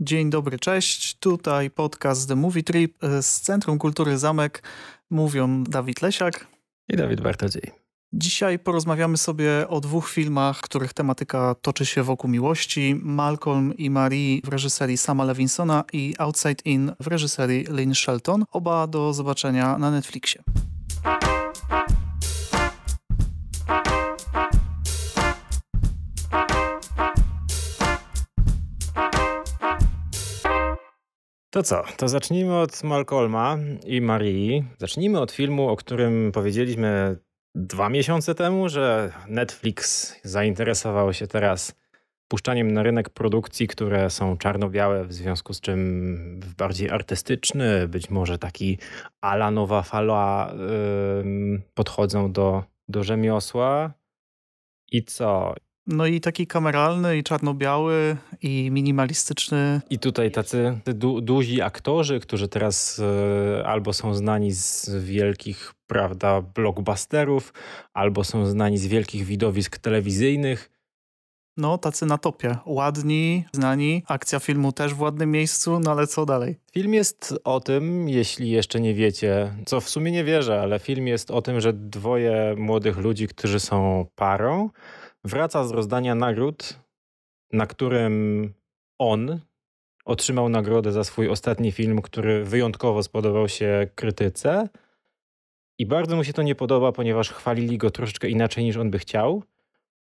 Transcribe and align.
Dzień 0.00 0.30
dobry, 0.30 0.58
cześć. 0.58 1.14
Tutaj 1.14 1.70
podcast 1.70 2.28
The 2.28 2.36
Movie 2.36 2.62
Trip 2.62 2.98
z 3.20 3.40
Centrum 3.40 3.78
Kultury 3.78 4.18
Zamek. 4.18 4.62
Mówią 5.10 5.64
Dawid 5.64 6.02
Lesiak 6.02 6.46
i 6.88 6.96
Dawid 6.96 7.20
Bartodziej. 7.20 7.62
Dzisiaj 8.12 8.58
porozmawiamy 8.58 9.16
sobie 9.16 9.68
o 9.68 9.80
dwóch 9.80 10.10
filmach, 10.10 10.60
których 10.60 10.92
tematyka 10.92 11.54
toczy 11.62 11.86
się 11.86 12.02
wokół 12.02 12.30
miłości. 12.30 13.00
Malcolm 13.02 13.76
i 13.76 13.90
Marie 13.90 14.40
w 14.44 14.48
reżyserii 14.48 14.96
Sama 14.96 15.24
Levinsona 15.24 15.84
i 15.92 16.14
Outside 16.18 16.62
In 16.64 16.92
w 17.00 17.06
reżyserii 17.06 17.64
Lynn 17.64 17.94
Shelton. 17.94 18.44
Oba 18.52 18.86
do 18.86 19.12
zobaczenia 19.12 19.78
na 19.78 19.90
Netflixie. 19.90 20.42
To 31.58 31.62
co? 31.62 31.82
To 31.96 32.08
zacznijmy 32.08 32.56
od 32.56 32.84
Malcolma 32.84 33.58
i 33.86 34.00
Marii. 34.00 34.64
Zacznijmy 34.78 35.20
od 35.20 35.32
filmu, 35.32 35.68
o 35.68 35.76
którym 35.76 36.32
powiedzieliśmy 36.32 37.16
dwa 37.54 37.88
miesiące 37.88 38.34
temu, 38.34 38.68
że 38.68 39.12
Netflix 39.28 40.14
zainteresował 40.24 41.12
się 41.12 41.26
teraz 41.26 41.74
puszczaniem 42.28 42.70
na 42.70 42.82
rynek 42.82 43.10
produkcji, 43.10 43.68
które 43.68 44.10
są 44.10 44.36
czarno-białe, 44.36 45.04
w 45.04 45.12
związku 45.12 45.54
z 45.54 45.60
czym 45.60 46.40
bardziej 46.58 46.90
artystyczny, 46.90 47.88
być 47.88 48.10
może 48.10 48.38
taki 48.38 48.78
ala 49.20 49.50
nowa 49.50 49.82
fala 49.82 50.54
yy, 51.24 51.62
podchodzą 51.74 52.32
do, 52.32 52.64
do 52.88 53.04
rzemiosła. 53.04 53.92
I 54.92 55.04
co? 55.04 55.54
No 55.90 56.06
i 56.06 56.20
taki 56.20 56.46
kameralny, 56.46 57.18
i 57.18 57.22
czarno-biały, 57.22 58.16
i 58.42 58.70
minimalistyczny. 58.70 59.80
I 59.90 59.98
tutaj 59.98 60.30
tacy 60.30 60.80
du 60.84 61.20
duzi 61.20 61.62
aktorzy, 61.62 62.20
którzy 62.20 62.48
teraz 62.48 63.00
e, 63.60 63.66
albo 63.66 63.92
są 63.92 64.14
znani 64.14 64.52
z 64.52 64.90
wielkich, 65.04 65.74
prawda, 65.86 66.40
blockbusterów, 66.40 67.52
albo 67.92 68.24
są 68.24 68.46
znani 68.46 68.78
z 68.78 68.86
wielkich 68.86 69.24
widowisk 69.24 69.78
telewizyjnych. 69.78 70.70
No, 71.56 71.78
tacy 71.78 72.06
na 72.06 72.18
topie. 72.18 72.56
Ładni, 72.66 73.44
znani. 73.52 74.02
Akcja 74.06 74.38
filmu 74.40 74.72
też 74.72 74.94
w 74.94 75.00
ładnym 75.00 75.30
miejscu, 75.30 75.80
no 75.80 75.90
ale 75.90 76.06
co 76.06 76.26
dalej? 76.26 76.58
Film 76.72 76.94
jest 76.94 77.34
o 77.44 77.60
tym, 77.60 78.08
jeśli 78.08 78.50
jeszcze 78.50 78.80
nie 78.80 78.94
wiecie, 78.94 79.54
co 79.66 79.80
w 79.80 79.88
sumie 79.88 80.12
nie 80.12 80.24
wierzę, 80.24 80.60
ale 80.60 80.78
film 80.78 81.06
jest 81.06 81.30
o 81.30 81.42
tym, 81.42 81.60
że 81.60 81.72
dwoje 81.72 82.54
młodych 82.58 82.98
ludzi, 82.98 83.28
którzy 83.28 83.60
są 83.60 84.06
parą, 84.14 84.70
wraca 85.28 85.64
z 85.64 85.70
rozdania 85.70 86.14
nagród, 86.14 86.80
na 87.52 87.66
którym 87.66 88.54
on 88.98 89.40
otrzymał 90.04 90.48
nagrodę 90.48 90.92
za 90.92 91.04
swój 91.04 91.28
ostatni 91.28 91.72
film, 91.72 92.02
który 92.02 92.44
wyjątkowo 92.44 93.02
spodobał 93.02 93.48
się 93.48 93.88
krytyce. 93.94 94.68
I 95.78 95.86
bardzo 95.86 96.16
mu 96.16 96.24
się 96.24 96.32
to 96.32 96.42
nie 96.42 96.54
podoba, 96.54 96.92
ponieważ 96.92 97.30
chwalili 97.30 97.78
go 97.78 97.90
troszeczkę 97.90 98.28
inaczej 98.28 98.64
niż 98.64 98.76
on 98.76 98.90
by 98.90 98.98
chciał. 98.98 99.42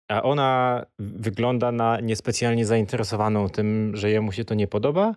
A 0.09 0.23
ona 0.23 0.83
wygląda 0.99 1.73
na 1.73 2.01
niespecjalnie 2.01 2.67
zainteresowaną 2.67 3.49
tym, 3.49 3.97
że 3.97 4.11
jemu 4.11 4.33
się 4.33 4.45
to 4.45 4.55
nie 4.55 4.67
podoba. 4.67 5.15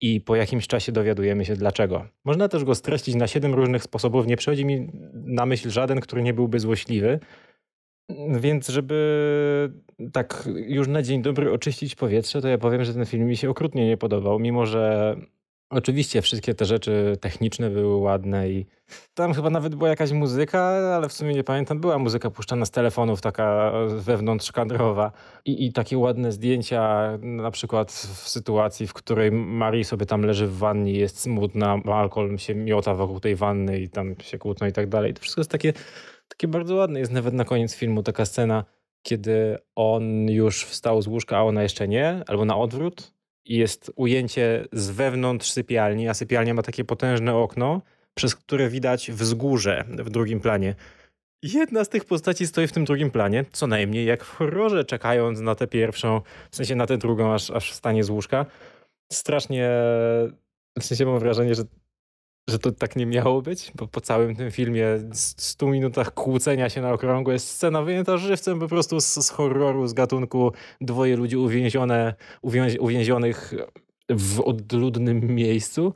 I 0.00 0.20
po 0.20 0.36
jakimś 0.36 0.66
czasie 0.66 0.92
dowiadujemy 0.92 1.44
się 1.44 1.56
dlaczego. 1.56 2.06
Można 2.24 2.48
też 2.48 2.64
go 2.64 2.74
streścić 2.74 3.14
na 3.14 3.26
siedem 3.26 3.54
różnych 3.54 3.82
sposobów. 3.82 4.26
Nie 4.26 4.36
przychodzi 4.36 4.64
mi 4.64 4.90
na 5.14 5.46
myśl 5.46 5.70
żaden, 5.70 6.00
który 6.00 6.22
nie 6.22 6.34
byłby 6.34 6.60
złośliwy. 6.60 7.20
Więc 8.40 8.68
żeby 8.68 9.72
tak 10.12 10.48
już 10.66 10.88
na 10.88 11.02
dzień 11.02 11.22
dobry 11.22 11.52
oczyścić 11.52 11.94
powietrze, 11.94 12.42
to 12.42 12.48
ja 12.48 12.58
powiem, 12.58 12.84
że 12.84 12.94
ten 12.94 13.06
film 13.06 13.26
mi 13.26 13.36
się 13.36 13.50
okrutnie 13.50 13.86
nie 13.86 13.96
podobał, 13.96 14.38
mimo 14.38 14.66
że 14.66 15.16
oczywiście 15.70 16.22
wszystkie 16.22 16.54
te 16.54 16.64
rzeczy 16.64 17.16
techniczne 17.20 17.70
były 17.70 17.96
ładne 17.96 18.50
i 18.50 18.66
tam 19.14 19.34
chyba 19.34 19.50
nawet 19.50 19.74
była 19.74 19.88
jakaś 19.88 20.12
muzyka, 20.12 20.60
ale 20.96 21.08
w 21.08 21.12
sumie 21.12 21.34
nie 21.34 21.44
pamiętam, 21.44 21.80
była 21.80 21.98
muzyka 21.98 22.30
puszczana 22.30 22.64
z 22.64 22.70
telefonów, 22.70 23.20
taka 23.20 23.72
wewnątrz 23.88 24.52
kadrowa 24.52 25.12
i, 25.44 25.66
i 25.66 25.72
takie 25.72 25.98
ładne 25.98 26.32
zdjęcia, 26.32 27.10
na 27.22 27.50
przykład 27.50 27.92
w 27.92 28.28
sytuacji, 28.28 28.86
w 28.86 28.92
której 28.92 29.32
Marie 29.32 29.84
sobie 29.84 30.06
tam 30.06 30.22
leży 30.22 30.46
w 30.46 30.56
wannie, 30.58 30.92
jest 30.92 31.20
smutna, 31.20 31.76
Malcolm 31.84 32.38
się 32.38 32.54
miota 32.54 32.94
wokół 32.94 33.20
tej 33.20 33.36
wanny 33.36 33.80
i 33.80 33.88
tam 33.88 34.14
się 34.22 34.38
kłótną 34.38 34.66
i 34.66 34.72
tak 34.72 34.88
dalej. 34.88 35.14
To 35.14 35.20
wszystko 35.20 35.40
jest 35.40 35.50
takie 35.50 35.72
takie 36.28 36.48
bardzo 36.48 36.74
ładne 36.74 37.00
jest 37.00 37.12
nawet 37.12 37.34
na 37.34 37.44
koniec 37.44 37.74
filmu 37.74 38.02
taka 38.02 38.24
scena, 38.24 38.64
kiedy 39.02 39.58
on 39.74 40.30
już 40.30 40.64
wstał 40.64 41.02
z 41.02 41.06
łóżka, 41.06 41.38
a 41.38 41.42
ona 41.42 41.62
jeszcze 41.62 41.88
nie, 41.88 42.22
albo 42.26 42.44
na 42.44 42.56
odwrót. 42.56 43.12
I 43.44 43.56
jest 43.56 43.92
ujęcie 43.96 44.64
z 44.72 44.90
wewnątrz 44.90 45.50
sypialni, 45.50 46.08
a 46.08 46.14
sypialnia 46.14 46.54
ma 46.54 46.62
takie 46.62 46.84
potężne 46.84 47.34
okno, 47.34 47.82
przez 48.14 48.36
które 48.36 48.68
widać 48.68 49.10
wzgórze 49.10 49.84
w 49.88 50.10
drugim 50.10 50.40
planie. 50.40 50.74
Jedna 51.42 51.84
z 51.84 51.88
tych 51.88 52.04
postaci 52.04 52.46
stoi 52.46 52.66
w 52.66 52.72
tym 52.72 52.84
drugim 52.84 53.10
planie, 53.10 53.44
co 53.52 53.66
najmniej 53.66 54.06
jak 54.06 54.24
w 54.24 54.34
horrorze, 54.34 54.84
czekając 54.84 55.40
na 55.40 55.54
tę 55.54 55.66
pierwszą, 55.66 56.20
w 56.50 56.56
sensie 56.56 56.74
na 56.74 56.86
tę 56.86 56.98
drugą, 56.98 57.34
aż, 57.34 57.50
aż 57.50 57.72
wstanie 57.72 58.04
z 58.04 58.10
łóżka. 58.10 58.46
Strasznie, 59.12 59.70
w 60.78 60.84
sensie 60.84 61.06
mam 61.06 61.18
wrażenie, 61.18 61.54
że 61.54 61.62
że 62.48 62.58
to 62.58 62.72
tak 62.72 62.96
nie 62.96 63.06
miało 63.06 63.42
być, 63.42 63.72
bo 63.74 63.86
po 63.86 64.00
całym 64.00 64.36
tym 64.36 64.50
filmie 64.50 64.86
100 65.12 65.66
minutach 65.66 66.14
kłócenia 66.14 66.68
się 66.68 66.80
na 66.80 66.92
okrągło 66.92 67.32
jest 67.32 67.48
scena 67.48 67.82
wyjęta 67.82 68.16
żywcem 68.16 68.60
po 68.60 68.68
prostu 68.68 69.00
z, 69.00 69.14
z 69.14 69.30
horroru, 69.30 69.86
z 69.86 69.92
gatunku 69.92 70.52
dwoje 70.80 71.16
ludzi 71.16 71.36
uwięzione, 71.36 72.14
uwięzi, 72.42 72.78
uwięzionych 72.78 73.54
w 74.08 74.40
odludnym 74.40 75.34
miejscu, 75.34 75.94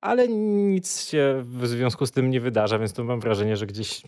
ale 0.00 0.28
nic 0.28 1.04
się 1.08 1.44
w 1.46 1.66
związku 1.66 2.06
z 2.06 2.10
tym 2.10 2.30
nie 2.30 2.40
wydarza, 2.40 2.78
więc 2.78 2.92
to 2.92 3.04
mam 3.04 3.20
wrażenie, 3.20 3.56
że 3.56 3.66
gdzieś 3.66 4.02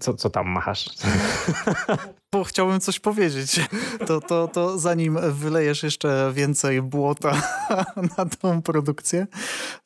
co, 0.00 0.14
co 0.14 0.30
tam 0.30 0.48
machasz? 0.48 0.90
Bo 2.34 2.44
chciałbym 2.44 2.80
coś 2.80 3.00
powiedzieć. 3.00 3.60
To, 4.06 4.20
to, 4.20 4.48
to 4.48 4.78
zanim 4.78 5.18
wylejesz 5.32 5.82
jeszcze 5.82 6.32
więcej 6.34 6.82
błota 6.82 7.42
na 8.18 8.24
tą 8.26 8.62
produkcję, 8.62 9.26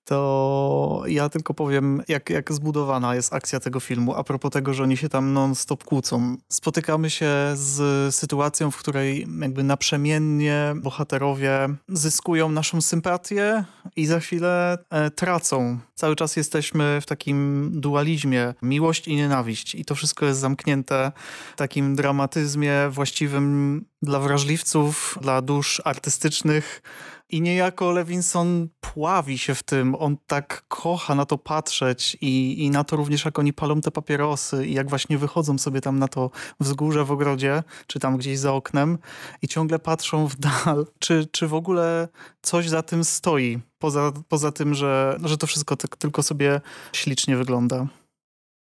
to 0.08 1.02
ja 1.06 1.28
tylko 1.28 1.54
powiem, 1.54 2.02
jak, 2.08 2.30
jak 2.30 2.52
zbudowana 2.52 3.14
jest 3.14 3.32
akcja 3.32 3.60
tego 3.60 3.80
filmu. 3.80 4.14
A 4.14 4.24
propos 4.24 4.50
tego, 4.50 4.74
że 4.74 4.82
oni 4.82 4.96
się 4.96 5.08
tam 5.08 5.32
non-stop 5.32 5.84
kłócą. 5.84 6.36
Spotykamy 6.48 7.10
się 7.10 7.30
z 7.54 8.14
sytuacją, 8.14 8.70
w 8.70 8.76
której 8.76 9.26
jakby 9.40 9.62
naprzemiennie 9.62 10.74
bohaterowie 10.76 11.68
zyskują 11.88 12.48
naszą 12.48 12.80
sympatię 12.80 13.64
i 13.96 14.06
za 14.06 14.20
chwilę 14.20 14.78
e, 14.90 15.10
tracą. 15.10 15.78
Cały 15.94 16.16
czas 16.16 16.36
jesteśmy 16.36 17.00
w 17.00 17.06
takim 17.06 17.70
dualizmie 17.74 18.54
miłość 18.62 19.08
i 19.08 19.16
nienawiść. 19.16 19.74
I 19.74 19.84
to 19.84 19.94
wszystko 19.94 20.26
jest 20.26 20.40
zamknięte 20.40 21.12
takim 21.56 21.96
dramatyzmie 22.38 22.88
właściwym 22.90 23.84
dla 24.02 24.20
wrażliwców, 24.20 25.18
dla 25.20 25.42
dusz 25.42 25.82
artystycznych, 25.84 26.82
i 27.30 27.40
niejako 27.40 27.92
Levinson 27.92 28.68
pławi 28.80 29.38
się 29.38 29.54
w 29.54 29.62
tym. 29.62 29.94
On 29.94 30.16
tak 30.26 30.64
kocha 30.68 31.14
na 31.14 31.26
to 31.26 31.38
patrzeć 31.38 32.16
i, 32.20 32.64
i 32.64 32.70
na 32.70 32.84
to 32.84 32.96
również, 32.96 33.24
jak 33.24 33.38
oni 33.38 33.52
palą 33.52 33.80
te 33.80 33.90
papierosy 33.90 34.66
i 34.66 34.74
jak 34.74 34.88
właśnie 34.88 35.18
wychodzą 35.18 35.58
sobie 35.58 35.80
tam 35.80 35.98
na 35.98 36.08
to 36.08 36.30
wzgórze 36.60 37.04
w 37.04 37.12
ogrodzie, 37.12 37.62
czy 37.86 37.98
tam 37.98 38.16
gdzieś 38.16 38.38
za 38.38 38.52
oknem 38.52 38.98
i 39.42 39.48
ciągle 39.48 39.78
patrzą 39.78 40.26
w 40.26 40.36
dal. 40.36 40.86
Czy, 40.98 41.26
czy 41.32 41.48
w 41.48 41.54
ogóle 41.54 42.08
coś 42.42 42.68
za 42.68 42.82
tym 42.82 43.04
stoi? 43.04 43.58
Poza, 43.78 44.12
poza 44.28 44.52
tym, 44.52 44.74
że, 44.74 45.18
że 45.24 45.36
to 45.38 45.46
wszystko 45.46 45.76
tak 45.76 45.96
tylko 45.96 46.22
sobie 46.22 46.60
ślicznie 46.92 47.36
wygląda. 47.36 47.86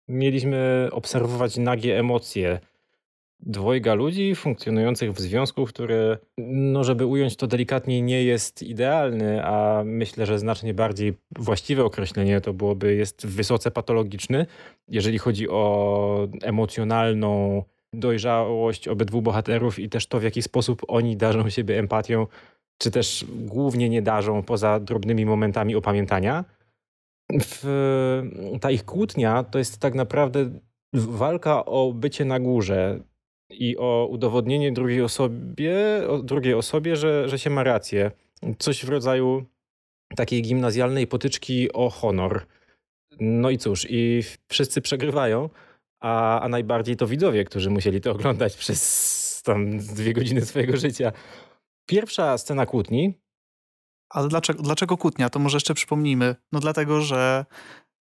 Mieliśmy 0.08 0.90
obserwować 0.92 1.58
nagie 1.58 2.00
emocje 2.00 2.60
dwojga 3.40 3.94
ludzi 3.94 4.36
funkcjonujących 4.36 5.12
w 5.12 5.20
związku, 5.20 5.66
który, 5.66 6.18
no 6.38 6.84
żeby 6.84 7.06
ująć 7.06 7.36
to 7.36 7.48
delikatnie, 7.48 8.02
nie 8.02 8.24
jest 8.24 8.64
idealny, 8.64 9.46
a 9.46 9.84
myślę, 9.86 10.26
że 10.26 10.40
znacznie 10.40 10.74
bardziej 10.74 11.14
właściwe 11.40 11.86
określenie 11.86 12.42
to 12.42 12.54
byłoby 12.54 12.96
jest 12.96 13.28
wysoce 13.28 13.72
patologiczny, 13.72 14.46
jeżeli 14.88 15.18
chodzi 15.18 15.50
o 15.50 16.28
emocjonalną 16.44 17.64
dojrzałość 17.94 18.88
obydwu 18.88 19.22
bohaterów 19.22 19.80
i 19.80 19.90
też 19.90 20.08
to, 20.08 20.20
w 20.20 20.24
jaki 20.24 20.42
sposób 20.42 20.82
oni 20.88 21.18
darzą 21.18 21.50
siebie 21.50 21.80
empatią, 21.80 22.28
czy 22.78 22.92
też 22.92 23.26
głównie 23.30 23.90
nie 23.90 24.02
darzą 24.02 24.44
poza 24.44 24.80
drobnymi 24.80 25.26
momentami 25.26 25.76
opamiętania. 25.76 26.46
W, 27.42 28.24
ta 28.62 28.72
ich 28.72 28.86
kłótnia 28.86 29.44
to 29.44 29.60
jest 29.60 29.78
tak 29.78 29.96
naprawdę 29.96 30.50
walka 30.94 31.66
o 31.66 31.94
bycie 31.94 32.26
na 32.26 32.40
górze 32.40 33.00
i 33.50 33.78
o 33.78 34.08
udowodnienie 34.12 34.72
drugiej 34.72 35.02
osobie, 35.02 35.76
drugiej 36.24 36.54
osobie 36.54 36.96
że, 36.96 37.30
że 37.30 37.40
się 37.40 37.50
ma 37.50 37.64
rację. 37.64 38.12
Coś 38.60 38.86
w 38.86 38.90
rodzaju 38.90 39.46
takiej 40.16 40.42
gimnazjalnej 40.42 41.08
potyczki 41.08 41.74
o 41.74 41.90
honor. 41.90 42.46
No 43.20 43.50
i 43.50 43.58
cóż, 43.58 43.88
i 43.90 44.24
wszyscy 44.48 44.82
przegrywają, 44.82 45.50
a, 46.00 46.40
a 46.40 46.50
najbardziej 46.50 46.96
to 46.96 47.08
widzowie, 47.08 47.44
którzy 47.44 47.70
musieli 47.70 48.02
to 48.02 48.12
oglądać 48.12 48.58
przez 48.58 49.42
tam 49.46 49.78
dwie 49.78 50.14
godziny 50.14 50.46
swojego 50.46 50.78
życia. 50.78 51.12
Pierwsza 51.86 52.38
scena 52.38 52.66
kłótni 52.66 53.14
Ale 54.10 54.28
dlaczego, 54.28 54.64
dlaczego 54.64 54.98
kłótnia? 54.98 55.30
To 55.30 55.40
może 55.40 55.56
jeszcze 55.56 55.74
przypomnijmy. 55.74 56.36
No 56.52 56.60
dlatego, 56.60 57.02
że 57.02 57.46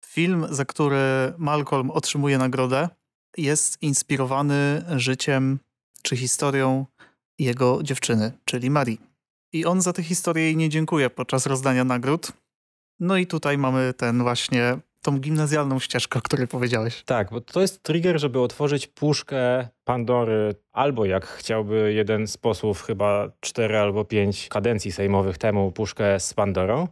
film, 0.06 0.48
za 0.50 0.66
który 0.66 1.34
Malcolm 1.38 1.92
otrzymuje 1.92 2.38
nagrodę, 2.38 2.90
jest 3.38 3.82
inspirowany 3.82 4.84
życiem 4.96 5.60
czy 6.02 6.18
historią 6.18 6.86
jego 7.40 7.84
dziewczyny, 7.84 8.32
czyli 8.46 8.70
Marii. 8.70 9.02
I 9.54 9.66
on 9.66 9.82
za 9.82 9.94
tę 9.94 10.04
historię 10.04 10.44
jej 10.44 10.58
nie 10.58 10.70
dziękuje 10.70 11.10
podczas 11.10 11.46
rozdania 11.46 11.84
nagród. 11.84 12.32
No 13.00 13.18
i 13.18 13.28
tutaj 13.28 13.58
mamy 13.58 13.94
ten 13.94 14.24
właśnie 14.24 14.78
tą 15.02 15.20
gimnazjalną 15.20 15.80
ścieżkę, 15.80 16.20
o 16.20 16.22
której 16.22 16.48
powiedziałeś. 16.48 17.04
Tak, 17.06 17.32
bo 17.32 17.42
to 17.42 17.62
jest 17.62 17.84
trigger, 17.84 18.20
żeby 18.20 18.40
otworzyć 18.40 18.88
puszkę 18.88 19.68
Pandory, 19.84 20.56
albo 20.72 21.06
jak 21.06 21.26
chciałby 21.26 21.94
jeden 21.94 22.28
z 22.28 22.38
posłów, 22.38 22.82
chyba 22.82 23.32
cztery 23.40 23.78
albo 23.78 24.06
pięć 24.06 24.48
kadencji 24.48 24.92
sejmowych 24.92 25.38
temu, 25.38 25.72
puszkę 25.72 26.20
z 26.20 26.34
Pandorą, 26.34 26.88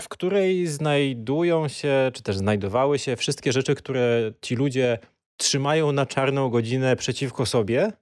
w 0.00 0.08
której 0.08 0.66
znajdują 0.66 1.68
się, 1.68 2.10
czy 2.14 2.22
też 2.22 2.36
znajdowały 2.36 2.98
się 2.98 3.16
wszystkie 3.16 3.52
rzeczy, 3.52 3.74
które 3.74 4.32
ci 4.40 4.56
ludzie 4.56 4.98
trzymają 5.40 5.92
na 5.92 6.06
czarną 6.06 6.48
godzinę 6.48 6.96
przeciwko 6.96 7.46
sobie, 7.46 7.92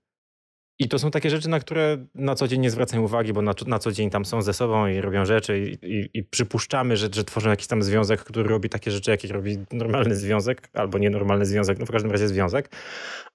i 0.81 0.89
to 0.89 0.99
są 0.99 1.11
takie 1.11 1.31
rzeczy, 1.31 1.49
na 1.49 1.61
które 1.61 2.07
na 2.15 2.35
co 2.35 2.49
dzień 2.49 2.61
nie 2.61 2.71
zwracają 2.71 3.03
uwagi, 3.03 3.33
bo 3.33 3.43
na, 3.43 3.55
na 3.67 3.79
co 3.79 3.93
dzień 3.93 4.11
tam 4.11 4.25
są 4.25 4.43
ze 4.43 4.53
sobą 4.53 4.87
i 4.87 5.01
robią 5.01 5.25
rzeczy 5.25 5.59
i, 5.59 5.93
i, 5.95 6.11
i, 6.15 6.25
przypuszczamy, 6.25 6.97
że, 6.97 7.09
że 7.13 7.25
tworzą 7.25 7.51
jakiś 7.51 7.67
tam 7.67 7.83
związek, 7.83 8.21
który 8.21 8.49
robi 8.49 8.69
takie 8.69 8.91
rzeczy, 8.91 9.11
jakie 9.11 9.29
robi 9.29 9.59
normalny 9.73 10.17
związek 10.17 10.69
albo 10.73 10.99
nienormalny 10.99 11.47
związek, 11.47 11.79
no 11.79 11.87
w 11.87 11.91
każdym 11.91 12.11
razie 12.13 12.29
związek. 12.29 12.71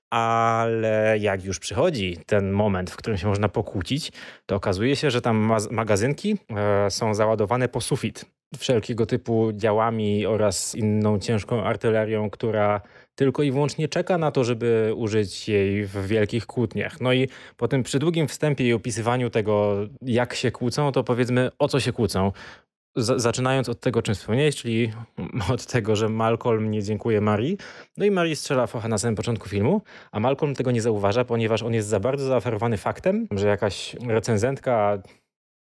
Ale 0.09 1.17
jak 1.19 1.45
już 1.45 1.59
przychodzi 1.59 2.17
ten 2.25 2.51
moment, 2.51 2.91
w 2.91 2.95
którym 2.95 3.17
się 3.17 3.27
można 3.27 3.49
pokłócić, 3.49 4.11
to 4.45 4.55
okazuje 4.55 4.95
się, 4.95 5.11
że 5.11 5.21
tam 5.21 5.51
magazynki 5.71 6.37
e, 6.49 6.91
są 6.91 7.13
załadowane 7.13 7.69
po 7.69 7.81
sufit 7.81 8.25
wszelkiego 8.57 9.05
typu 9.05 9.51
działami 9.53 10.25
oraz 10.25 10.75
inną 10.75 11.19
ciężką 11.19 11.63
artylerią, 11.63 12.29
która 12.29 12.81
tylko 13.15 13.43
i 13.43 13.51
wyłącznie 13.51 13.87
czeka 13.87 14.17
na 14.17 14.31
to, 14.31 14.43
żeby 14.43 14.93
użyć 14.95 15.49
jej 15.49 15.85
w 15.85 16.07
wielkich 16.07 16.45
kłótniach. 16.45 17.01
No 17.01 17.13
i 17.13 17.29
po 17.57 17.67
tym 17.67 17.83
przydługim 17.83 18.27
wstępie 18.27 18.67
i 18.67 18.73
opisywaniu 18.73 19.29
tego, 19.29 19.75
jak 20.01 20.33
się 20.33 20.51
kłócą, 20.51 20.91
to 20.91 21.03
powiedzmy 21.03 21.51
o 21.59 21.67
co 21.67 21.79
się 21.79 21.93
kłócą. 21.93 22.31
Z 22.95 23.21
zaczynając 23.21 23.69
od 23.69 23.79
tego, 23.79 24.01
czym 24.01 24.15
wspomniałeś, 24.15 24.55
czyli 24.55 24.91
od 25.53 25.65
tego, 25.65 25.95
że 25.95 26.09
Malcolm 26.09 26.71
nie 26.71 26.83
dziękuję 26.83 27.21
Marii. 27.21 27.57
No 27.97 28.05
i 28.05 28.11
Marii 28.11 28.35
strzela 28.35 28.67
focha 28.67 28.87
na 28.87 28.97
samym 28.97 29.15
początku 29.15 29.49
filmu, 29.49 29.81
a 30.11 30.19
Malcolm 30.19 30.55
tego 30.55 30.71
nie 30.71 30.81
zauważa, 30.81 31.25
ponieważ 31.25 31.63
on 31.63 31.73
jest 31.73 31.87
za 31.87 31.99
bardzo 31.99 32.25
zaoferowany 32.25 32.77
faktem, 32.77 33.27
że 33.31 33.47
jakaś 33.47 33.95
recenzentka 34.07 35.01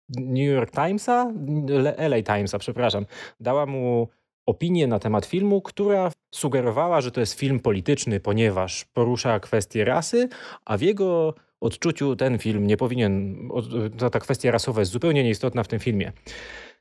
New 0.10 0.48
York 0.48 0.72
Timesa, 0.72 1.34
LA 1.98 2.24
Timesa, 2.24 2.60
przepraszam, 2.60 3.06
dała 3.40 3.66
mu 3.66 4.08
opinię 4.48 4.88
na 4.88 5.00
temat 5.00 5.26
filmu, 5.26 5.62
która 5.62 6.12
sugerowała, 6.32 7.02
że 7.02 7.12
to 7.12 7.20
jest 7.20 7.34
film 7.34 7.60
polityczny, 7.60 8.20
ponieważ 8.20 8.86
porusza 8.86 9.40
kwestie 9.40 9.86
rasy, 9.86 10.30
a 10.66 10.78
w 10.78 10.82
jego 10.82 11.34
odczuciu 11.62 12.16
ten 12.16 12.38
film 12.38 12.68
nie 12.68 12.78
powinien, 12.78 13.38
ta 14.12 14.20
kwestia 14.20 14.52
rasowa 14.52 14.80
jest 14.80 14.92
zupełnie 14.92 15.24
nieistotna 15.24 15.64
w 15.64 15.68
tym 15.68 15.80
filmie. 15.80 16.12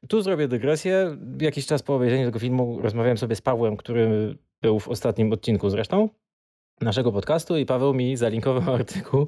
Tu 0.09 0.23
zrobię 0.23 0.49
dygresję. 0.49 1.17
Jakiś 1.41 1.67
czas 1.67 1.83
po 1.83 1.95
obejrzeniu 1.95 2.27
tego 2.27 2.39
filmu 2.39 2.81
rozmawiałem 2.83 3.19
sobie 3.19 3.37
z 3.37 3.41
Pawłem, 3.41 3.77
który 3.77 4.37
był 4.63 4.81
w 4.81 4.89
ostatnim 4.89 5.33
odcinku 5.33 5.71
zresztą 5.71 6.09
naszego 6.81 7.13
podcastu 7.13 7.57
i 7.57 7.67
Paweł 7.67 7.95
mi 7.95 8.17
zalinkował 8.17 8.75
artykuł 8.75 9.27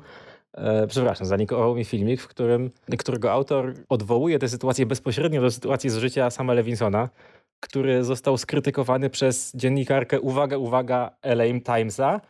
E, 0.58 0.86
przepraszam, 0.86 1.26
zalinkował 1.26 1.74
mi 1.74 1.84
filmik, 1.84 2.20
w 2.20 2.28
którym, 2.28 2.70
którego 2.98 3.32
autor 3.32 3.74
odwołuje 3.88 4.38
tę 4.38 4.48
sytuację 4.48 4.86
bezpośrednio 4.86 5.40
do 5.40 5.50
sytuacji 5.50 5.90
z 5.90 5.96
życia 5.96 6.30
Sama 6.30 6.54
Levinsona, 6.54 7.08
który 7.60 8.04
został 8.04 8.38
skrytykowany 8.38 9.10
przez 9.10 9.52
dziennikarkę, 9.54 10.20
uwaga, 10.20 10.56
uwaga, 10.56 11.16
LA 11.22 11.44
Timesa, 11.64 12.20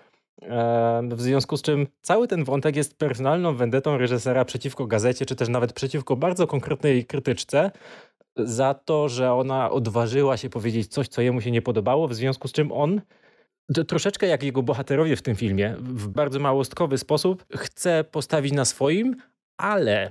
w 1.08 1.20
związku 1.20 1.56
z 1.56 1.62
czym 1.62 1.86
cały 2.02 2.28
ten 2.28 2.44
wątek 2.44 2.76
jest 2.76 2.98
personalną 2.98 3.56
wendetą 3.56 3.98
reżysera 3.98 4.44
przeciwko 4.44 4.86
gazecie, 4.86 5.26
czy 5.26 5.36
też 5.36 5.48
nawet 5.48 5.72
przeciwko 5.72 6.16
bardzo 6.16 6.46
konkretnej 6.46 7.04
krytyczce, 7.04 7.70
za 8.36 8.74
to, 8.74 9.08
że 9.08 9.32
ona 9.32 9.70
odważyła 9.70 10.36
się 10.36 10.50
powiedzieć 10.50 10.88
coś, 10.88 11.08
co 11.08 11.22
jemu 11.22 11.40
się 11.40 11.50
nie 11.50 11.62
podobało, 11.62 12.08
w 12.08 12.14
związku 12.14 12.48
z 12.48 12.52
czym 12.52 12.72
on 12.72 13.00
troszeczkę 13.88 14.26
jak 14.26 14.42
jego 14.42 14.62
bohaterowie 14.62 15.16
w 15.16 15.22
tym 15.22 15.36
filmie, 15.36 15.76
w 15.78 16.08
bardzo 16.08 16.38
małostkowy 16.38 16.98
sposób 16.98 17.44
chce 17.56 18.04
postawić 18.04 18.52
na 18.52 18.64
swoim, 18.64 19.16
ale 19.58 20.10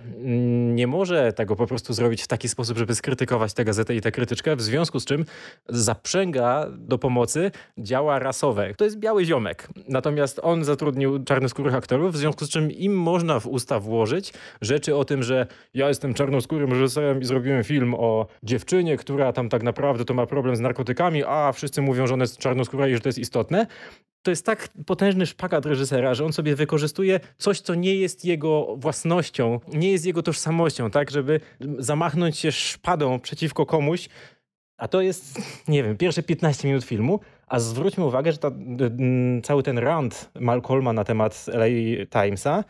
nie 0.74 0.88
może 0.88 1.34
tego 1.34 1.56
po 1.56 1.68
prostu 1.68 1.94
zrobić 1.94 2.24
w 2.24 2.28
taki 2.28 2.50
sposób, 2.50 2.78
żeby 2.78 2.96
skrytykować 2.96 3.54
tę 3.54 3.66
gazetę 3.66 3.96
i 3.96 4.02
tę 4.02 4.12
krytyczkę, 4.12 4.56
w 4.56 4.62
związku 4.62 5.00
z 5.00 5.06
czym 5.06 5.26
zaprzęga 5.70 6.68
do 6.78 6.98
pomocy 6.98 7.52
działa 7.78 8.20
rasowe. 8.20 8.74
To 8.74 8.86
jest 8.86 9.00
biały 9.00 9.26
ziomek. 9.26 9.68
Natomiast 9.90 10.40
on 10.44 10.64
zatrudnił 10.64 11.24
czarnoskórych 11.24 11.76
aktorów, 11.76 12.14
w 12.14 12.18
związku 12.18 12.46
z 12.46 12.50
czym 12.50 12.72
im 12.72 13.00
można 13.00 13.40
w 13.40 13.48
usta 13.48 13.80
włożyć 13.80 14.34
rzeczy 14.62 14.96
o 14.96 15.06
tym, 15.06 15.24
że 15.24 15.48
ja 15.74 15.88
jestem 15.88 16.14
czarnoskórym 16.14 16.72
reżyserem 16.72 17.22
i 17.22 17.26
zrobiłem 17.26 17.64
film 17.64 17.96
o 17.98 18.28
dziewczynie, 18.44 18.98
która 18.98 19.34
tam 19.34 19.50
tak 19.50 19.64
naprawdę 19.64 20.06
to 20.06 20.14
ma 20.14 20.26
problem 20.26 20.56
z 20.56 20.60
narkotykami, 20.60 21.24
a 21.24 21.52
wszyscy 21.52 21.82
mówią, 21.82 22.08
że 22.08 22.14
ona 22.14 22.24
jest 22.24 22.38
czarnoskóra 22.38 22.88
i 22.88 22.94
że 22.94 23.00
to 23.00 23.10
jest 23.10 23.20
istotne 23.20 23.68
to 24.22 24.32
jest 24.32 24.46
tak 24.46 24.70
potężny 24.86 25.26
szpagat 25.26 25.66
reżysera, 25.66 26.14
że 26.14 26.26
on 26.26 26.34
sobie 26.34 26.56
wykorzystuje 26.56 27.20
coś, 27.38 27.62
co 27.62 27.76
nie 27.76 27.96
jest 27.96 28.26
jego 28.26 28.76
własnością, 28.78 29.60
nie 29.74 29.92
jest 29.92 30.06
jego 30.06 30.24
tożsamością, 30.24 30.92
tak, 30.92 31.12
żeby 31.12 31.40
zamachnąć 31.80 32.38
się 32.38 32.52
szpadą 32.52 33.20
przeciwko 33.20 33.66
komuś, 33.66 34.10
a 34.78 34.88
to 34.88 35.02
jest, 35.02 35.42
nie 35.68 35.84
wiem, 35.84 35.98
pierwsze 35.98 36.24
15 36.24 36.68
minut 36.68 36.84
filmu, 36.84 37.20
a 37.48 37.60
zwróćmy 37.60 38.06
uwagę, 38.06 38.32
że 38.32 38.38
ta, 38.38 38.52
cały 39.44 39.64
ten 39.64 39.78
rant 39.78 40.30
Malcolma 40.40 40.94
na 40.94 41.04
temat 41.04 41.46
LA 41.48 41.66
Timesa 42.10 42.64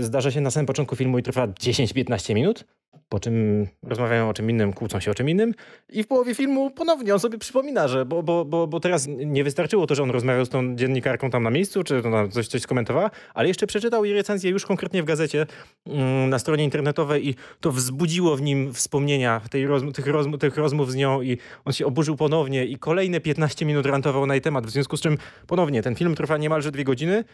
zdarza 0.00 0.30
się 0.30 0.40
na 0.40 0.50
samym 0.50 0.66
początku 0.66 0.96
filmu 0.96 1.18
i 1.18 1.22
trwa 1.22 1.46
10-15 1.46 2.34
minut, 2.34 2.64
po 3.08 3.20
czym 3.20 3.66
rozmawiają 3.82 4.28
o 4.28 4.34
czym 4.34 4.50
innym, 4.50 4.72
kłócą 4.72 5.00
się 5.00 5.10
o 5.10 5.14
czym 5.14 5.28
innym 5.28 5.54
i 5.88 6.02
w 6.02 6.06
połowie 6.06 6.34
filmu 6.34 6.70
ponownie 6.70 7.14
on 7.14 7.20
sobie 7.20 7.38
przypomina, 7.38 7.88
że 7.88 8.04
bo, 8.04 8.22
bo, 8.22 8.44
bo, 8.44 8.66
bo 8.66 8.80
teraz 8.80 9.06
nie 9.06 9.44
wystarczyło 9.44 9.86
to, 9.86 9.94
że 9.94 10.02
on 10.02 10.10
rozmawiał 10.10 10.44
z 10.44 10.48
tą 10.48 10.76
dziennikarką 10.76 11.30
tam 11.30 11.42
na 11.42 11.50
miejscu, 11.50 11.84
czy 11.84 12.02
coś, 12.30 12.48
coś 12.48 12.62
skomentowała, 12.62 13.10
ale 13.34 13.48
jeszcze 13.48 13.66
przeczytał 13.66 14.04
jej 14.04 14.14
recenzję 14.14 14.50
już 14.50 14.66
konkretnie 14.66 15.02
w 15.02 15.06
gazecie 15.06 15.46
mm, 15.86 16.30
na 16.30 16.38
stronie 16.38 16.64
internetowej 16.64 17.28
i 17.28 17.34
to 17.60 17.72
wzbudziło 17.72 18.36
w 18.36 18.42
nim 18.42 18.74
wspomnienia 18.74 19.40
tej 19.50 19.66
rozm 19.66 19.92
tych, 19.92 20.06
rozm 20.06 20.38
tych 20.38 20.56
rozmów 20.56 20.92
z 20.92 20.94
nią 20.94 21.22
i 21.22 21.38
on 21.64 21.72
się 21.72 21.86
oburzył 21.86 22.16
ponownie 22.16 22.64
i 22.64 22.78
kolejne 22.78 23.20
15 23.20 23.66
minut 23.66 23.86
rantował 23.86 24.26
na 24.26 24.34
jej 24.34 24.40
temat, 24.40 24.66
w 24.66 24.70
związku 24.70 24.96
z 24.96 25.00
czym 25.00 25.18
ponownie 25.46 25.82
ten 25.82 25.94
film 25.94 26.14
trwa 26.14 26.36
niemalże 26.36 26.72
dwie 26.72 26.84
godziny 26.84 27.24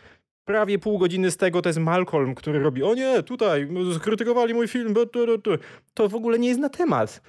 prawie 0.45 0.79
pół 0.79 0.99
godziny 0.99 1.31
z 1.31 1.37
tego 1.37 1.63
to 1.63 1.69
jest 1.69 1.79
Malcolm, 1.79 2.35
który 2.35 2.59
robi 2.59 2.83
o 2.83 2.95
nie, 2.95 3.23
tutaj, 3.23 3.69
skrytykowali 3.97 4.55
mój 4.55 4.69
film, 4.69 4.95
to 5.95 6.09
w 6.09 6.15
ogóle 6.15 6.39
nie 6.39 6.49
jest 6.49 6.61
na 6.61 6.69
temat. 6.69 7.23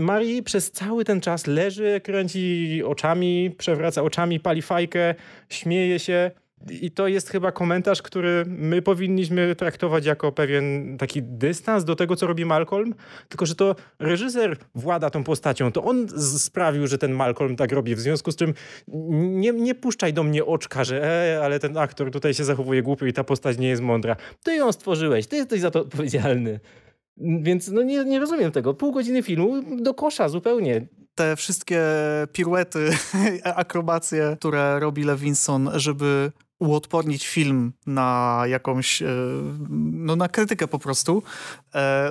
Marii 0.00 0.42
przez 0.42 0.70
cały 0.70 1.04
ten 1.04 1.20
czas 1.20 1.46
leży, 1.46 2.00
kręci 2.04 2.82
oczami, 2.86 3.54
przewraca 3.58 4.02
oczami, 4.02 4.40
pali 4.40 4.62
fajkę, 4.62 5.14
śmieje 5.48 5.98
się. 5.98 6.30
I 6.80 6.90
to 6.90 7.08
jest 7.08 7.28
chyba 7.30 7.52
komentarz, 7.52 8.02
który 8.02 8.44
my 8.46 8.82
powinniśmy 8.82 9.54
traktować 9.54 10.06
jako 10.06 10.32
pewien 10.32 10.96
taki 10.98 11.22
dystans 11.22 11.84
do 11.84 11.96
tego, 11.96 12.16
co 12.16 12.26
robi 12.26 12.44
Malcolm. 12.44 12.94
Tylko, 13.28 13.46
że 13.46 13.54
to 13.54 13.76
reżyser 13.98 14.56
włada 14.74 15.10
tą 15.10 15.24
postacią. 15.24 15.72
To 15.72 15.84
on 15.84 16.08
sprawił, 16.38 16.86
że 16.86 16.98
ten 16.98 17.12
Malcolm 17.12 17.56
tak 17.56 17.72
robi. 17.72 17.94
W 17.94 18.00
związku 18.00 18.32
z 18.32 18.36
czym 18.36 18.54
nie, 19.18 19.52
nie 19.52 19.74
puszczaj 19.74 20.12
do 20.12 20.22
mnie 20.22 20.44
oczka, 20.44 20.84
że 20.84 21.04
e, 21.36 21.44
ale 21.44 21.58
ten 21.58 21.76
aktor 21.76 22.10
tutaj 22.10 22.34
się 22.34 22.44
zachowuje 22.44 22.82
głupio 22.82 23.06
i 23.06 23.12
ta 23.12 23.24
postać 23.24 23.58
nie 23.58 23.68
jest 23.68 23.82
mądra. 23.82 24.16
Ty 24.44 24.54
ją 24.54 24.72
stworzyłeś, 24.72 25.26
ty 25.26 25.36
jesteś 25.36 25.60
za 25.60 25.70
to 25.70 25.80
odpowiedzialny. 25.80 26.60
Więc 27.16 27.68
no 27.68 27.82
nie, 27.82 28.04
nie 28.04 28.20
rozumiem 28.20 28.52
tego. 28.52 28.74
Pół 28.74 28.92
godziny 28.92 29.22
filmu 29.22 29.62
do 29.82 29.94
kosza 29.94 30.28
zupełnie 30.28 30.86
te 31.18 31.36
wszystkie 31.36 31.82
piruety, 32.32 32.90
akrobacje, 33.44 34.36
które 34.40 34.80
robi 34.80 35.04
Levinson, 35.04 35.70
żeby 35.74 36.32
uodpornić 36.58 37.28
film 37.28 37.72
na 37.86 38.42
jakąś, 38.46 39.02
e, 39.02 39.06
no 39.90 40.16
na 40.16 40.28
krytykę 40.28 40.68
po 40.68 40.78
prostu, 40.78 41.22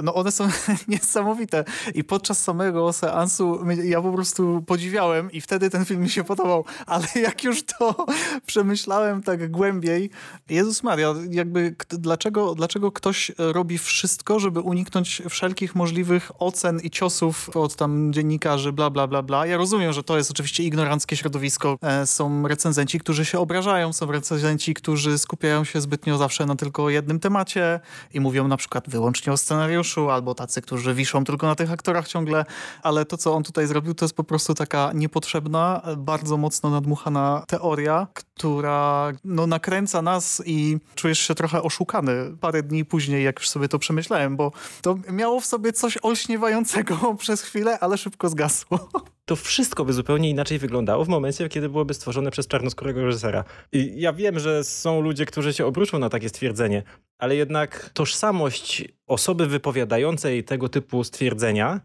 no 0.04 0.14
one 0.14 0.32
są 0.32 0.50
niesamowite. 0.88 1.64
I 1.96 2.04
podczas 2.04 2.44
samego 2.44 2.94
seansu 2.94 3.60
ja 3.84 4.02
po 4.02 4.14
prostu 4.14 4.64
podziwiałem 4.68 5.32
i 5.32 5.42
wtedy 5.42 5.70
ten 5.70 5.86
film 5.86 6.02
mi 6.02 6.10
się 6.10 6.24
podobał, 6.24 6.66
ale 6.86 7.08
jak 7.16 7.44
już 7.44 7.64
to 7.64 8.06
przemyślałem 8.46 9.24
tak 9.24 9.52
głębiej, 9.52 10.10
Jezus 10.50 10.84
Maria, 10.84 11.14
jakby 11.30 11.76
dlaczego, 11.90 12.56
dlaczego 12.56 12.92
ktoś 12.92 13.32
robi 13.38 13.78
wszystko, 13.78 14.40
żeby 14.40 14.60
uniknąć 14.60 15.22
wszelkich 15.30 15.76
możliwych 15.76 16.32
ocen 16.40 16.80
i 16.80 16.90
ciosów 16.90 17.58
od 17.58 17.76
tam 17.76 18.14
dziennikarzy, 18.14 18.74
bla, 18.74 18.90
bla, 18.90 19.08
bla, 19.08 19.24
bla. 19.24 19.46
Ja 19.46 19.58
rozumiem, 19.58 19.94
że 19.94 20.04
to 20.04 20.18
jest 20.18 20.32
oczywiście 20.32 20.64
ignoranckie 20.64 21.16
środowisko, 21.16 21.78
e, 21.82 22.08
są 22.08 22.48
recenzenci, 22.48 23.00
którzy 23.00 23.26
się 23.26 23.40
obrażają, 23.40 23.94
są 23.94 24.12
recenzenci, 24.12 24.74
którzy 24.74 25.18
skupiają 25.18 25.64
się 25.64 25.82
zbytnio 25.82 26.18
zawsze 26.18 26.46
na 26.46 26.56
tylko 26.56 26.90
jednym 26.90 27.20
temacie 27.20 27.80
i 28.14 28.20
mówią 28.20 28.48
na 28.48 28.58
przykład 28.58 28.90
wyłącznie 28.90 29.34
o 29.34 29.38
scenariuszu, 29.48 30.10
albo 30.10 30.36
tacy, 30.36 30.62
którzy 30.62 30.94
wiszą 30.94 31.24
tylko 31.24 31.48
na 31.48 31.56
tych 31.56 31.72
aktorach 31.72 32.08
ciągle, 32.08 32.46
ale 32.84 33.06
to, 33.06 33.18
co 33.18 33.34
on 33.34 33.44
tutaj 33.44 33.68
zrobił, 33.68 33.94
to 33.94 34.06
jest 34.06 34.16
po 34.16 34.24
prostu 34.24 34.54
taka 34.54 34.92
niepotrzebna, 34.94 35.82
bardzo 35.98 36.38
mocno 36.38 36.70
nadmuchana 36.70 37.44
teoria, 37.48 38.08
która 38.13 39.12
no, 39.24 39.48
nakręca 39.48 40.01
nas 40.01 40.42
i 40.46 40.77
czujesz 40.96 41.20
się 41.20 41.36
trochę 41.36 41.63
oszukany 41.63 42.38
parę 42.42 42.63
dni 42.63 42.86
później, 42.86 43.24
jak 43.24 43.39
już 43.39 43.50
sobie 43.50 43.68
to 43.68 43.80
przemyślałem, 43.80 44.36
bo 44.36 44.51
to 44.82 44.96
miało 45.12 45.39
w 45.39 45.46
sobie 45.46 45.74
coś 45.74 45.98
olśniewającego 46.01 46.96
przez 47.24 47.42
chwilę, 47.42 47.80
ale 47.80 47.98
szybko 47.98 48.30
zgasło. 48.30 48.89
To 49.28 49.36
wszystko 49.36 49.86
by 49.86 49.94
zupełnie 49.94 50.30
inaczej 50.30 50.60
wyglądało 50.60 51.06
w 51.06 51.08
momencie, 51.08 51.50
kiedy 51.50 51.70
byłoby 51.70 51.94
stworzone 51.94 52.32
przez 52.32 52.48
czarnoskórego 52.48 53.06
reżysera. 53.06 53.44
I 53.72 53.94
ja 54.02 54.14
wiem, 54.14 54.40
że 54.40 54.64
są 54.64 55.02
ludzie, 55.02 55.26
którzy 55.26 55.54
się 55.54 55.66
obrócą 55.66 56.00
na 56.00 56.10
takie 56.10 56.30
stwierdzenie, 56.30 56.84
ale 57.18 57.36
jednak 57.36 57.90
tożsamość 57.94 58.84
osoby 59.08 59.48
wypowiadającej 59.48 60.44
tego 60.44 60.70
typu 60.70 61.04
stwierdzenia 61.04 61.82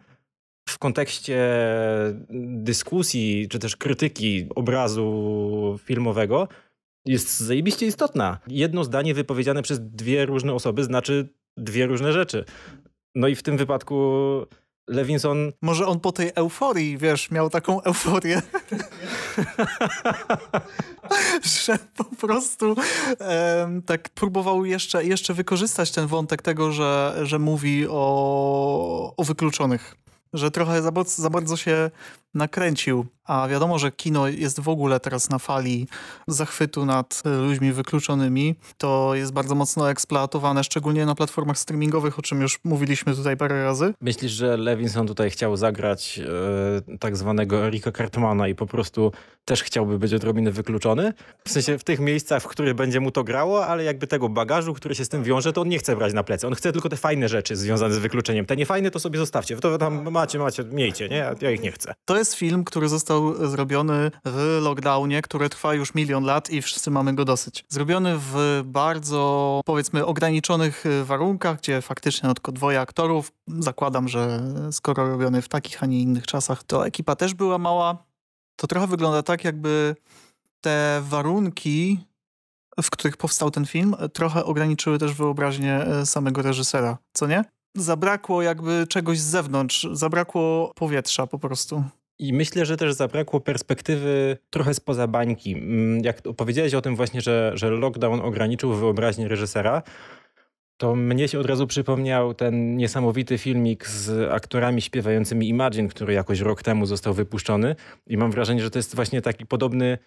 w 0.69 0.79
kontekście 0.79 1.39
dyskusji 2.55 3.49
czy 3.51 3.59
też 3.59 3.77
krytyki 3.77 4.47
obrazu 4.55 5.79
filmowego 5.85 6.49
jest 7.07 7.41
zajebiście 7.41 7.87
istotna. 7.87 8.39
Jedno 8.47 8.85
zdanie 8.85 9.15
wypowiedziane 9.15 9.63
przez 9.63 9.81
dwie 9.81 10.27
różne 10.27 10.55
osoby 10.55 10.85
znaczy 10.85 11.29
dwie 11.57 11.87
różne 11.87 12.13
rzeczy. 12.13 12.45
No 13.15 13.29
i 13.29 13.35
w 13.35 13.43
tym 13.43 13.57
wypadku 13.57 13.97
Może 15.61 15.87
on 15.87 16.01
po 16.01 16.12
tej 16.12 16.33
euforii, 16.35 16.99
wiesz, 16.99 17.31
miał 17.31 17.51
taką 17.51 17.83
euforię, 17.83 18.43
że 21.65 21.79
po 21.97 22.05
prostu 22.05 22.77
tak 23.87 24.09
próbował 24.09 24.65
jeszcze, 24.65 25.05
jeszcze 25.05 25.35
wykorzystać 25.35 25.91
ten 25.91 26.07
wątek 26.07 26.43
tego, 26.43 26.73
że, 26.73 27.15
że 27.23 27.39
mówi 27.39 27.87
o, 27.91 29.15
o 29.17 29.25
wykluczonych 29.25 29.97
że 30.33 30.51
trochę 30.51 30.83
za, 30.83 30.91
za 31.07 31.31
bardzo 31.31 31.57
się 31.57 31.91
nakręcił. 32.35 33.07
A 33.25 33.49
wiadomo, 33.49 33.79
że 33.79 33.93
kino 33.93 34.29
jest 34.29 34.61
w 34.61 34.69
ogóle 34.69 35.01
teraz 35.01 35.31
na 35.31 35.39
fali 35.39 35.87
zachwytu 36.27 36.87
nad 36.87 37.23
ludźmi 37.25 37.73
wykluczonymi. 37.73 38.55
To 38.79 39.15
jest 39.15 39.33
bardzo 39.33 39.55
mocno 39.55 39.91
eksploatowane, 39.91 40.65
szczególnie 40.65 41.07
na 41.07 41.15
platformach 41.15 41.59
streamingowych, 41.59 42.19
o 42.19 42.23
czym 42.23 42.41
już 42.41 42.61
mówiliśmy 42.65 43.15
tutaj 43.15 43.37
parę 43.37 43.65
razy. 43.65 43.95
Myślisz, 44.01 44.33
że 44.33 44.57
Levinson 44.57 45.07
tutaj 45.07 45.31
chciał 45.31 45.57
zagrać 45.57 46.21
e, 46.93 46.99
tak 46.99 47.17
zwanego 47.17 47.67
Erika 47.67 47.93
Cartmana 47.93 48.49
i 48.49 48.55
po 48.55 48.67
prostu 48.67 49.12
też 49.45 49.62
chciałby 49.62 49.99
być 49.99 50.15
odrobinę 50.15 50.51
wykluczony? 50.51 51.12
W 51.45 51.51
sensie 51.51 51.79
w 51.79 51.85
tych 51.85 52.01
miejscach, 52.01 52.43
w 52.43 52.47
których 52.47 52.75
będzie 52.75 53.01
mu 53.01 53.11
to 53.11 53.25
grało, 53.25 53.67
ale 53.67 53.85
jakby 53.85 54.07
tego 54.07 54.29
bagażu, 54.29 54.75
który 54.75 54.95
się 54.95 55.05
z 55.05 55.09
tym 55.09 55.23
wiąże, 55.23 55.53
to 55.53 55.61
on 55.61 55.69
nie 55.69 55.79
chce 55.79 55.97
brać 55.97 56.12
na 56.12 56.25
plecy. 56.25 56.47
On 56.47 56.55
chce 56.55 56.73
tylko 56.73 56.89
te 56.89 56.97
fajne 56.97 57.29
rzeczy 57.29 57.57
związane 57.57 57.95
z 57.95 57.99
wykluczeniem. 57.99 58.47
Te 58.47 58.57
niefajne 58.57 58.91
to 58.91 59.01
sobie 59.01 59.19
zostawcie. 59.19 59.57
To 59.57 59.79
tam 59.79 60.12
macie, 60.23 60.38
macie, 60.38 60.64
miejcie, 60.64 61.09
nie? 61.09 61.35
Ja 61.41 61.50
ich 61.50 61.62
nie 61.62 61.73
chcę. 61.73 61.95
To 62.05 62.19
jest 62.19 62.35
film, 62.35 62.64
który 62.64 62.88
został 62.88 63.49
zrobiony 63.50 64.11
w 64.25 64.59
lockdownie, 64.62 65.23
który 65.23 65.49
trwa 65.49 65.75
już 65.75 65.95
milion 65.95 66.25
lat 66.25 66.50
i 66.50 66.62
wszyscy 66.62 66.91
mamy 66.91 67.14
go 67.14 67.25
dosyć. 67.25 67.64
Zrobiony 67.69 68.14
w 68.19 68.62
bardzo, 68.64 69.61
powiedzmy, 69.64 70.07
ograniczonych 70.07 70.85
warunkach, 71.05 71.59
gdzie 71.59 71.83
faktycznie 71.83 72.29
no, 72.29 72.35
tylko 72.35 72.52
dwoje 72.52 72.81
aktorów. 72.81 73.33
Zakładam, 73.49 74.09
że 74.09 74.41
skoro 74.73 75.11
robiony 75.11 75.43
w 75.43 75.49
takich, 75.49 75.83
a 75.83 75.87
nie 75.87 76.00
innych 76.00 76.26
czasach, 76.26 76.62
to 76.62 76.87
ekipa 76.87 77.17
też 77.17 77.35
była 77.35 77.59
mała. 77.59 78.05
To 78.57 78.67
trochę 78.67 78.87
wygląda 78.87 79.23
tak, 79.23 79.45
jakby 79.45 79.97
te 80.61 81.02
warunki 81.09 81.99
w 82.83 82.91
których 82.91 83.17
powstał 83.17 83.50
ten 83.50 83.67
film, 83.67 83.97
trochę 84.12 84.45
ograniczyły 84.45 84.99
też 84.99 85.12
wyobraźnię 85.12 85.75
e, 85.75 86.07
samego 86.07 86.43
reżysera, 86.43 86.99
co 87.12 87.26
nie? 87.26 87.45
Zabrakło 87.76 88.43
jakby 88.43 88.87
czegoś 88.88 89.19
z 89.19 89.25
zewnątrz, 89.25 89.88
zabrakło 89.93 90.73
powietrza 90.76 91.26
po 91.26 91.38
prostu. 91.38 91.85
I 92.19 92.33
myślę, 92.33 92.67
że 92.67 92.76
też 92.76 92.95
zabrakło 92.95 93.41
perspektywy 93.41 94.38
trochę 94.50 94.75
spoza 94.75 95.07
bańki. 95.07 95.52
Mm, 95.52 96.05
jak 96.05 96.23
powiedziałeś 96.37 96.75
o 96.75 96.83
tym 96.83 96.97
właśnie, 96.97 97.21
że, 97.21 97.52
że 97.55 97.71
lockdown 97.71 98.21
ograniczył 98.21 98.75
wyobraźnię 98.75 99.29
reżysera, 99.29 99.83
to 100.76 100.95
mnie 100.95 101.29
się 101.29 101.41
od 101.41 101.47
razu 101.47 101.67
przypomniał 101.67 102.35
ten 102.35 102.76
niesamowity 102.76 103.38
filmik 103.38 103.87
z 103.87 104.31
aktorami 104.31 104.83
śpiewającymi 104.83 105.49
Imagine, 105.49 105.88
który 105.88 106.12
jakoś 106.12 106.41
rok 106.41 106.62
temu 106.62 106.87
został 106.87 107.14
wypuszczony 107.14 107.76
i 108.07 108.17
mam 108.17 108.31
wrażenie, 108.31 108.62
że 108.62 108.71
to 108.71 108.79
jest 108.79 108.95
właśnie 108.95 109.23
taki 109.23 109.47
podobny 109.47 109.99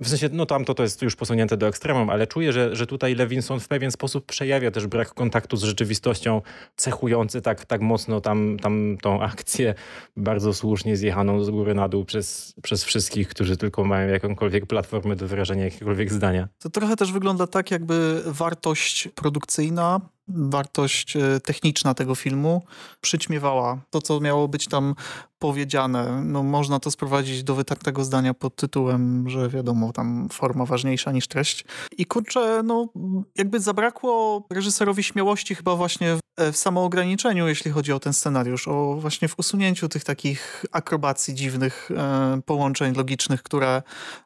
w 0.00 0.08
sensie, 0.08 0.28
no 0.32 0.46
tamto 0.46 0.74
to 0.74 0.82
jest 0.82 1.02
już 1.02 1.16
posunięte 1.16 1.56
do 1.56 1.66
ekstremum, 1.66 2.10
ale 2.10 2.26
czuję, 2.26 2.52
że, 2.52 2.76
że 2.76 2.86
tutaj 2.86 3.14
Levinson 3.14 3.60
w 3.60 3.68
pewien 3.68 3.90
sposób 3.90 4.26
przejawia 4.26 4.70
też 4.70 4.86
brak 4.86 5.14
kontaktu 5.14 5.56
z 5.56 5.62
rzeczywistością, 5.62 6.42
cechujący 6.76 7.42
tak, 7.42 7.64
tak 7.64 7.80
mocno 7.80 8.20
tam, 8.20 8.56
tam 8.62 8.96
tą 9.02 9.22
akcję, 9.22 9.74
bardzo 10.16 10.54
słusznie 10.54 10.96
zjechaną 10.96 11.44
z 11.44 11.50
góry 11.50 11.74
na 11.74 11.88
dół 11.88 12.04
przez, 12.04 12.54
przez 12.62 12.84
wszystkich, 12.84 13.28
którzy 13.28 13.56
tylko 13.56 13.84
mają 13.84 14.08
jakąkolwiek 14.08 14.66
platformę 14.66 15.16
do 15.16 15.28
wyrażenia 15.28 15.64
jakiegokolwiek 15.64 16.12
zdania. 16.12 16.48
To 16.58 16.70
trochę 16.70 16.96
też 16.96 17.12
wygląda 17.12 17.46
tak, 17.46 17.70
jakby 17.70 18.22
wartość 18.26 19.08
produkcyjna 19.14 20.00
wartość 20.28 21.16
e, 21.16 21.40
techniczna 21.40 21.94
tego 21.94 22.14
filmu 22.14 22.62
przyćmiewała 23.00 23.80
to, 23.90 24.02
co 24.02 24.20
miało 24.20 24.48
być 24.48 24.68
tam 24.68 24.94
powiedziane. 25.38 26.22
No, 26.24 26.42
można 26.42 26.80
to 26.80 26.90
sprowadzić 26.90 27.42
do 27.44 27.54
wytartego 27.54 28.04
zdania 28.04 28.34
pod 28.34 28.56
tytułem, 28.56 29.28
że 29.28 29.48
wiadomo, 29.48 29.92
tam 29.92 30.28
forma 30.32 30.64
ważniejsza 30.64 31.12
niż 31.12 31.28
treść. 31.28 31.64
I 31.98 32.06
kurczę, 32.06 32.62
no 32.64 32.88
jakby 33.36 33.60
zabrakło 33.60 34.46
reżyserowi 34.50 35.02
śmiałości 35.02 35.54
chyba 35.54 35.76
właśnie 35.76 36.16
w, 36.16 36.20
e, 36.36 36.52
w 36.52 36.56
samoograniczeniu, 36.56 37.48
jeśli 37.48 37.70
chodzi 37.70 37.92
o 37.92 38.00
ten 38.00 38.12
scenariusz, 38.12 38.68
o 38.68 38.96
właśnie 39.00 39.28
w 39.28 39.38
usunięciu 39.38 39.88
tych 39.88 40.04
takich 40.04 40.64
akrobacji 40.72 41.34
dziwnych 41.34 41.90
e, 41.90 42.40
połączeń 42.46 42.94
logicznych, 42.94 43.42
które 43.42 43.82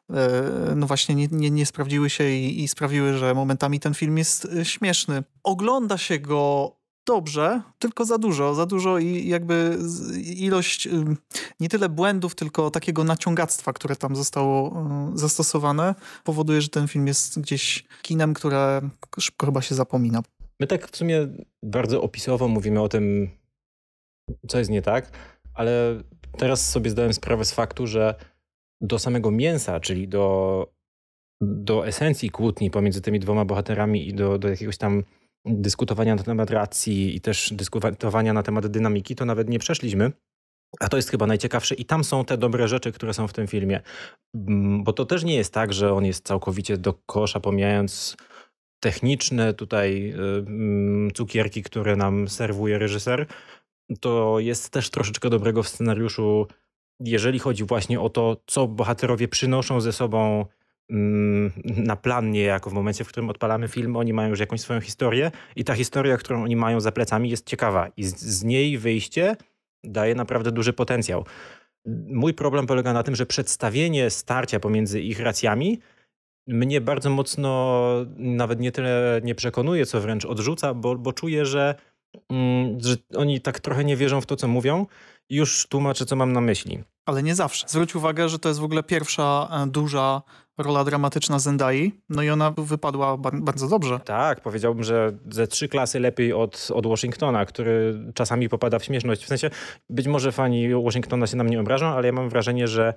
e, 0.09 0.41
no 0.75 0.87
właśnie 0.87 1.15
nie, 1.15 1.27
nie, 1.31 1.51
nie 1.51 1.65
sprawdziły 1.65 2.09
się 2.09 2.29
i, 2.29 2.63
i 2.63 2.67
sprawiły, 2.67 3.17
że 3.17 3.33
momentami 3.33 3.79
ten 3.79 3.93
film 3.93 4.17
jest 4.17 4.45
e, 4.45 4.65
śmieszny. 4.65 5.23
Ogląda 5.43 5.97
się 5.97 6.19
go 6.19 6.78
dobrze, 7.09 7.61
tylko 7.79 8.05
za 8.05 8.17
dużo, 8.17 8.55
za 8.55 8.65
dużo 8.65 8.99
i 8.99 9.27
jakby 9.27 9.77
ilość 10.35 10.87
nie 11.59 11.69
tyle 11.69 11.89
błędów, 11.89 12.35
tylko 12.35 12.71
takiego 12.71 13.03
naciągactwa, 13.03 13.73
które 13.73 13.95
tam 13.95 14.15
zostało 14.15 14.85
zastosowane, 15.13 15.95
powoduje, 16.23 16.61
że 16.61 16.69
ten 16.69 16.87
film 16.87 17.07
jest 17.07 17.39
gdzieś 17.39 17.85
kinem, 18.01 18.33
które 18.33 18.81
szybko 19.19 19.45
chyba 19.45 19.61
się 19.61 19.75
zapomina. 19.75 20.21
My 20.59 20.67
tak 20.67 20.87
w 20.91 20.97
sumie 20.97 21.27
bardzo 21.63 22.01
opisowo 22.01 22.47
mówimy 22.47 22.81
o 22.81 22.89
tym, 22.89 23.29
co 24.47 24.57
jest 24.59 24.69
nie 24.69 24.81
tak, 24.81 25.11
ale 25.53 26.01
teraz 26.37 26.69
sobie 26.69 26.89
zdałem 26.89 27.13
sprawę 27.13 27.45
z 27.45 27.51
faktu, 27.51 27.87
że 27.87 28.15
do 28.81 28.99
samego 28.99 29.31
mięsa, 29.31 29.79
czyli 29.79 30.07
do, 30.07 30.67
do 31.41 31.87
esencji 31.87 32.29
kłótni 32.29 32.71
pomiędzy 32.71 33.01
tymi 33.01 33.19
dwoma 33.19 33.45
bohaterami 33.45 34.07
i 34.07 34.13
do, 34.13 34.37
do 34.37 34.49
jakiegoś 34.49 34.77
tam 34.77 35.03
dyskutowania 35.49 36.15
na 36.15 36.23
temat 36.23 36.49
racji 36.49 37.15
i 37.15 37.21
też 37.21 37.53
dyskutowania 37.53 38.33
na 38.33 38.43
temat 38.43 38.67
dynamiki, 38.67 39.15
to 39.15 39.25
nawet 39.25 39.49
nie 39.49 39.59
przeszliśmy. 39.59 40.11
A 40.79 40.89
to 40.89 40.97
jest 40.97 41.09
chyba 41.09 41.27
najciekawsze 41.27 41.75
i 41.75 41.85
tam 41.85 42.03
są 42.03 42.25
te 42.25 42.37
dobre 42.37 42.67
rzeczy, 42.67 42.91
które 42.91 43.13
są 43.13 43.27
w 43.27 43.33
tym 43.33 43.47
filmie. 43.47 43.81
Mm, 44.35 44.83
bo 44.83 44.93
to 44.93 45.05
też 45.05 45.23
nie 45.23 45.35
jest 45.35 45.53
tak, 45.53 45.73
że 45.73 45.93
on 45.93 46.05
jest 46.05 46.25
całkowicie 46.25 46.77
do 46.77 46.93
kosza, 46.93 47.39
pomijając 47.39 48.17
techniczne 48.79 49.53
tutaj 49.53 50.09
y, 50.09 50.15
mm, 50.17 51.11
cukierki, 51.11 51.63
które 51.63 51.95
nam 51.95 52.27
serwuje 52.27 52.79
reżyser. 52.79 53.25
To 53.99 54.39
jest 54.39 54.69
też 54.69 54.89
troszeczkę 54.89 55.29
dobrego 55.29 55.63
w 55.63 55.69
scenariuszu, 55.69 56.47
jeżeli 56.99 57.39
chodzi 57.39 57.63
właśnie 57.63 57.99
o 57.99 58.09
to, 58.09 58.37
co 58.47 58.67
bohaterowie 58.67 59.27
przynoszą 59.27 59.81
ze 59.81 59.91
sobą 59.93 60.45
na 61.77 61.95
plan 61.95 62.31
niejako 62.31 62.69
w 62.69 62.73
momencie, 62.73 63.03
w 63.03 63.07
którym 63.07 63.29
odpalamy 63.29 63.67
film, 63.67 63.95
oni 63.95 64.13
mają 64.13 64.29
już 64.29 64.39
jakąś 64.39 64.61
swoją 64.61 64.81
historię 64.81 65.31
i 65.55 65.63
ta 65.63 65.73
historia, 65.73 66.17
którą 66.17 66.43
oni 66.43 66.55
mają 66.55 66.79
za 66.79 66.91
plecami 66.91 67.29
jest 67.29 67.45
ciekawa 67.45 67.87
i 67.97 68.03
z, 68.03 68.19
z 68.19 68.43
niej 68.43 68.77
wyjście 68.77 69.35
daje 69.83 70.15
naprawdę 70.15 70.51
duży 70.51 70.73
potencjał. 70.73 71.25
Mój 72.07 72.33
problem 72.33 72.67
polega 72.67 72.93
na 72.93 73.03
tym, 73.03 73.15
że 73.15 73.25
przedstawienie 73.25 74.09
starcia 74.09 74.59
pomiędzy 74.59 75.01
ich 75.01 75.19
racjami 75.19 75.79
mnie 76.49 76.81
bardzo 76.81 77.09
mocno 77.09 77.85
nawet 78.17 78.59
nie 78.59 78.71
tyle 78.71 79.21
nie 79.23 79.35
przekonuje, 79.35 79.85
co 79.85 80.01
wręcz 80.01 80.25
odrzuca, 80.25 80.73
bo, 80.73 80.95
bo 80.95 81.13
czuję, 81.13 81.45
że, 81.45 81.75
mm, 82.29 82.79
że 82.79 82.95
oni 83.15 83.41
tak 83.41 83.59
trochę 83.59 83.83
nie 83.83 83.95
wierzą 83.95 84.21
w 84.21 84.25
to, 84.25 84.35
co 84.35 84.47
mówią. 84.47 84.85
Już 85.29 85.67
tłumaczę, 85.67 86.05
co 86.05 86.15
mam 86.15 86.33
na 86.33 86.41
myśli. 86.41 86.83
Ale 87.09 87.23
nie 87.23 87.35
zawsze. 87.35 87.65
Zwróć 87.69 87.95
uwagę, 87.95 88.29
że 88.29 88.39
to 88.39 88.49
jest 88.49 88.59
w 88.59 88.63
ogóle 88.63 88.83
pierwsza 88.83 89.49
e, 89.51 89.67
duża 89.67 90.21
rola 90.57 90.83
dramatyczna 90.83 91.39
Zendai, 91.39 91.91
no 92.09 92.23
i 92.23 92.29
ona 92.29 92.51
wypadła 92.51 93.17
bardzo 93.17 93.67
dobrze. 93.67 93.99
Tak, 93.99 94.41
powiedziałbym, 94.41 94.83
że 94.83 95.11
ze 95.31 95.47
trzy 95.47 95.67
klasy 95.67 95.99
lepiej 95.99 96.33
od, 96.33 96.67
od 96.73 96.87
Washingtona, 96.87 97.45
który 97.45 97.99
czasami 98.13 98.49
popada 98.49 98.79
w 98.79 98.83
śmieszność. 98.83 99.23
W 99.23 99.27
sensie, 99.27 99.49
być 99.89 100.07
może 100.07 100.31
fani 100.31 100.83
Washingtona 100.83 101.27
się 101.27 101.37
na 101.37 101.43
mnie 101.43 101.59
obrażą, 101.59 101.87
ale 101.87 102.07
ja 102.07 102.13
mam 102.13 102.29
wrażenie, 102.29 102.67
że 102.67 102.93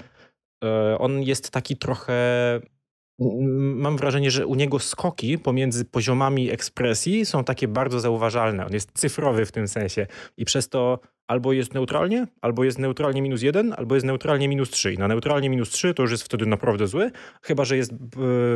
e, 0.64 0.99
on 0.99 1.23
jest 1.23 1.50
taki 1.50 1.76
trochę 1.76 2.14
mam 3.75 3.97
wrażenie, 3.97 4.31
że 4.31 4.47
u 4.47 4.54
niego 4.54 4.78
skoki 4.78 5.38
pomiędzy 5.38 5.85
poziomami 5.85 6.50
ekspresji 6.50 7.26
są 7.26 7.45
takie 7.45 7.69
bardzo 7.69 8.00
zauważalne. 8.00 8.66
On 8.66 8.73
jest 8.73 8.90
cyfrowy 8.95 9.47
w 9.47 9.52
tym 9.52 9.69
sensie 9.69 10.07
i 10.37 10.45
przez 10.45 10.69
to 10.69 11.00
albo 11.26 11.52
jest 11.52 11.75
neutralnie, 11.75 12.26
albo 12.41 12.64
jest 12.64 12.79
neutralnie 12.79 13.23
minus 13.23 13.43
jeden, 13.43 13.75
albo 13.76 13.95
jest 13.95 14.07
neutralnie 14.07 14.49
minus 14.49 14.71
trzy. 14.71 14.93
I 14.93 14.99
na 14.99 15.09
neutralnie 15.09 15.50
minus 15.50 15.71
trzy 15.71 15.95
to 15.95 16.02
już 16.02 16.11
jest 16.11 16.25
wtedy 16.25 16.47
naprawdę 16.47 16.87
zły, 16.87 17.11
chyba 17.43 17.64
że 17.64 17.76
jest 17.76 17.93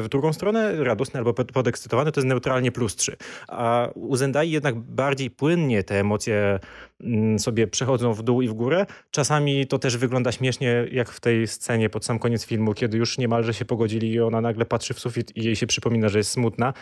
w 0.00 0.06
drugą 0.10 0.32
stronę 0.32 0.84
radosny 0.84 1.18
albo 1.18 1.34
podekscytowany, 1.34 2.12
to 2.12 2.20
jest 2.20 2.28
neutralnie 2.28 2.72
plus 2.72 2.96
trzy. 2.96 3.16
A 3.48 3.88
u 3.94 4.16
Zendai 4.16 4.50
jednak 4.50 4.74
bardziej 4.78 5.30
płynnie 5.30 5.84
te 5.84 6.00
emocje 6.00 6.58
mm, 7.00 7.38
sobie 7.38 7.66
przechodzą 7.66 8.12
w 8.12 8.22
dół 8.22 8.42
i 8.42 8.48
w 8.48 8.52
górę. 8.52 8.86
Czasami 9.10 9.66
to 9.66 9.78
też 9.78 9.96
wygląda 9.96 10.32
śmiesznie, 10.32 10.86
jak 10.92 11.10
w 11.10 11.20
tej 11.20 11.46
scenie 11.46 11.90
pod 11.90 12.04
sam 12.04 12.18
koniec 12.18 12.46
filmu, 12.46 12.74
kiedy 12.74 12.98
już 12.98 13.18
niemalże 13.18 13.54
się 13.54 13.64
pogodzili 13.64 14.12
i 14.12 14.20
ona 14.20 14.40
nagle 14.40 14.64
patrzy 14.64 14.94
w 14.94 15.00
sufit 15.00 15.36
i 15.36 15.44
jej 15.44 15.56
się 15.56 15.66
przypomina, 15.66 16.08
że 16.08 16.18
jest 16.18 16.30
smutna. 16.30 16.72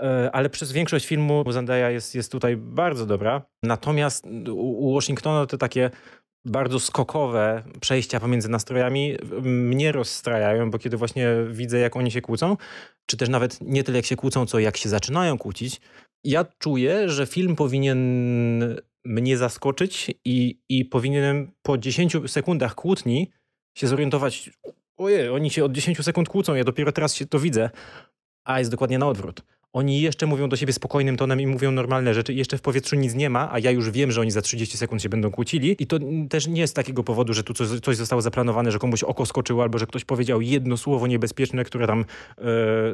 E, 0.00 0.30
ale 0.32 0.50
przez 0.50 0.72
większość 0.72 1.06
filmu 1.06 1.44
Zendaya 1.52 1.92
jest, 1.92 2.14
jest 2.14 2.32
tutaj 2.32 2.56
bardzo 2.56 3.06
dobra. 3.06 3.42
Natomiast 3.62 4.26
u 4.54 4.94
Washingtona 4.94 5.46
te 5.46 5.58
takie 5.58 5.90
bardzo 6.44 6.80
skokowe 6.80 7.62
przejścia 7.80 8.20
pomiędzy 8.20 8.48
nastrojami 8.48 9.16
mnie 9.42 9.92
rozstrajają, 9.92 10.70
bo 10.70 10.78
kiedy 10.78 10.96
właśnie 10.96 11.28
widzę, 11.50 11.78
jak 11.78 11.96
oni 11.96 12.10
się 12.10 12.20
kłócą, 12.20 12.56
czy 13.06 13.16
też 13.16 13.28
nawet 13.28 13.60
nie 13.60 13.84
tyle 13.84 13.98
jak 13.98 14.06
się 14.06 14.16
kłócą, 14.16 14.46
co 14.46 14.58
jak 14.58 14.76
się 14.76 14.88
zaczynają 14.88 15.38
kłócić, 15.38 15.80
ja 16.24 16.44
czuję, 16.58 17.08
że 17.08 17.26
film 17.26 17.56
powinien 17.56 17.98
mnie 19.04 19.36
zaskoczyć 19.36 20.10
i, 20.24 20.60
i 20.68 20.84
powinienem 20.84 21.52
po 21.62 21.78
10 21.78 22.16
sekundach 22.26 22.74
kłótni 22.74 23.30
się 23.78 23.86
zorientować, 23.86 24.50
ojej, 24.96 25.28
oni 25.28 25.50
się 25.50 25.64
od 25.64 25.72
10 25.72 26.04
sekund 26.04 26.28
kłócą, 26.28 26.54
ja 26.54 26.64
dopiero 26.64 26.92
teraz 26.92 27.14
się 27.14 27.26
to 27.26 27.38
widzę, 27.38 27.70
a 28.44 28.58
jest 28.58 28.70
dokładnie 28.70 28.98
na 28.98 29.08
odwrót 29.08 29.42
oni 29.72 30.00
jeszcze 30.00 30.26
mówią 30.26 30.48
do 30.48 30.56
siebie 30.56 30.72
spokojnym 30.72 31.16
tonem 31.16 31.40
i 31.40 31.46
mówią 31.46 31.70
normalne 31.70 32.14
rzeczy 32.14 32.34
jeszcze 32.34 32.58
w 32.58 32.60
powietrzu 32.60 32.96
nic 32.96 33.14
nie 33.14 33.30
ma, 33.30 33.52
a 33.52 33.58
ja 33.58 33.70
już 33.70 33.90
wiem, 33.90 34.12
że 34.12 34.20
oni 34.20 34.30
za 34.30 34.42
30 34.42 34.76
sekund 34.76 35.02
się 35.02 35.08
będą 35.08 35.30
kłócili 35.30 35.76
i 35.78 35.86
to 35.86 35.98
też 36.30 36.46
nie 36.46 36.60
jest 36.60 36.76
takiego 36.76 37.04
powodu, 37.04 37.32
że 37.32 37.42
tu 37.42 37.54
coś, 37.54 37.68
coś 37.68 37.96
zostało 37.96 38.22
zaplanowane, 38.22 38.72
że 38.72 38.78
komuś 38.78 39.02
oko 39.02 39.26
skoczyło 39.26 39.62
albo 39.62 39.78
że 39.78 39.86
ktoś 39.86 40.04
powiedział 40.04 40.40
jedno 40.40 40.76
słowo 40.76 41.06
niebezpieczne, 41.06 41.64
które 41.64 41.86
tam 41.86 42.04
e, 42.38 42.44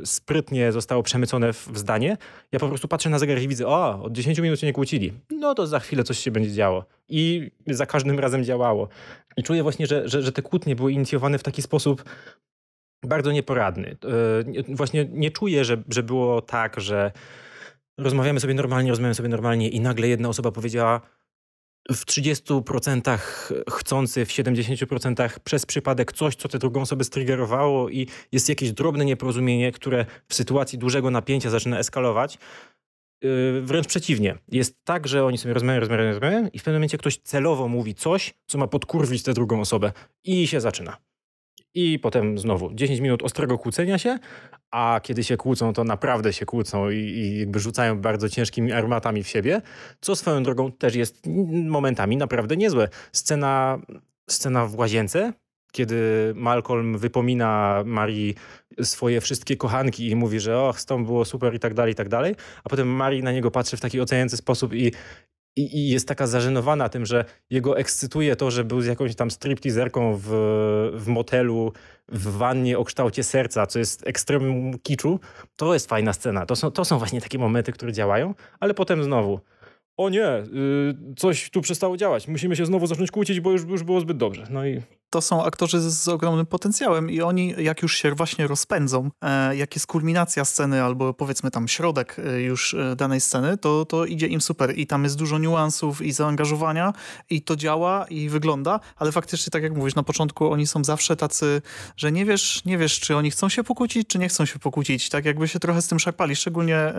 sprytnie 0.05 0.73
zostało 0.73 1.03
przemycone 1.03 1.53
w, 1.53 1.69
w, 1.69 1.79
zdanie. 1.79 2.17
Ja 2.53 2.59
po 2.59 2.69
prostu 2.69 2.89
patrzę 2.89 3.11
na 3.11 3.19
zegar 3.19 3.43
i 3.43 3.49
widzę, 3.49 3.67
o, 3.67 4.03
od 4.03 4.13
10 4.13 4.39
minut 4.39 4.61
się 4.61 4.67
nie 4.67 4.73
kłócili. 4.73 5.13
No 5.31 5.55
to 5.55 5.67
za 5.67 5.81
chwilę 5.81 6.05
coś 6.05 6.19
się 6.19 6.31
będzie 6.31 6.53
działo. 6.53 6.85
I 7.09 7.51
za 7.67 7.87
każdym 7.87 8.19
razem 8.19 8.45
działało. 8.45 8.89
I 9.37 9.43
czuję 9.43 9.63
właśnie, 9.63 9.87
że, 9.87 10.09
że, 10.09 10.23
że 10.23 10.33
te 10.33 10.43
kłótnie 10.43 10.77
były 10.77 10.93
inicjowane 10.93 11.39
w 11.39 11.43
taki 11.43 11.63
sposób, 11.63 12.05
bardzo 13.05 13.33
nieporadny. 13.33 13.97
E, 14.69 14.75
właśnie 14.75 15.09
nie 15.13 15.31
czuję, 15.31 15.65
że, 15.65 15.83
że 15.89 16.03
było 16.03 16.43
tak, 16.43 16.81
że 16.81 17.13
rozmawiamy 17.99 18.41
sobie 18.41 18.55
normalnie, 18.55 18.91
rozmawiamy 18.91 19.15
sobie 19.15 19.29
normalnie 19.29 19.69
i 19.69 19.81
nagle 19.81 20.09
jedna 20.09 20.29
osoba 20.29 20.53
powiedziała 20.53 21.01
w 21.91 22.07
30% 22.07 23.19
chcący, 23.71 24.25
w 24.25 24.29
70% 24.29 25.41
przez 25.45 25.67
przypadek 25.67 26.13
coś, 26.13 26.37
co 26.37 26.49
tę 26.49 26.59
drugą 26.59 26.81
osobę 26.81 27.05
striggerowało 27.05 27.89
i 27.89 28.07
jest 28.33 28.49
jakieś 28.49 28.73
drobne 28.73 29.05
nieporozumienie, 29.05 29.73
które 29.73 30.07
w 30.29 30.35
sytuacji 30.35 30.79
dużego 30.79 31.11
napięcia 31.11 31.51
zaczyna 31.51 31.79
eskalować. 31.79 32.39
E, 33.25 33.29
wręcz 33.61 33.87
przeciwnie. 33.87 34.39
Jest 34.49 34.85
tak, 34.85 35.09
że 35.09 35.25
oni 35.25 35.39
sobie 35.39 35.55
rozmawiają, 35.55 35.81
rozmawiają, 35.81 36.11
rozmawiają 36.11 36.49
i 36.53 36.59
w 36.59 36.63
pewnym 36.63 36.75
momencie 36.75 36.99
ktoś 36.99 37.17
celowo 37.17 37.69
mówi 37.69 37.95
coś, 37.95 38.35
co 38.47 38.59
ma 38.59 38.67
podkurwić 38.67 39.23
tę 39.23 39.35
drugą 39.35 39.61
osobę 39.61 39.93
i 40.25 40.47
się 40.47 40.61
zaczyna 40.61 40.97
i 41.75 41.99
potem 41.99 42.39
znowu 42.39 42.75
10 42.75 43.01
minut 43.01 43.23
ostrego 43.23 43.59
kłócenia 43.59 43.99
się, 43.99 44.19
a 44.71 45.01
kiedy 45.03 45.25
się 45.25 45.37
kłócą, 45.37 45.73
to 45.73 45.85
naprawdę 45.85 46.33
się 46.33 46.47
kłócą 46.47 46.91
i, 46.91 46.97
i 46.97 47.39
jakby 47.39 47.61
rzucają 47.61 48.01
bardzo 48.01 48.29
ciężkimi 48.29 48.73
armatami 48.73 49.23
w 49.23 49.29
siebie, 49.29 49.63
co 50.01 50.17
swoją 50.17 50.43
drogą 50.43 50.73
też 50.73 50.95
jest 50.95 51.27
momentami 51.67 52.17
naprawdę 52.17 52.57
niezłe. 52.57 52.89
Scena, 53.13 53.79
scena 54.31 54.67
w 54.67 54.79
łazience, 54.79 55.33
kiedy 55.73 56.33
Malcolm 56.37 56.99
wypomina 56.99 57.83
Marii 57.87 58.35
swoje 58.83 59.21
wszystkie 59.21 59.57
kochanki 59.57 60.11
i 60.11 60.17
mówi, 60.17 60.41
że 60.41 60.61
och, 60.61 60.81
z 60.81 60.87
tą 60.87 61.05
było 61.05 61.25
super 61.25 61.55
i 61.55 61.59
tak 61.59 61.75
dalej, 61.75 61.93
i 61.93 61.95
tak 61.95 62.09
dalej, 62.09 62.35
a 62.65 62.69
potem 62.69 62.89
Marii 62.89 63.23
na 63.23 63.33
niego 63.33 63.51
patrzy 63.51 63.77
w 63.77 63.81
taki 63.81 64.01
oceniający 64.01 64.37
sposób 64.37 64.75
i 64.75 64.93
i, 65.57 65.79
i, 65.79 65.89
jest 65.91 66.09
taka 66.09 66.27
zażenowana 66.27 66.89
tym, 66.89 67.07
że 67.07 67.25
jego 67.51 67.79
ekscytuje 67.79 68.37
to, 68.37 68.51
że 68.51 68.65
był 68.65 68.81
z 68.81 68.87
jakąś 68.87 69.15
tam 69.15 69.31
stripteaserką 69.31 70.17
w, 70.23 70.29
w 70.95 71.09
motelu, 71.09 71.73
w 72.09 72.29
wannie 72.37 72.79
o 72.79 72.85
kształcie 72.85 73.25
serca, 73.25 73.67
co 73.67 73.79
jest 73.79 74.07
ekstremum 74.07 74.79
kiczu, 74.79 75.21
to 75.57 75.75
jest 75.75 75.89
fajna 75.89 76.13
scena. 76.13 76.47
To 76.47 76.57
są, 76.57 76.71
to 76.71 76.85
są 76.85 76.99
właśnie 76.99 77.21
takie 77.21 77.39
momenty, 77.39 77.73
które 77.73 77.93
działają, 77.93 78.35
ale 78.61 78.75
potem 78.75 79.05
znowu 79.05 79.41
o 79.97 80.09
nie, 80.09 80.29
y, 80.29 80.45
coś 81.17 81.51
tu 81.51 81.61
przestało 81.61 81.97
działać, 81.97 82.29
musimy 82.29 82.57
się 82.57 82.67
znowu 82.67 82.87
zacząć 82.87 83.11
kłócić, 83.11 83.41
bo 83.41 83.53
już, 83.53 83.65
już 83.65 83.83
było 83.83 84.01
zbyt 84.01 84.17
dobrze. 84.17 84.47
No 84.51 84.67
i 84.67 84.83
to 85.11 85.21
są 85.21 85.45
aktorzy 85.45 85.81
z, 85.81 86.09
ogromnym 86.09 86.47
potencjałem 86.47 87.11
i 87.11 87.21
oni 87.21 87.55
jak 87.59 87.83
już 87.83 87.97
się 87.97 88.15
właśnie 88.15 88.47
rozpędzą, 88.47 89.11
e, 89.23 89.57
jak 89.57 89.75
jest 89.75 89.87
kulminacja 89.87 90.45
sceny 90.45 90.83
albo 90.83 91.15
powiedzmy 91.15 91.51
tam 91.51 91.69
środek 91.69 92.17
e, 92.19 92.41
już 92.41 92.75
e, 92.75 92.97
danej 92.97 93.21
sceny, 93.21 93.59
to, 93.59 93.85
to 93.85 94.05
idzie 94.05 94.27
im 94.27 94.41
super 94.41 94.79
i 94.79 94.87
tam 94.87 95.05
jest 95.05 95.19
dużo 95.19 95.39
niuansów 95.39 96.03
i 96.03 96.13
zaangażowania 96.13 96.93
i 97.31 97.43
to 97.43 97.57
działa 97.57 98.07
i 98.11 98.29
wygląda, 98.29 98.81
ale 98.97 99.13
faktycznie 99.13 99.51
tak 99.51 99.63
jak 99.63 99.77
mówisz, 99.77 99.95
na 99.95 100.03
początku 100.03 100.53
oni 100.53 100.67
są 100.67 100.85
zawsze 100.85 101.17
tacy, 101.17 101.63
że 101.97 102.13
nie 102.13 102.25
wiesz, 102.25 102.65
nie 102.65 102.79
wiesz 102.79 103.01
czy 103.01 103.17
oni 103.17 103.31
chcą 103.31 103.49
się 103.49 103.65
pokłócić, 103.65 104.09
czy 104.09 104.19
nie 104.19 104.29
chcą 104.29 104.45
się 104.45 104.59
pokłócić, 104.59 105.09
tak 105.09 105.25
jakby 105.25 105.49
się 105.49 105.59
trochę 105.59 105.83
z 105.83 105.89
tym 105.89 105.99
szarpali, 105.99 106.37
szczególnie 106.37 106.93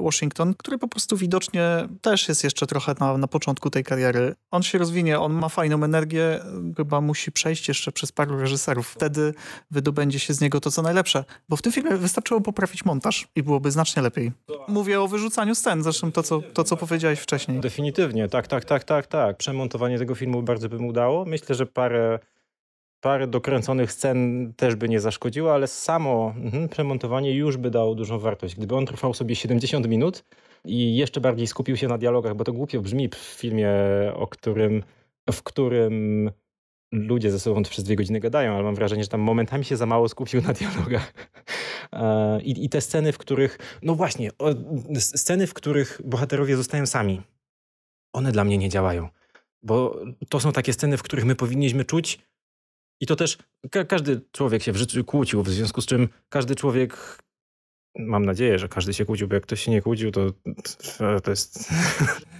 Washington, 0.00 0.54
który 0.54 0.78
po 0.78 0.88
prostu 0.88 1.16
widocznie 1.16 1.88
też 2.00 2.28
jest 2.28 2.44
jeszcze 2.44 2.66
trochę 2.66 2.94
na, 3.00 3.18
na 3.18 3.28
początku 3.28 3.70
tej 3.70 3.84
kariery. 3.84 4.34
On 4.50 4.62
się 4.62 4.78
rozwinie, 4.78 5.20
on 5.20 5.32
ma 5.32 5.48
fajną 5.48 5.84
energię, 5.84 6.40
chyba 6.76 7.00
musi 7.00 7.32
przejść 7.32 7.43
jeszcze 7.50 7.92
przez 7.92 8.12
paru 8.12 8.38
reżyserów. 8.38 8.88
Wtedy 8.88 9.34
wydobędzie 9.70 10.18
się 10.18 10.34
z 10.34 10.40
niego 10.40 10.60
to, 10.60 10.70
co 10.70 10.82
najlepsze. 10.82 11.24
Bo 11.48 11.56
w 11.56 11.62
tym 11.62 11.72
filmie 11.72 11.96
wystarczyło 11.96 12.40
poprawić 12.40 12.84
montaż 12.84 13.28
i 13.36 13.42
byłoby 13.42 13.70
znacznie 13.70 14.02
lepiej. 14.02 14.32
Mówię 14.68 15.00
o 15.00 15.08
wyrzucaniu 15.08 15.54
scen, 15.54 15.82
zresztą 15.82 16.12
to, 16.12 16.22
co, 16.22 16.40
to, 16.40 16.64
co 16.64 16.76
powiedziałeś 16.76 17.20
wcześniej. 17.20 17.60
Definitywnie, 17.60 18.28
tak, 18.28 18.46
tak, 18.46 18.64
tak, 18.64 18.84
tak, 18.84 19.06
tak. 19.06 19.36
Przemontowanie 19.36 19.98
tego 19.98 20.14
filmu 20.14 20.42
bardzo 20.42 20.68
by 20.68 20.78
mu 20.78 20.88
udało. 20.88 21.24
Myślę, 21.24 21.54
że 21.54 21.66
parę 21.66 22.18
parę 23.04 23.26
dokręconych 23.26 23.92
scen 23.92 24.52
też 24.56 24.76
by 24.76 24.88
nie 24.88 25.00
zaszkodziło, 25.00 25.54
ale 25.54 25.66
samo 25.66 26.34
mhm, 26.36 26.68
przemontowanie 26.68 27.32
już 27.32 27.56
by 27.56 27.70
dało 27.70 27.94
dużą 27.94 28.18
wartość. 28.18 28.56
Gdyby 28.56 28.74
on 28.76 28.86
trwał 28.86 29.14
sobie 29.14 29.36
70 29.36 29.88
minut 29.88 30.24
i 30.64 30.96
jeszcze 30.96 31.20
bardziej 31.20 31.46
skupił 31.46 31.76
się 31.76 31.88
na 31.88 31.98
dialogach, 31.98 32.34
bo 32.34 32.44
to 32.44 32.52
głupio 32.52 32.80
brzmi 32.80 33.08
w 33.08 33.14
filmie, 33.14 33.70
o 34.14 34.26
którym, 34.26 34.82
w 35.32 35.42
którym 35.42 36.30
ludzie 36.94 37.30
ze 37.30 37.40
sobą 37.40 37.62
przez 37.62 37.84
dwie 37.84 37.96
godziny 37.96 38.20
gadają, 38.20 38.54
ale 38.54 38.62
mam 38.64 38.74
wrażenie, 38.74 39.02
że 39.02 39.08
tam 39.08 39.20
momentami 39.20 39.64
się 39.64 39.76
za 39.76 39.86
mało 39.86 40.08
skupił 40.08 40.42
na 40.42 40.52
dialogach. 40.52 41.12
E, 41.92 42.40
I, 42.42 42.64
I, 42.64 42.68
te 42.68 42.80
sceny, 42.80 43.12
w 43.12 43.18
których, 43.18 43.58
no 43.82 43.94
właśnie, 43.94 44.30
sceny, 44.98 45.46
w 45.46 45.54
których 45.54 46.00
bohaterowie 46.04 46.56
zostają 46.56 46.86
sami, 46.86 47.22
one 48.12 48.32
dla 48.32 48.44
mnie 48.44 48.58
nie 48.58 48.68
działają. 48.68 49.08
Bo 49.62 50.00
to 50.28 50.40
są 50.40 50.52
takie 50.52 50.72
sceny, 50.72 50.96
w 50.96 51.02
których 51.02 51.24
my 51.24 51.34
powinniśmy 51.34 51.84
czuć, 51.84 52.18
i 53.00 53.06
to 53.06 53.16
też 53.16 53.38
ka 53.70 53.84
każdy 53.84 54.20
człowiek 54.32 54.62
się 54.62 54.72
w 54.72 54.76
życiu 54.76 55.04
kłócił, 55.04 55.42
w 55.42 55.48
związku 55.48 55.80
z 55.80 55.86
czym 55.86 56.08
każdy 56.28 56.54
człowiek, 56.54 57.18
mam 57.98 58.24
nadzieję, 58.24 58.58
że 58.58 58.68
każdy 58.68 58.94
się 58.94 59.04
kłócił, 59.04 59.28
bo 59.28 59.34
jak 59.34 59.42
ktoś 59.42 59.60
się 59.60 59.70
nie 59.70 59.82
kłócił, 59.82 60.10
to 60.10 60.20
to 61.24 61.30
jest... 61.30 61.70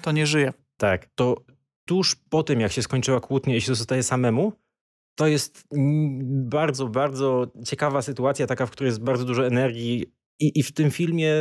To 0.03 0.13
nie 0.13 0.27
żyje. 0.27 0.53
Tak, 0.77 1.07
to 1.15 1.37
tuż 1.85 2.15
po 2.15 2.43
tym, 2.43 2.61
jak 2.61 2.73
się 2.73 2.83
skończyła 2.83 3.21
kłótnia 3.21 3.57
i 3.57 3.61
się 3.61 3.75
zostaje 3.75 4.03
samemu, 4.03 4.53
to 5.15 5.27
jest 5.27 5.65
bardzo, 6.29 6.89
bardzo 6.89 7.47
ciekawa 7.67 8.03
sytuacja, 8.03 8.47
taka, 8.47 8.67
w 8.67 8.71
której 8.71 8.89
jest 8.89 9.03
bardzo 9.03 9.25
dużo 9.25 9.47
energii. 9.47 10.07
I, 10.41 10.59
i 10.59 10.63
w 10.63 10.73
tym 10.73 10.91
filmie 10.91 11.33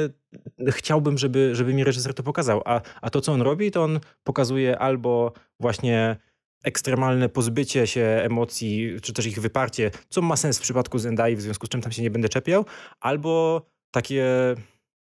chciałbym, 0.70 1.18
żeby, 1.18 1.56
żeby 1.56 1.74
mi 1.74 1.84
reżyser 1.84 2.14
to 2.14 2.24
pokazał. 2.24 2.62
A, 2.66 2.82
a 3.02 3.10
to, 3.10 3.22
co 3.22 3.32
on 3.32 3.42
robi, 3.42 3.72
to 3.72 3.84
on 3.84 4.00
pokazuje 4.24 4.80
albo 4.80 5.34
właśnie 5.60 6.18
ekstremalne 6.64 7.30
pozbycie 7.30 7.88
się 7.88 8.02
emocji, 8.02 8.96
czy 9.02 9.14
też 9.14 9.26
ich 9.26 9.40
wyparcie, 9.40 9.92
co 10.10 10.22
ma 10.22 10.36
sens 10.36 10.60
w 10.60 10.62
przypadku 10.62 11.00
Zendai, 11.00 11.36
w 11.36 11.42
związku 11.42 11.66
z 11.66 11.70
czym 11.70 11.82
tam 11.82 11.92
się 11.92 12.02
nie 12.02 12.12
będę 12.12 12.30
czepiał, 12.30 12.66
albo 13.00 13.62
takie 13.92 14.26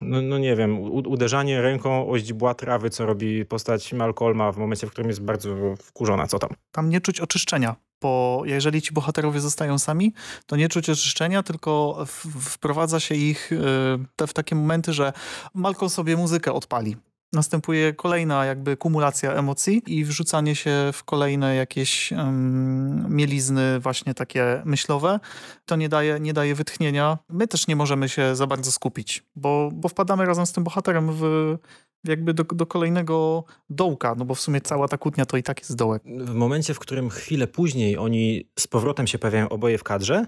no, 0.01 0.23
no, 0.23 0.39
nie 0.39 0.57
wiem, 0.57 0.81
uderzanie 0.91 1.63
ręką 1.63 2.11
o 2.11 2.19
źdźbła 2.19 2.55
trawy, 2.55 2.91
co 2.91 3.07
robi 3.07 3.45
postać 3.45 3.93
Malcolma 3.93 4.53
w 4.53 4.59
momencie, 4.59 4.87
w 4.87 4.91
którym 4.91 5.09
jest 5.09 5.23
bardzo 5.23 5.57
wkurzona. 5.83 6.27
Co 6.27 6.39
tam? 6.39 6.51
Tam 6.73 6.91
nie 6.91 7.01
czuć 7.01 7.21
oczyszczenia, 7.21 7.77
bo 8.03 8.43
jeżeli 8.45 8.83
ci 8.83 8.93
bohaterowie 8.93 9.41
zostają 9.41 9.79
sami, 9.79 10.13
to 10.47 10.57
nie 10.57 10.69
czuć 10.69 10.91
oczyszczenia, 10.91 11.43
tylko 11.43 12.05
wprowadza 12.41 13.01
się 13.01 13.15
ich 13.15 13.53
y, 13.53 14.27
w 14.27 14.33
takie 14.33 14.55
momenty, 14.55 14.93
że 14.93 15.13
Malcolm 15.55 15.91
sobie 15.91 16.17
muzykę 16.17 16.53
odpali 16.53 16.97
następuje 17.33 17.93
kolejna 17.93 18.45
jakby 18.45 18.77
kumulacja 18.77 19.33
emocji 19.33 19.83
i 19.87 20.05
wrzucanie 20.05 20.55
się 20.55 20.91
w 20.93 21.05
kolejne 21.05 21.55
jakieś 21.55 22.13
um, 22.13 23.17
mielizny 23.17 23.81
właśnie 23.81 24.15
takie 24.15 24.63
myślowe, 24.65 25.21
to 25.65 25.77
nie 25.77 25.89
daje, 25.89 26.21
nie 26.21 26.33
daje 26.33 26.55
wytchnienia. 26.55 27.19
My 27.29 27.49
też 27.49 27.67
nie 27.67 27.77
możemy 27.77 28.09
się 28.09 28.37
za 28.37 28.47
bardzo 28.47 28.73
skupić, 28.73 29.23
bo, 29.37 29.71
bo 29.73 29.89
wpadamy 29.89 30.25
razem 30.25 30.47
z 30.47 30.53
tym 30.53 30.65
bohaterem 30.65 31.13
w 31.13 31.57
jakby 32.05 32.35
do, 32.35 32.45
do 32.45 32.67
kolejnego 32.67 33.45
dołka, 33.71 34.15
no 34.19 34.25
bo 34.25 34.35
w 34.35 34.41
sumie 34.41 34.61
cała 34.61 34.89
ta 34.89 34.99
kłótnia 34.99 35.27
to 35.27 35.37
i 35.37 35.43
tak 35.43 35.61
jest 35.61 35.77
dołek. 35.77 36.03
W 36.21 36.35
momencie, 36.35 36.75
w 36.75 36.79
którym 36.79 37.11
chwilę 37.11 37.47
później 37.47 37.99
oni 37.99 38.49
z 38.59 38.67
powrotem 38.67 39.07
się 39.07 39.19
pojawiają 39.19 39.49
oboje 39.49 39.79
w 39.79 39.85
kadrze, 39.85 40.27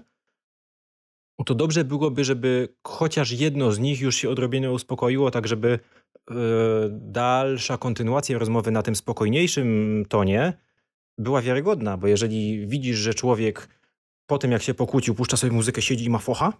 to 1.45 1.55
dobrze 1.55 1.83
byłoby, 1.83 2.23
żeby 2.23 2.75
chociaż 2.87 3.31
jedno 3.31 3.71
z 3.71 3.79
nich 3.79 4.01
już 4.01 4.15
się 4.15 4.29
odrobinę 4.29 4.71
uspokoiło, 4.71 5.31
tak 5.31 5.47
żeby 5.47 5.79
dalsza 6.89 7.77
kontynuacja 7.77 8.37
rozmowy 8.37 8.71
na 8.71 8.83
tym 8.83 8.95
spokojniejszym 8.95 10.05
tonie 10.09 10.53
była 11.17 11.41
wiarygodna, 11.41 11.97
bo 11.97 12.07
jeżeli 12.07 12.67
widzisz, 12.67 12.97
że 12.97 13.13
człowiek 13.13 13.67
po 14.25 14.37
tym 14.37 14.51
jak 14.51 14.61
się 14.61 14.73
pokłócił, 14.73 15.15
puszcza 15.15 15.37
sobie 15.37 15.53
muzykę, 15.53 15.81
siedzi 15.81 16.05
i 16.05 16.09
ma 16.09 16.19
focha 16.19 16.53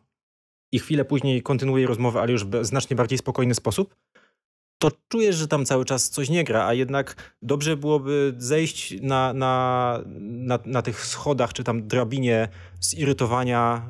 i 0.72 0.80
chwilę 0.80 1.06
później 1.06 1.42
kontynuuje 1.42 1.88
rozmowę, 1.88 2.22
ale 2.22 2.32
już 2.32 2.46
w 2.46 2.66
znacznie 2.66 2.96
bardziej 2.96 3.18
spokojny 3.18 3.56
sposób, 3.56 3.96
to 4.82 4.92
czujesz, 5.08 5.36
że 5.36 5.48
tam 5.48 5.66
cały 5.66 5.86
czas 5.86 6.10
coś 6.10 6.30
nie 6.30 6.44
gra, 6.44 6.66
a 6.66 6.74
jednak 6.74 7.36
dobrze 7.42 7.78
byłoby 7.78 8.34
zejść 8.38 9.02
na, 9.02 9.34
na, 9.34 10.04
na, 10.20 10.60
na 10.66 10.82
tych 10.82 11.06
schodach, 11.06 11.54
czy 11.54 11.64
tam 11.64 11.88
drabinie 11.88 12.48
zirytowania, 12.80 13.90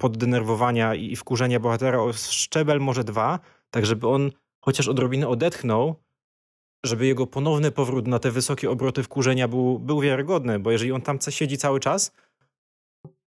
poddenerwowania 0.00 0.94
i 0.94 1.16
wkurzenia 1.16 1.60
bohatera 1.60 1.98
o 1.98 2.12
szczebel, 2.12 2.80
może 2.80 3.04
dwa, 3.04 3.38
tak 3.70 3.86
żeby 3.86 4.08
on 4.08 4.30
chociaż 4.66 4.88
odrobinę 4.88 5.28
odetchnął, 5.28 5.94
żeby 6.86 7.06
jego 7.06 7.26
ponowny 7.26 7.70
powrót 7.70 8.06
na 8.06 8.18
te 8.18 8.30
wysokie 8.30 8.70
obroty 8.70 9.02
wkurzenia 9.02 9.48
był, 9.48 9.78
był 9.78 10.00
wiarygodny, 10.00 10.58
bo 10.58 10.70
jeżeli 10.70 10.92
on 10.92 11.02
tam 11.02 11.18
siedzi 11.30 11.58
cały 11.58 11.80
czas, 11.80 12.12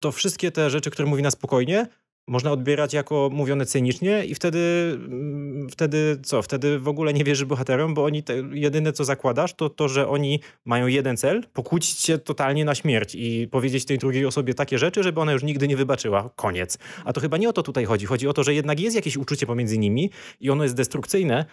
to 0.03 0.13
wszystkie 0.13 0.53
te 0.53 0.71
rzeczy, 0.71 0.91
które 0.91 1.09
mówi 1.09 1.23
na 1.23 1.31
spokojnie, 1.31 1.87
można 2.31 2.53
odbierać 2.53 2.95
jako 2.95 3.31
mówione 3.33 3.67
cynicznie 3.67 4.25
i 4.25 4.35
wtedy, 4.35 4.59
mm, 4.95 5.69
wtedy 5.71 6.19
co? 6.23 6.43
Wtedy 6.43 6.79
w 6.79 6.89
ogóle 6.89 7.13
nie 7.13 7.25
wierzysz 7.25 7.45
bohaterom, 7.45 7.95
bo 7.95 8.05
oni 8.05 8.23
te, 8.23 8.35
jedyne 8.53 8.93
co 8.93 9.05
zakładasz 9.05 9.55
to 9.55 9.71
to, 9.71 9.89
że 9.89 10.09
oni 10.09 10.41
mają 10.65 10.87
jeden 10.87 11.17
cel, 11.17 11.45
pokłócić 11.53 11.99
się 11.99 12.19
totalnie 12.19 12.65
na 12.65 12.75
śmierć 12.75 13.15
i 13.15 13.49
powiedzieć 13.49 13.85
tej 13.85 13.99
drugiej 13.99 14.27
osobie 14.27 14.55
takie 14.55 14.79
rzeczy, 14.79 15.03
żeby 15.03 15.21
ona 15.21 15.33
już 15.33 15.43
nigdy 15.43 15.69
nie 15.69 15.77
wybaczyła. 15.77 16.31
Koniec. 16.37 16.79
A 17.05 17.13
to 17.13 17.21
chyba 17.21 17.37
nie 17.37 17.49
o 17.49 17.53
to 17.53 17.63
tutaj 17.63 17.85
chodzi. 17.85 18.07
Chodzi 18.07 18.29
o 18.29 18.33
to, 18.33 18.45
że 18.45 18.55
jednak 18.55 18.81
jest 18.81 18.97
jakieś 18.97 19.17
uczucie 19.17 19.47
pomiędzy 19.47 19.79
nimi 19.79 20.11
i 20.41 20.51
ono 20.51 20.63
jest 20.63 20.77
destrukcyjne, 20.77 21.45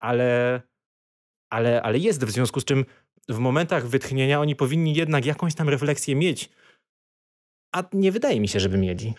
ale, 0.00 0.60
ale, 1.50 1.82
ale 1.82 1.98
jest 1.98 2.24
w 2.24 2.30
związku 2.30 2.60
z 2.60 2.64
czym 2.64 2.84
w 3.28 3.38
momentach 3.38 3.88
wytchnienia 3.88 4.40
oni 4.40 4.56
powinni 4.56 4.94
jednak 4.94 5.26
jakąś 5.26 5.54
tam 5.54 5.68
refleksję 5.68 6.16
mieć. 6.16 6.50
A 7.72 7.82
nie 7.92 8.12
wydaje 8.12 8.40
mi 8.40 8.48
się, 8.48 8.60
żeby 8.60 8.78
mieli. 8.78 9.14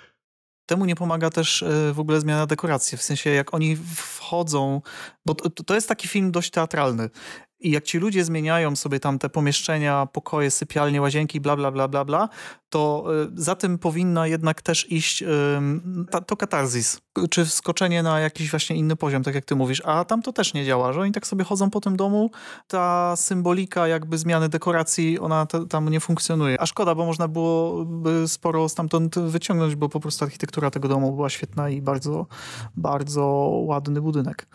Temu 0.66 0.86
nie 0.86 0.96
pomaga 0.96 1.30
też 1.30 1.64
e, 1.64 1.94
w 1.94 2.00
ogóle 2.00 2.22
zmiana 2.22 2.46
dekoracji. 2.46 2.98
W 2.98 3.04
sensie, 3.04 3.30
jak 3.30 3.54
oni 3.54 3.78
wchodzą, 3.96 4.82
bo 5.26 5.36
to, 5.36 5.64
to 5.64 5.76
jest 5.76 5.88
taki 5.88 6.08
film 6.08 6.32
dość 6.32 6.52
teatralny. 6.52 7.10
I 7.60 7.72
jak 7.72 7.84
ci 7.84 7.98
ludzie 7.98 8.24
zmieniają 8.24 8.76
sobie 8.76 9.00
tam 9.00 9.20
te 9.20 9.30
pomieszczenia, 9.30 10.06
pokoje, 10.06 10.52
sypialnie, 10.52 11.02
łazienki, 11.02 11.42
bla, 11.42 11.56
bla, 11.56 11.72
bla, 11.72 11.88
bla, 11.88 12.06
bla, 12.06 12.30
to 12.70 13.06
e, 13.24 13.28
za 13.36 13.56
tym 13.56 13.78
powinna 13.78 14.28
jednak 14.28 14.62
też 14.62 14.92
iść 14.92 15.24
to 16.28 16.38
katarzis, 16.38 17.02
czy 17.30 17.46
wskoczenie 17.46 18.04
na 18.04 18.20
jakiś 18.20 18.52
właśnie 18.52 18.76
inny 18.76 18.96
poziom, 18.96 19.24
tak 19.24 19.36
jak 19.36 19.46
ty 19.46 19.56
mówisz. 19.56 19.82
A 19.86 20.06
tam 20.06 20.22
to 20.22 20.34
też 20.34 20.54
nie 20.54 20.66
działa, 20.66 20.94
że 20.94 21.02
oni 21.02 21.12
tak 21.12 21.28
sobie 21.28 21.44
chodzą 21.44 21.70
po 21.70 21.82
tym 21.82 21.96
domu, 21.96 22.32
ta 22.68 23.16
symbolika 23.16 23.88
jakby 23.88 24.18
zmiany 24.18 24.50
dekoracji, 24.50 25.20
ona 25.20 25.46
tam 25.70 25.90
nie 25.90 26.00
funkcjonuje. 26.00 26.62
A 26.62 26.66
szkoda, 26.66 26.96
bo 26.96 27.06
można 27.06 27.28
byłoby 27.28 28.28
sporo 28.28 28.70
stamtąd 28.70 29.20
wyciągnąć, 29.20 29.76
bo 29.76 29.90
po 29.90 30.00
prostu 30.00 30.26
architektura 30.26 30.72
tego 30.72 30.88
domu 30.88 31.12
była 31.12 31.30
świetna 31.30 31.70
i 31.70 31.82
bardzo, 31.82 32.28
bardzo 32.76 33.26
ładny 33.66 34.02
budynek. 34.02 34.48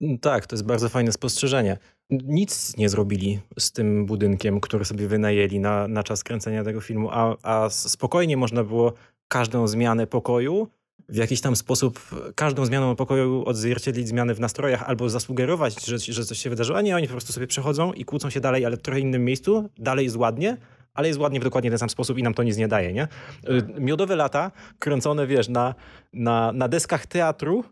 Mm, 0.00 0.18
tak, 0.18 0.46
to 0.46 0.56
jest 0.56 0.66
bardzo 0.66 0.88
fajne 0.88 1.12
spostrzeżenie. 1.12 1.78
Nic 2.10 2.76
nie 2.76 2.88
zrobili 2.88 3.40
z 3.58 3.72
tym 3.72 4.06
budynkiem, 4.06 4.60
który 4.60 4.84
sobie 4.84 5.08
wynajęli 5.08 5.60
na, 5.60 5.88
na 5.88 6.02
czas 6.02 6.24
kręcenia 6.24 6.64
tego 6.64 6.80
filmu, 6.80 7.08
a, 7.12 7.36
a 7.42 7.70
spokojnie 7.70 8.36
można 8.36 8.64
było 8.64 8.92
każdą 9.28 9.66
zmianę 9.66 10.06
pokoju 10.06 10.68
w 11.08 11.16
jakiś 11.16 11.40
tam 11.40 11.56
sposób, 11.56 12.00
każdą 12.34 12.66
zmianą 12.66 12.96
pokoju 12.96 13.44
odzwierciedlić 13.46 14.08
zmiany 14.08 14.34
w 14.34 14.40
nastrojach 14.40 14.82
albo 14.82 15.08
zasugerować, 15.10 15.86
że, 15.86 15.98
że 15.98 16.24
coś 16.24 16.38
się 16.38 16.50
wydarzyło, 16.50 16.78
a 16.78 16.82
nie, 16.82 16.96
oni 16.96 17.06
po 17.06 17.12
prostu 17.12 17.32
sobie 17.32 17.46
przechodzą 17.46 17.92
i 17.92 18.04
kłócą 18.04 18.30
się 18.30 18.40
dalej, 18.40 18.64
ale 18.64 18.76
w 18.76 18.82
trochę 18.82 19.00
innym 19.00 19.24
miejscu, 19.24 19.70
dalej 19.78 20.04
jest 20.04 20.16
ładnie, 20.16 20.56
ale 20.94 21.08
jest 21.08 21.20
ładnie 21.20 21.40
w 21.40 21.44
dokładnie 21.44 21.70
ten 21.70 21.78
sam 21.78 21.90
sposób 21.90 22.18
i 22.18 22.22
nam 22.22 22.34
to 22.34 22.42
nic 22.42 22.56
nie 22.56 22.68
daje, 22.68 22.92
nie? 22.92 23.08
Y, 23.48 23.80
miodowe 23.80 24.16
lata, 24.16 24.50
kręcone, 24.78 25.26
wiesz, 25.26 25.48
na, 25.48 25.74
na, 26.12 26.52
na 26.52 26.68
deskach 26.68 27.06
teatru, 27.06 27.64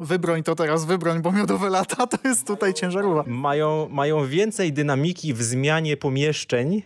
Wybroń 0.00 0.42
to 0.42 0.54
teraz, 0.54 0.84
wybroń, 0.84 1.22
bo 1.22 1.32
miodowe 1.32 1.70
lata 1.70 2.06
to 2.06 2.28
jest 2.28 2.46
tutaj 2.46 2.74
ciężarówka. 2.74 3.30
Mają, 3.30 3.88
mają 3.90 4.26
więcej 4.26 4.72
dynamiki 4.72 5.34
w 5.34 5.42
zmianie 5.42 5.96
pomieszczeń 5.96 6.82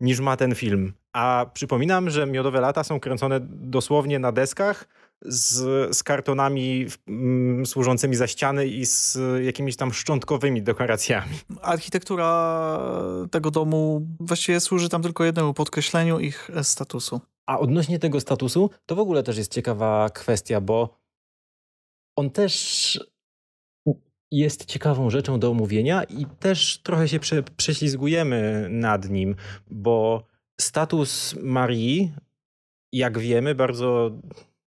niż 0.00 0.20
ma 0.20 0.36
ten 0.36 0.54
film. 0.54 0.92
A 1.12 1.46
przypominam, 1.52 2.10
że 2.10 2.26
miodowe 2.26 2.60
lata 2.60 2.84
są 2.84 3.00
kręcone 3.00 3.40
dosłownie 3.50 4.18
na 4.18 4.32
deskach 4.32 4.88
z, 5.22 5.96
z 5.96 6.02
kartonami 6.02 6.86
mm, 7.08 7.66
służącymi 7.66 8.16
za 8.16 8.26
ściany 8.26 8.66
i 8.66 8.86
z 8.86 9.18
jakimiś 9.44 9.76
tam 9.76 9.92
szczątkowymi 9.92 10.62
dekoracjami. 10.62 11.38
Architektura 11.62 12.80
tego 13.30 13.50
domu 13.50 14.06
właściwie 14.20 14.60
służy 14.60 14.88
tam 14.88 15.02
tylko 15.02 15.24
jednemu 15.24 15.54
podkreśleniu 15.54 16.20
ich 16.20 16.50
statusu. 16.62 17.20
A 17.46 17.58
odnośnie 17.58 17.98
tego 17.98 18.20
statusu, 18.20 18.70
to 18.86 18.96
w 18.96 18.98
ogóle 18.98 19.22
też 19.22 19.38
jest 19.38 19.52
ciekawa 19.52 20.10
kwestia, 20.10 20.60
bo 20.60 20.97
on 22.18 22.30
też 22.30 23.00
jest 24.30 24.64
ciekawą 24.64 25.10
rzeczą 25.10 25.40
do 25.40 25.50
omówienia 25.50 26.04
i 26.04 26.26
też 26.38 26.78
trochę 26.82 27.08
się 27.08 27.20
prze, 27.20 27.42
prześlizgujemy 27.42 28.68
nad 28.70 29.10
nim, 29.10 29.34
bo 29.70 30.26
status 30.60 31.36
Marii, 31.42 32.12
jak 32.92 33.18
wiemy, 33.18 33.54
bardzo 33.54 34.10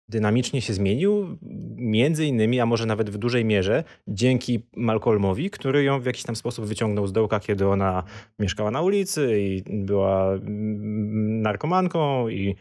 dynamicznie 0.09 0.61
się 0.61 0.73
zmienił, 0.73 1.37
między 1.75 2.25
innymi, 2.25 2.59
a 2.59 2.65
może 2.65 2.85
nawet 2.85 3.09
w 3.09 3.17
dużej 3.17 3.45
mierze, 3.45 3.83
dzięki 4.07 4.59
Malcolmowi, 4.75 5.49
który 5.49 5.83
ją 5.83 5.99
w 5.99 6.05
jakiś 6.05 6.23
tam 6.23 6.35
sposób 6.35 6.65
wyciągnął 6.65 7.07
z 7.07 7.13
dołka, 7.13 7.39
kiedy 7.39 7.67
ona 7.67 8.03
mieszkała 8.39 8.71
na 8.71 8.81
ulicy 8.81 9.41
i 9.41 9.63
była 9.85 10.39
narkomanką 11.41 12.29
i 12.29 12.55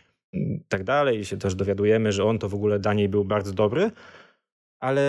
tak 0.69 0.85
dalej. 0.85 1.19
I 1.19 1.25
się 1.25 1.37
też 1.37 1.55
dowiadujemy, 1.55 2.13
że 2.13 2.25
on 2.25 2.39
to 2.39 2.49
w 2.49 2.55
ogóle 2.55 2.79
dla 2.79 2.95
niej 2.95 3.09
był 3.09 3.25
bardzo 3.25 3.53
dobry 3.53 3.91
ale 4.81 5.03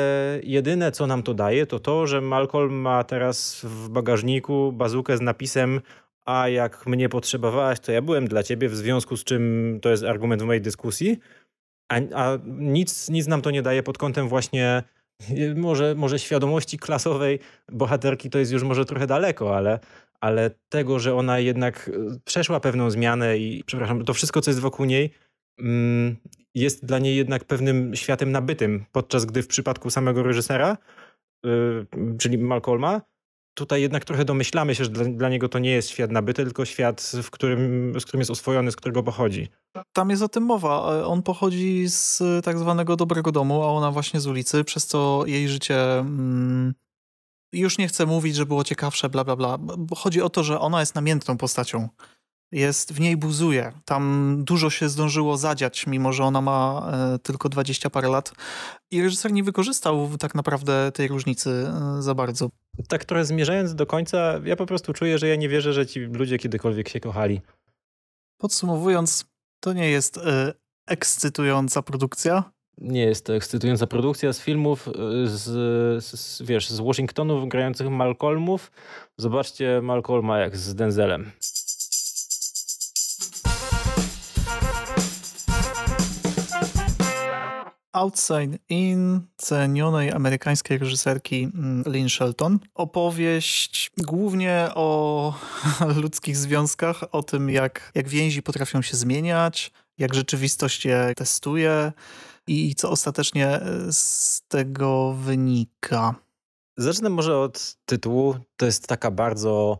jedyne 0.43 0.91
co 0.91 1.07
nam 1.07 1.23
to 1.23 1.33
daje, 1.33 1.65
to 1.65 1.79
to, 1.79 2.07
że 2.07 2.21
Malcolm 2.21 2.73
ma 2.73 3.03
teraz 3.03 3.61
w 3.63 3.89
bagażniku 3.89 4.71
bazukę 4.71 5.17
z 5.17 5.21
napisem 5.21 5.81
a 6.29 6.49
jak 6.49 6.87
mnie 6.87 7.09
potrzebowałaś, 7.09 7.79
to 7.79 7.91
ja 7.91 8.01
byłem 8.01 8.27
dla 8.27 8.43
ciebie, 8.43 8.69
w 8.69 8.75
związku 8.75 9.17
z 9.17 9.23
czym 9.23 9.79
to 9.81 9.89
jest 9.89 10.03
argument 10.03 10.41
w 10.41 10.45
mojej 10.45 10.61
dyskusji, 10.61 11.19
a, 11.91 11.95
a 12.15 12.37
nic, 12.47 13.09
nic 13.09 13.27
nam 13.27 13.41
to 13.41 13.51
nie 13.51 13.61
daje 13.61 13.83
pod 13.83 13.97
kątem 13.97 14.27
właśnie 14.27 14.83
może, 15.55 15.95
może 15.95 16.19
świadomości 16.19 16.77
klasowej 16.77 17.39
bohaterki 17.71 18.29
to 18.29 18.39
jest 18.39 18.51
już 18.51 18.63
może 18.63 18.85
trochę 18.85 19.07
daleko, 19.07 19.57
ale, 19.57 19.79
ale 20.21 20.51
tego, 20.69 20.99
że 20.99 21.15
ona 21.15 21.39
jednak 21.39 21.91
przeszła 22.25 22.59
pewną 22.59 22.91
zmianę 22.91 23.37
i 23.37 23.63
przepraszam, 23.63 24.05
to 24.05 24.13
wszystko, 24.13 24.41
co 24.41 24.51
jest 24.51 24.61
wokół 24.61 24.85
niej, 24.85 25.13
jest 26.55 26.85
dla 26.85 26.99
niej 26.99 27.15
jednak 27.15 27.45
pewnym 27.45 27.95
światem 27.95 28.31
nabytym, 28.31 28.85
podczas 28.91 29.25
gdy 29.25 29.43
w 29.43 29.47
przypadku 29.47 29.89
samego 29.89 30.23
reżysera, 30.23 30.77
yy, 31.43 31.87
czyli 32.19 32.37
Malcolma, 32.37 33.01
tutaj 33.59 33.81
jednak 33.81 34.05
trochę 34.05 34.25
domyślamy 34.25 34.75
się, 34.75 34.83
że 34.83 34.89
dla, 34.89 35.29
niego 35.29 35.49
to 35.49 35.59
nie 35.59 35.71
jest 35.71 35.89
świat 35.89 36.11
nabyty, 36.11 36.43
tylko 36.43 36.65
świat, 36.65 37.11
w 37.23 37.29
którym, 37.29 37.93
z 37.99 38.05
którym 38.05 38.21
jest 38.21 38.31
oswojony, 38.31 38.71
z 38.71 38.75
którego 38.75 39.03
pochodzi. 39.03 39.49
Tam 39.93 40.09
jest 40.09 40.21
o 40.21 40.29
tym 40.29 40.43
mowa. 40.43 41.03
On 41.05 41.23
pochodzi 41.23 41.87
z 41.87 42.23
tak 42.45 42.59
zwanego 42.59 42.95
dobrego 42.95 43.31
domu, 43.31 43.63
a 43.63 43.67
ona 43.67 43.91
właśnie 43.91 44.19
z 44.19 44.27
ulicy, 44.27 44.63
przez 44.63 44.85
co 44.85 45.23
jej 45.25 45.47
życie... 45.47 45.99
Mm, 45.99 46.73
już 47.53 47.77
nie 47.77 47.87
chcę 47.87 48.05
mówić, 48.05 48.35
że 48.35 48.45
było 48.45 48.63
ciekawsze, 48.63 49.09
bla, 49.09 49.23
bla, 49.23 49.35
bla. 49.35 49.57
Chodzi 49.95 50.21
o 50.21 50.29
to, 50.29 50.43
że 50.43 50.59
ona 50.59 50.79
jest 50.79 50.95
namiętną 50.95 51.37
postacią 51.37 51.89
jest, 52.51 52.93
w 52.93 52.99
niej 52.99 53.17
buzuje. 53.17 53.73
Tam 53.85 54.35
dużo 54.43 54.69
się 54.69 54.89
zdążyło 54.89 55.37
zadziać, 55.37 55.87
mimo 55.87 56.13
że 56.13 56.23
ona 56.23 56.41
ma 56.41 56.89
e, 56.93 57.19
tylko 57.19 57.49
20 57.49 57.89
parę 57.89 58.09
lat. 58.09 58.31
I 58.91 59.03
reżyser 59.03 59.31
nie 59.31 59.43
wykorzystał 59.43 60.09
tak 60.19 60.35
naprawdę 60.35 60.91
tej 60.91 61.07
różnicy 61.07 61.49
e, 61.49 62.01
za 62.01 62.15
bardzo. 62.15 62.49
Tak 62.87 63.05
trochę 63.05 63.25
zmierzając 63.25 63.75
do 63.75 63.85
końca, 63.85 64.39
ja 64.45 64.55
po 64.55 64.65
prostu 64.65 64.93
czuję, 64.93 65.17
że 65.17 65.27
ja 65.27 65.35
nie 65.35 65.49
wierzę, 65.49 65.73
że 65.73 65.87
ci 65.87 65.99
ludzie 65.99 66.37
kiedykolwiek 66.37 66.89
się 66.89 66.99
kochali. 66.99 67.41
Podsumowując, 68.37 69.25
to 69.59 69.73
nie 69.73 69.89
jest 69.89 70.17
e, 70.17 70.53
ekscytująca 70.87 71.81
produkcja. 71.81 72.43
nie 72.77 73.01
jest 73.01 73.25
to 73.25 73.35
ekscytująca 73.35 73.87
produkcja 73.87 74.33
z 74.33 74.39
filmów 74.39 74.89
z, 75.25 75.43
z, 76.03 76.41
wiesz, 76.41 76.69
z 76.69 76.79
Washingtonów 76.79 77.49
grających 77.49 77.89
Malcolmów. 77.89 78.71
Zobaczcie 79.17 79.81
Malcolma 79.81 80.39
jak 80.39 80.57
z 80.57 80.75
Denzelem. 80.75 81.31
Outside 87.99 88.57
In 88.69 89.21
cenionej 89.37 90.11
amerykańskiej 90.11 90.77
reżyserki 90.77 91.43
mm, 91.43 91.83
Lynn 91.85 92.09
Shelton. 92.09 92.59
Opowieść 92.73 93.91
głównie 93.97 94.69
o 94.75 95.33
ludzkich 96.01 96.37
związkach, 96.37 97.03
o 97.11 97.23
tym 97.23 97.49
jak, 97.49 97.91
jak 97.95 98.07
więzi 98.07 98.43
potrafią 98.43 98.81
się 98.81 98.97
zmieniać, 98.97 99.71
jak 99.97 100.13
rzeczywistość 100.13 100.85
je 100.85 101.13
testuje 101.15 101.91
i 102.47 102.75
co 102.75 102.91
ostatecznie 102.91 103.47
e, 103.47 103.93
z 103.93 104.41
tego 104.47 105.13
wynika. 105.13 106.15
Zacznę 106.77 107.09
może 107.09 107.37
od 107.37 107.77
tytułu. 107.85 108.35
To 108.57 108.65
jest 108.65 108.87
taka 108.87 109.11
bardzo 109.11 109.79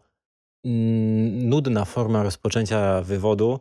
mm, 0.66 1.50
nudna 1.50 1.86
forma 1.86 2.24
rozpoczęcia 2.24 3.02
wywodu 3.02 3.60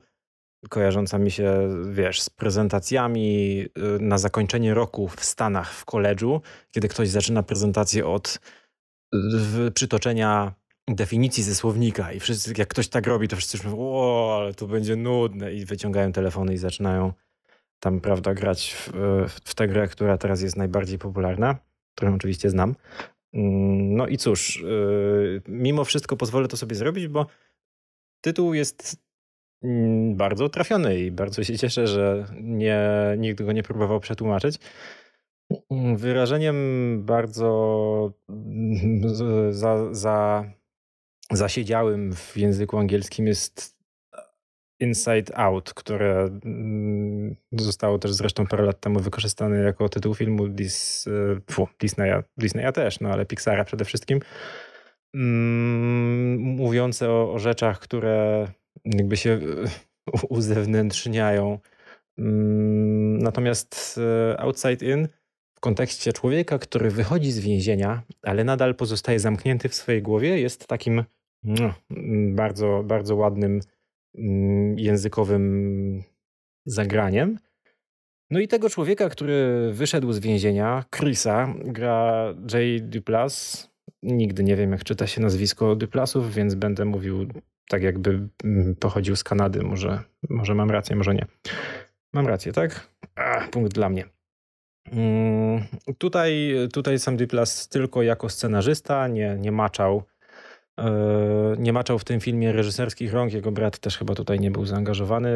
kojarząca 0.71 1.19
mi 1.19 1.31
się, 1.31 1.69
wiesz, 1.91 2.23
z 2.23 2.31
prezentacjami 2.31 3.61
y, 3.61 4.01
na 4.01 4.19
zakończenie 4.19 4.75
roku 4.75 5.09
w 5.09 5.25
Stanach 5.25 5.75
w 5.75 5.85
koledżu, 5.85 6.41
kiedy 6.71 6.89
ktoś 6.89 7.09
zaczyna 7.09 7.43
prezentację 7.43 8.07
od 8.07 8.39
przytoczenia 9.75 10.55
definicji 10.89 11.43
ze 11.43 11.55
słownika 11.55 12.13
i 12.13 12.21
wszyscy, 12.21 12.55
jak 12.59 12.69
ktoś 12.69 12.89
tak 12.89 13.07
robi, 13.07 13.29
to 13.29 13.37
wszyscy 13.37 13.59
mówią, 13.69 13.77
o, 13.81 14.39
ale 14.41 14.55
to 14.55 14.67
będzie 14.67 14.97
nudne 14.97 15.55
i 15.55 15.65
wyciągają 15.65 16.13
telefony 16.13 16.55
i 16.55 16.59
zaczynają 16.59 17.13
tam, 17.81 18.01
prawda, 18.01 18.35
grać 18.35 18.75
w, 18.75 18.93
w 19.45 19.55
tę 19.55 19.69
grę, 19.69 19.89
która 19.89 20.19
teraz 20.19 20.43
jest 20.43 20.57
najbardziej 20.57 20.99
popularna, 20.99 21.57
którą 21.95 22.15
oczywiście 22.15 22.51
znam. 22.51 22.75
Mm, 23.33 23.97
no 23.97 24.07
i 24.07 24.17
cóż, 24.17 24.57
y, 24.57 25.43
mimo 25.49 25.85
wszystko 25.85 26.17
pozwolę 26.17 26.49
to 26.49 26.57
sobie 26.57 26.77
zrobić, 26.77 27.09
bo 27.09 27.27
tytuł 28.21 28.55
jest 28.55 29.08
bardzo 30.15 30.49
trafiony 30.49 30.99
i 30.99 31.11
bardzo 31.11 31.45
się 31.45 31.59
cieszę, 31.59 31.87
że 31.87 32.25
nie, 32.41 32.81
nikt 33.19 33.43
go 33.43 33.53
nie 33.53 33.63
próbował 33.63 34.01
przetłumaczyć. 34.01 34.59
Mm, 35.71 35.97
wyrażeniem 35.97 36.57
bardzo 37.05 38.13
mm, 38.29 39.01
za, 39.55 39.95
za, 39.95 40.45
zasiedziałym 41.33 42.13
w 42.13 42.37
języku 42.37 42.79
angielskim 42.79 43.27
jest 43.27 43.79
Inside 44.81 45.39
Out, 45.39 45.75
które 45.75 46.29
zostało 47.53 47.99
też 47.99 48.13
zresztą 48.13 48.47
parę 48.47 48.65
lat 48.65 48.81
temu 48.81 49.01
wykorzystane 49.01 49.59
jako 49.59 49.89
tytuł 49.89 50.15
filmu 50.15 50.49
Dis, 50.49 51.07
e, 51.07 51.41
fu, 51.51 51.69
Disneya, 51.81 52.23
Disneya 52.37 52.73
też, 52.73 53.01
no 53.01 53.09
ale 53.09 53.27
Pixara 53.27 53.65
przede 53.65 53.85
wszystkim, 53.85 54.21
mówiące 56.39 57.11
o, 57.11 57.33
o 57.33 57.39
rzeczach, 57.39 57.79
które 57.79 58.49
jakby 58.85 59.17
się 59.17 59.31
e, 59.31 59.39
uzewnętrzniają. 60.29 61.59
Mm, 62.19 63.19
natomiast 63.19 64.01
e, 64.33 64.41
Outside 64.41 64.87
In 64.87 65.09
w 65.55 65.61
kontekście 65.61 66.13
człowieka, 66.13 66.59
który 66.59 66.91
wychodzi 66.91 67.33
z 67.33 67.39
więzienia, 67.39 68.03
ale 68.23 68.45
nadal 68.45 68.75
pozostaje 68.75 69.21
zamknięty 69.21 69.69
w 69.69 69.75
swojej 69.75 70.03
głowie, 70.03 70.41
jest 70.41 70.67
takim 70.67 71.05
no, 71.45 71.75
bardzo, 72.35 72.83
bardzo 72.87 73.17
ładnym 73.17 73.61
mm, 74.19 74.79
językowym 74.79 76.03
zagraniem. 76.67 77.39
No 78.31 78.41
i 78.41 78.49
tego 78.49 78.71
człowieka, 78.71 79.09
który 79.09 79.71
wyszedł 79.73 80.13
z 80.13 80.19
więzienia, 80.19 80.85
Chrisa, 80.97 81.55
gra 81.65 82.25
Jay 82.53 82.81
Duplass. 82.81 83.69
Nigdy 84.03 84.45
nie 84.45 84.57
wiem, 84.57 84.73
jak 84.73 84.85
czyta 84.85 85.07
się 85.07 85.21
nazwisko 85.21 85.77
Duplasów, 85.77 86.35
więc 86.35 86.55
będę 86.55 86.85
mówił 86.85 87.27
tak 87.69 87.83
jakby 87.83 88.29
mm, 88.45 88.75
pochodził 88.77 89.17
z 89.17 89.25
Kanady. 89.25 89.63
Może, 89.63 90.03
może 90.29 90.55
mam 90.55 90.71
rację, 90.71 90.97
może 90.97 91.15
nie. 91.15 91.27
Mam 92.13 92.27
rację, 92.27 92.53
tak? 92.53 92.89
Ach, 93.15 93.51
punkt 93.51 93.73
dla 93.75 93.89
mnie. 93.89 94.05
Mm, 94.93 95.63
tutaj, 95.99 96.55
tutaj 96.73 96.99
sam 96.99 97.17
Duplas 97.17 97.69
tylko 97.69 98.03
jako 98.03 98.29
scenarzysta 98.29 99.09
nie, 99.09 99.37
nie 99.39 99.53
maczał 99.53 100.03
e, 100.79 101.55
nie 101.59 101.73
maczał 101.73 101.99
w 101.99 102.05
tym 102.05 102.21
filmie 102.21 102.53
reżyserskich 102.53 103.13
rąk. 103.13 103.33
Jego 103.33 103.53
brat 103.53 103.79
też 103.79 103.99
chyba 103.99 104.15
tutaj 104.15 104.41
nie 104.41 104.51
był 104.51 104.67
zaangażowany 104.67 105.31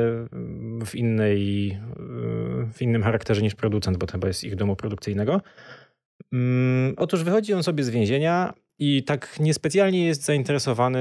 w 0.86 0.94
innej, 0.94 1.70
e, 1.70 1.78
w 2.72 2.82
innym 2.82 3.02
charakterze 3.02 3.42
niż 3.42 3.54
producent, 3.54 3.96
bo 3.96 4.06
to 4.06 4.12
chyba 4.12 4.28
jest 4.28 4.44
ich 4.44 4.56
domu 4.56 4.76
produkcyjnego. 4.76 5.40
Mm, 6.32 6.94
otóż 6.96 7.24
wychodzi 7.24 7.54
on 7.54 7.62
sobie 7.62 7.84
z 7.84 7.90
więzienia 7.90 8.54
i 8.78 9.02
tak 9.02 9.40
niespecjalnie 9.40 10.06
jest 10.06 10.24
zainteresowany 10.24 10.98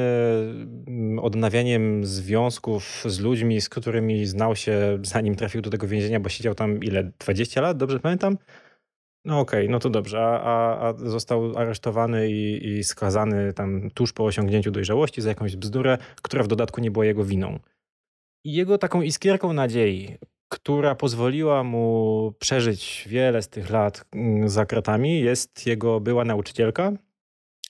mm, 0.88 1.20
odnawianiem 1.20 2.06
związków 2.06 3.04
z 3.06 3.20
ludźmi, 3.20 3.62
z 3.62 3.70
którymi 3.70 4.26
znał 4.26 4.56
się 4.56 5.00
zanim 5.04 5.36
trafił 5.36 5.62
do 5.62 5.70
tego 5.70 5.88
więzienia, 5.88 6.20
bo 6.20 6.30
siedział 6.30 6.56
tam 6.56 6.84
ile? 6.84 7.12
20 7.20 7.62
lat, 7.62 7.78
dobrze 7.78 8.00
pamiętam? 8.00 8.38
No 9.26 9.40
okej, 9.40 9.60
okay, 9.60 9.72
no 9.72 9.80
to 9.80 9.90
dobrze, 9.90 10.20
a, 10.22 10.88
a, 10.88 10.94
został 10.94 11.58
aresztowany 11.58 12.32
i, 12.32 12.68
i, 12.68 12.84
skazany 12.84 13.54
tam 13.54 13.90
tuż 13.94 14.14
po 14.14 14.26
osiągnięciu 14.26 14.72
dojrzałości 14.72 15.22
za 15.22 15.30
jakąś 15.30 15.56
bzdurę, 15.56 15.98
która 16.22 16.44
w 16.44 16.48
dodatku 16.48 16.82
nie 16.82 16.92
była 16.92 17.06
jego 17.06 17.24
winą. 17.24 17.60
I 18.46 18.54
jego 18.54 18.78
taką 18.78 19.02
iskierką 19.02 19.54
nadziei, 19.54 20.18
która 20.50 20.96
pozwoliła 20.96 21.64
mu 21.64 22.34
przeżyć 22.40 23.06
wiele 23.10 23.42
z 23.42 23.50
tych 23.50 23.70
lat 23.70 24.06
mm, 24.12 24.50
za 24.50 24.66
kratami, 24.66 25.20
jest 25.20 25.68
jego 25.68 26.00
była 26.00 26.26
nauczycielka, 26.26 26.92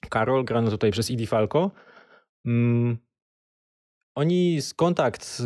Karol, 0.10 0.46
grany 0.46 0.70
tutaj 0.72 0.92
przez 0.92 1.12
Idi 1.12 1.28
Falco. 1.28 1.72
Mm, 2.46 2.98
oni 4.16 4.60
kontakt 4.76 5.42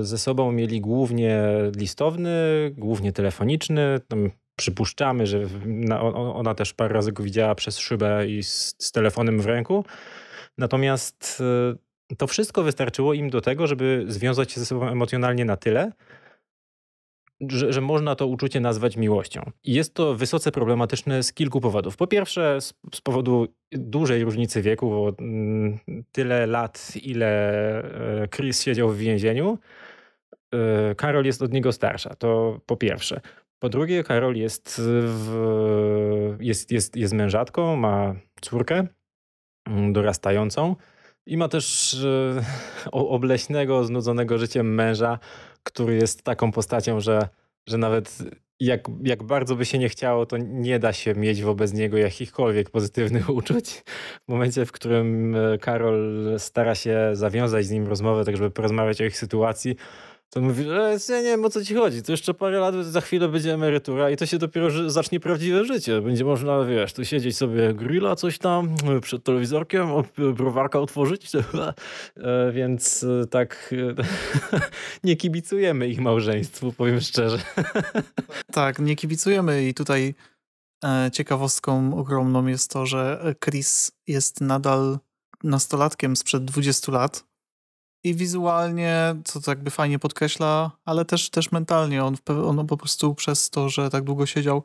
ze 0.00 0.18
sobą 0.18 0.52
mieli 0.52 0.80
głównie 0.80 1.42
listowny, 1.76 2.30
głównie 2.76 3.12
telefoniczny. 3.12 4.00
Przypuszczamy, 4.58 5.26
że 5.26 5.46
ona 6.14 6.54
też 6.54 6.74
parę 6.74 6.94
razy 6.94 7.12
go 7.12 7.22
widziała 7.22 7.54
przez 7.54 7.78
szybę 7.78 8.28
i 8.28 8.42
z, 8.42 8.74
z 8.78 8.92
telefonem 8.92 9.40
w 9.40 9.46
ręku. 9.46 9.84
Natomiast 10.58 11.42
e, 12.10 12.16
to 12.16 12.26
wszystko 12.26 12.62
wystarczyło 12.62 13.14
im 13.14 13.30
do 13.30 13.40
tego, 13.40 13.66
żeby 13.66 14.04
związać 14.08 14.52
się 14.52 14.60
ze 14.60 14.66
sobą 14.66 14.88
emocjonalnie 14.88 15.44
na 15.44 15.56
tyle, 15.56 15.92
że, 17.48 17.72
że, 17.72 17.80
można 17.80 18.14
to 18.14 18.26
uczucie 18.26 18.60
nazwać 18.60 18.96
miłością. 18.96 19.50
Jest 19.64 19.94
to 19.94 20.14
wysoce 20.14 20.52
problematyczne 20.52 21.22
z 21.22 21.32
kilku 21.32 21.60
powodów. 21.60 21.96
Po 21.96 22.06
pierwsze, 22.06 22.60
z, 22.60 22.74
z 22.94 23.00
powodu 23.00 23.48
dużej 23.72 24.24
różnicy 24.24 24.62
wieku, 24.62 24.90
bo 24.90 25.12
mm, 25.18 25.78
tyle 26.12 26.46
lat, 26.46 26.92
ile 27.02 27.26
e, 28.22 28.28
Chris 28.28 28.62
siedział 28.62 28.88
w 28.88 28.98
więzieniu, 28.98 29.58
e, 30.54 30.94
Karol 30.94 31.24
jest 31.24 31.42
od 31.42 31.52
niego 31.52 31.72
starsza. 31.72 32.14
To 32.14 32.60
po 32.66 32.76
pierwsze. 32.76 33.20
Po 33.58 33.68
drugie, 33.68 34.04
Karol 34.04 34.36
jest, 34.36 34.82
w, 34.84 36.36
jest, 36.40 36.72
jest, 36.72 36.96
jest 36.96 37.14
mężatką, 37.14 37.76
ma 37.76 38.14
córkę 38.40 38.86
mm, 39.66 39.92
dorastającą 39.92 40.76
i 41.26 41.36
ma 41.36 41.48
też 41.48 41.94
e, 41.94 42.90
obleśnego, 42.92 43.84
znudzonego 43.84 44.38
życiem 44.38 44.74
męża, 44.74 45.18
który 45.62 45.94
jest 45.94 46.22
taką 46.22 46.52
postacią, 46.52 47.00
że, 47.00 47.28
że 47.66 47.78
nawet 47.78 48.18
jak, 48.60 48.80
jak 49.02 49.22
bardzo 49.22 49.56
by 49.56 49.64
się 49.64 49.78
nie 49.78 49.88
chciało, 49.88 50.26
to 50.26 50.36
nie 50.38 50.78
da 50.78 50.92
się 50.92 51.14
mieć 51.14 51.42
wobec 51.42 51.72
niego 51.72 51.96
jakichkolwiek 51.96 52.70
pozytywnych 52.70 53.30
uczuć. 53.38 53.82
W 54.28 54.28
momencie, 54.28 54.66
w 54.66 54.72
którym 54.72 55.36
e, 55.36 55.58
Karol 55.58 56.34
stara 56.38 56.74
się 56.74 57.10
zawiązać 57.12 57.66
z 57.66 57.70
nim 57.70 57.86
rozmowę, 57.86 58.24
tak 58.24 58.36
żeby 58.36 58.50
porozmawiać 58.50 59.00
o 59.00 59.04
ich 59.04 59.18
sytuacji, 59.18 59.76
to 60.30 60.40
mówi, 60.40 60.64
że 60.64 60.98
ja 61.08 61.16
nie 61.16 61.28
wiem 61.28 61.44
o 61.44 61.50
co 61.50 61.64
ci 61.64 61.74
chodzi, 61.74 62.02
to 62.02 62.12
jeszcze 62.12 62.34
parę 62.34 62.58
lat, 62.58 62.74
za 62.74 63.00
chwilę 63.00 63.28
będzie 63.28 63.54
emerytura 63.54 64.10
i 64.10 64.16
to 64.16 64.26
się 64.26 64.38
dopiero 64.38 64.90
zacznie 64.90 65.20
prawdziwe 65.20 65.64
życie. 65.64 66.00
Będzie 66.00 66.24
można, 66.24 66.64
wiesz, 66.64 66.92
tu 66.92 67.04
siedzieć 67.04 67.36
sobie 67.36 67.74
grilla, 67.74 68.16
coś 68.16 68.38
tam, 68.38 68.74
przed 69.02 69.24
telewizorkiem, 69.24 69.88
browarka 70.34 70.80
otworzyć, 70.80 71.32
e, 71.34 72.52
więc 72.52 73.04
e, 73.04 73.26
tak 73.26 73.74
e, 73.98 74.04
nie 75.04 75.16
kibicujemy 75.16 75.88
ich 75.88 76.00
małżeństwu, 76.00 76.72
powiem 76.72 77.00
szczerze. 77.00 77.38
Tak, 78.52 78.78
nie 78.78 78.96
kibicujemy 78.96 79.68
i 79.68 79.74
tutaj 79.74 80.14
ciekawostką 81.12 81.98
ogromną 81.98 82.46
jest 82.46 82.70
to, 82.70 82.86
że 82.86 83.34
Chris 83.44 83.92
jest 84.06 84.40
nadal 84.40 84.98
nastolatkiem 85.44 86.16
sprzed 86.16 86.44
20 86.44 86.92
lat, 86.92 87.24
i 88.04 88.14
wizualnie, 88.14 89.14
co 89.24 89.40
to 89.40 89.50
jakby 89.50 89.70
fajnie 89.70 89.98
podkreśla, 89.98 90.70
ale 90.84 91.04
też, 91.04 91.30
też 91.30 91.52
mentalnie. 91.52 92.04
On, 92.04 92.16
on 92.46 92.66
po 92.66 92.76
prostu 92.76 93.14
przez 93.14 93.50
to, 93.50 93.68
że 93.68 93.90
tak 93.90 94.04
długo 94.04 94.26
siedział, 94.26 94.62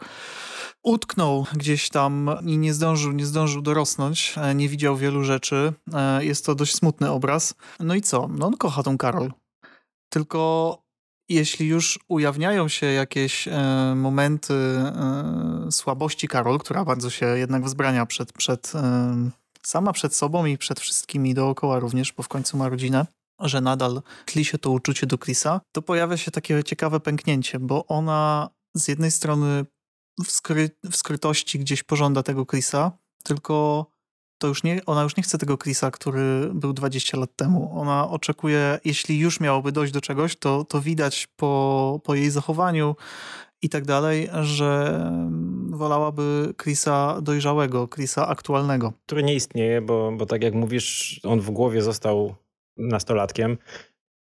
utknął 0.84 1.46
gdzieś 1.54 1.90
tam 1.90 2.30
i 2.46 2.58
nie 2.58 2.74
zdążył, 2.74 3.12
nie 3.12 3.26
zdążył 3.26 3.62
dorosnąć, 3.62 4.36
e, 4.38 4.56
nie 4.56 4.70
widział 4.70 4.98
wielu 4.98 5.24
rzeczy. 5.24 5.74
E, 5.94 6.26
jest 6.26 6.46
to 6.46 6.56
dość 6.56 6.76
smutny 6.76 7.12
obraz. 7.12 7.54
No 7.80 7.96
i 7.96 8.02
co? 8.02 8.28
No 8.28 8.46
on 8.46 8.58
kocha 8.58 8.84
tą 8.84 8.98
Karol. 8.98 9.32
Tylko 10.10 10.78
jeśli 11.30 11.68
już 11.68 12.00
ujawniają 12.08 12.68
się 12.68 12.86
jakieś 12.86 13.48
e, 13.48 13.94
momenty 13.96 14.54
słabości 15.72 16.28
Karol, 16.28 16.60
która 16.60 16.86
bardzo 16.86 17.10
się 17.10 17.26
jednak 17.26 17.64
wzbrania 17.64 18.06
przed, 18.06 18.34
przed, 18.34 18.74
sama 19.64 19.94
przed 19.94 20.16
sobą 20.16 20.46
i 20.46 20.58
przed 20.58 20.80
wszystkimi 20.80 21.34
dookoła 21.34 21.80
również, 21.80 22.14
bo 22.14 22.24
w 22.24 22.28
końcu 22.28 22.58
ma 22.58 22.70
rodzinę, 22.70 23.06
że 23.40 23.62
nadal 23.62 24.02
tli 24.26 24.46
się 24.46 24.58
to 24.58 24.72
uczucie 24.72 25.08
do 25.08 25.18
Chrisa, 25.18 25.62
to 25.72 25.82
pojawia 25.82 26.18
się 26.18 26.32
takie 26.32 26.64
ciekawe 26.64 27.00
pęknięcie, 27.00 27.60
bo 27.60 27.86
ona 27.86 28.50
z 28.74 28.88
jednej 28.88 29.12
strony 29.12 29.66
w, 30.26 30.32
skry 30.32 30.70
w 30.92 30.96
skrytości 30.96 31.60
gdzieś 31.60 31.84
pożąda 31.84 32.24
tego 32.24 32.46
Chrisa, 32.46 32.92
tylko 33.24 33.86
to 34.38 34.48
już 34.48 34.64
nie, 34.64 34.82
ona 34.86 35.04
już 35.04 35.18
nie 35.18 35.24
chce 35.24 35.38
tego 35.38 35.58
Chrisa, 35.58 35.92
który 35.92 36.50
był 36.54 36.74
20 36.74 37.18
lat 37.18 37.36
temu. 37.36 37.80
Ona 37.80 38.10
oczekuje, 38.10 38.80
jeśli 38.86 39.20
już 39.20 39.40
miałoby 39.40 39.72
dojść 39.72 39.94
do 39.94 40.02
czegoś, 40.02 40.36
to, 40.36 40.64
to 40.66 40.82
widać 40.82 41.28
po, 41.36 42.02
po 42.04 42.16
jej 42.16 42.30
zachowaniu 42.30 42.96
i 43.62 43.70
tak 43.70 43.86
dalej, 43.86 44.30
że 44.42 45.02
wolałaby 45.70 46.54
Chrisa 46.64 47.22
dojrzałego, 47.22 47.88
Chrisa 47.88 48.28
aktualnego. 48.28 48.94
Który 49.06 49.24
nie 49.24 49.36
istnieje, 49.36 49.82
bo, 49.82 50.12
bo 50.18 50.26
tak 50.26 50.44
jak 50.44 50.54
mówisz, 50.54 51.20
on 51.24 51.42
w 51.42 51.52
głowie 51.52 51.82
został 51.82 52.36
nastolatkiem 52.78 53.58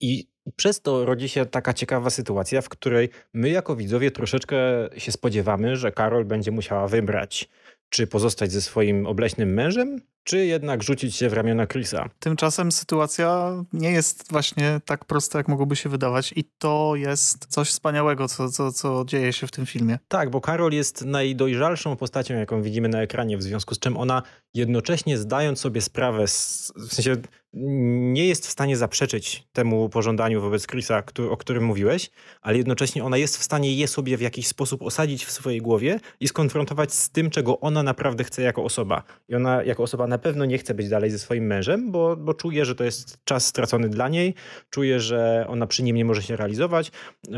i 0.02 0.28
przez 0.56 0.82
to 0.82 1.06
rodzi 1.06 1.30
się 1.30 1.46
taka 1.46 1.74
ciekawa 1.74 2.10
sytuacja, 2.10 2.62
w 2.62 2.70
której 2.70 3.10
my 3.34 3.50
jako 3.50 3.76
widzowie 3.76 4.12
troszeczkę 4.12 4.58
się 4.98 5.12
spodziewamy, 5.12 5.76
że 5.76 5.92
Karol 5.92 6.26
będzie 6.26 6.52
musiała 6.52 6.88
wybrać 6.88 7.50
czy 7.90 8.08
pozostać 8.08 8.52
ze 8.52 8.62
swoim 8.62 9.08
obleśnym 9.08 9.54
mężem, 9.54 10.02
czy 10.24 10.46
jednak 10.46 10.84
rzucić 10.84 11.16
się 11.16 11.30
w 11.30 11.34
ramiona 11.34 11.68
Chrisa. 11.68 12.10
Tymczasem 12.20 12.72
sytuacja 12.72 13.54
nie 13.74 13.92
jest 13.92 14.32
właśnie 14.32 14.82
tak 14.86 15.06
prosta, 15.06 15.40
jak 15.40 15.48
mogłoby 15.48 15.76
się 15.76 15.90
wydawać 15.90 16.34
i 16.36 16.44
to 16.44 16.94
jest 16.96 17.46
coś 17.46 17.70
wspaniałego, 17.70 18.28
co, 18.28 18.50
co, 18.50 18.72
co 18.72 19.04
dzieje 19.06 19.34
się 19.34 19.48
w 19.48 19.52
tym 19.52 19.66
filmie. 19.66 20.00
Tak, 20.08 20.30
bo 20.30 20.42
Karol 20.42 20.72
jest 20.74 21.06
najdojrzalszą 21.06 21.96
postacią, 21.96 22.36
jaką 22.36 22.62
widzimy 22.62 22.90
na 22.90 23.02
ekranie, 23.02 23.38
w 23.38 23.44
związku 23.44 23.76
z 23.76 23.80
czym 23.80 23.98
ona 23.98 24.24
jednocześnie 24.54 25.18
zdając 25.18 25.60
sobie 25.60 25.82
sprawę, 25.82 26.28
z, 26.28 26.74
w 26.76 26.94
sensie 26.94 27.16
nie 27.60 28.28
jest 28.28 28.48
w 28.48 28.50
stanie 28.50 28.78
zaprzeczyć 28.78 29.48
temu 29.54 29.90
pożądaniu 29.90 30.42
wobec 30.42 30.68
Chrisa, 30.68 31.04
o 31.30 31.38
którym 31.38 31.64
mówiłeś, 31.64 32.12
ale 32.42 32.58
jednocześnie 32.58 33.04
ona 33.04 33.18
jest 33.18 33.38
w 33.38 33.44
stanie 33.44 33.76
je 33.76 33.88
sobie 33.88 34.18
w 34.18 34.22
jakiś 34.22 34.48
sposób 34.48 34.82
osadzić 34.82 35.26
w 35.26 35.32
swojej 35.32 35.62
głowie 35.62 36.00
i 36.20 36.28
skonfrontować 36.28 36.94
z 36.94 37.10
tym, 37.10 37.30
czego 37.30 37.60
ona 37.60 37.84
naprawdę 37.84 38.24
chce 38.24 38.42
jako 38.42 38.64
osoba. 38.64 39.04
I 39.30 39.36
ona 39.36 39.64
jako 39.64 39.84
osoba 39.84 40.08
na 40.08 40.18
pewno 40.18 40.46
nie 40.46 40.58
chce 40.58 40.74
być 40.74 40.90
dalej 40.90 41.12
ze 41.12 41.20
swoim 41.20 41.46
mężem, 41.46 41.92
bo, 41.92 42.16
bo 42.16 42.34
czuje, 42.34 42.66
że 42.66 42.76
to 42.76 42.84
jest 42.84 43.18
czas 43.24 43.46
stracony 43.46 43.90
dla 43.90 44.10
niej, 44.10 44.34
czuje, 44.70 45.00
że 45.00 45.46
ona 45.50 45.68
przy 45.68 45.84
nim 45.84 45.96
nie 45.96 46.06
może 46.06 46.24
się 46.24 46.36
realizować. 46.36 46.92
Yy, 47.28 47.38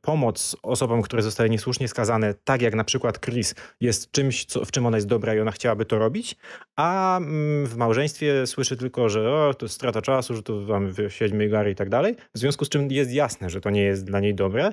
pomoc 0.00 0.56
osobom, 0.62 1.02
które 1.02 1.22
zostały 1.22 1.50
niesłusznie 1.50 1.88
skazane, 1.88 2.34
tak 2.44 2.62
jak 2.62 2.74
na 2.74 2.84
przykład 2.84 3.20
Chris, 3.20 3.54
jest 3.80 4.10
czymś, 4.10 4.44
co, 4.44 4.64
w 4.64 4.70
czym 4.70 4.86
ona 4.86 4.96
jest 4.96 5.06
dobra 5.06 5.34
i 5.34 5.40
ona 5.40 5.50
chciałaby 5.50 5.84
to 5.84 5.98
robić, 5.98 6.36
a 6.76 7.16
mm, 7.16 7.66
w 7.66 7.76
małżeństwie 7.76 8.46
słyszy 8.46 8.76
tylko, 8.76 9.08
że 9.08 9.45
to 9.54 9.66
jest 9.66 9.74
strata 9.74 10.02
czasu, 10.02 10.34
że 10.34 10.42
to 10.42 10.52
mamy 10.52 10.92
siedźmy 11.08 11.48
gary 11.48 11.70
i 11.70 11.74
tak 11.74 11.88
dalej. 11.88 12.16
W 12.34 12.38
związku 12.38 12.64
z 12.64 12.68
czym 12.68 12.90
jest 12.90 13.12
jasne, 13.12 13.50
że 13.50 13.60
to 13.60 13.70
nie 13.70 13.82
jest 13.82 14.04
dla 14.04 14.20
niej 14.20 14.34
dobre 14.34 14.72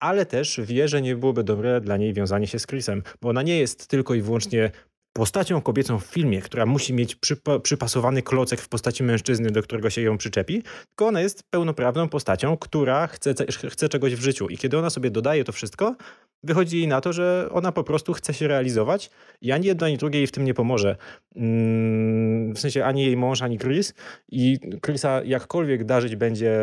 ale 0.00 0.26
też 0.26 0.60
wie, 0.64 0.88
że 0.88 1.02
nie 1.02 1.16
byłoby 1.16 1.44
dobre 1.44 1.80
dla 1.80 1.96
niej 1.96 2.14
wiązanie 2.14 2.46
się 2.46 2.58
z 2.58 2.66
Chrisem, 2.66 3.02
bo 3.20 3.28
ona 3.28 3.42
nie 3.42 3.58
jest 3.58 3.86
tylko 3.86 4.14
i 4.14 4.22
wyłącznie 4.22 4.70
postacią 5.12 5.60
kobiecą 5.60 5.98
w 5.98 6.04
filmie, 6.04 6.42
która 6.42 6.66
musi 6.66 6.94
mieć 6.94 7.16
przypa 7.16 7.58
przypasowany 7.58 8.22
klocek 8.22 8.60
w 8.60 8.68
postaci 8.68 9.02
mężczyzny, 9.02 9.50
do 9.50 9.62
którego 9.62 9.90
się 9.90 10.02
ją 10.02 10.18
przyczepi, 10.18 10.62
tylko 10.62 11.06
ona 11.06 11.20
jest 11.20 11.42
pełnoprawną 11.50 12.08
postacią, 12.08 12.56
która 12.56 13.06
chce, 13.06 13.34
chce 13.70 13.88
czegoś 13.88 14.14
w 14.14 14.20
życiu. 14.22 14.48
I 14.48 14.58
kiedy 14.58 14.78
ona 14.78 14.90
sobie 14.90 15.10
dodaje 15.10 15.44
to 15.44 15.52
wszystko, 15.52 15.96
wychodzi 16.44 16.78
jej 16.78 16.88
na 16.88 17.00
to, 17.00 17.12
że 17.12 17.48
ona 17.52 17.72
po 17.72 17.84
prostu 17.84 18.12
chce 18.12 18.34
się 18.34 18.48
realizować 18.48 19.10
i 19.40 19.52
ani 19.52 19.66
jedno, 19.66 19.86
ani 19.86 19.96
drugie 19.96 20.18
jej 20.18 20.26
w 20.26 20.32
tym 20.32 20.44
nie 20.44 20.54
pomoże. 20.54 20.96
Mm, 21.36 22.54
w 22.54 22.58
sensie 22.60 22.84
ani 22.84 23.04
jej 23.04 23.16
mąż, 23.16 23.42
ani 23.42 23.58
Chris. 23.58 23.94
I 24.28 24.58
Chrisa 24.84 25.22
jakkolwiek 25.24 25.84
darzyć 25.84 26.16
będzie 26.16 26.54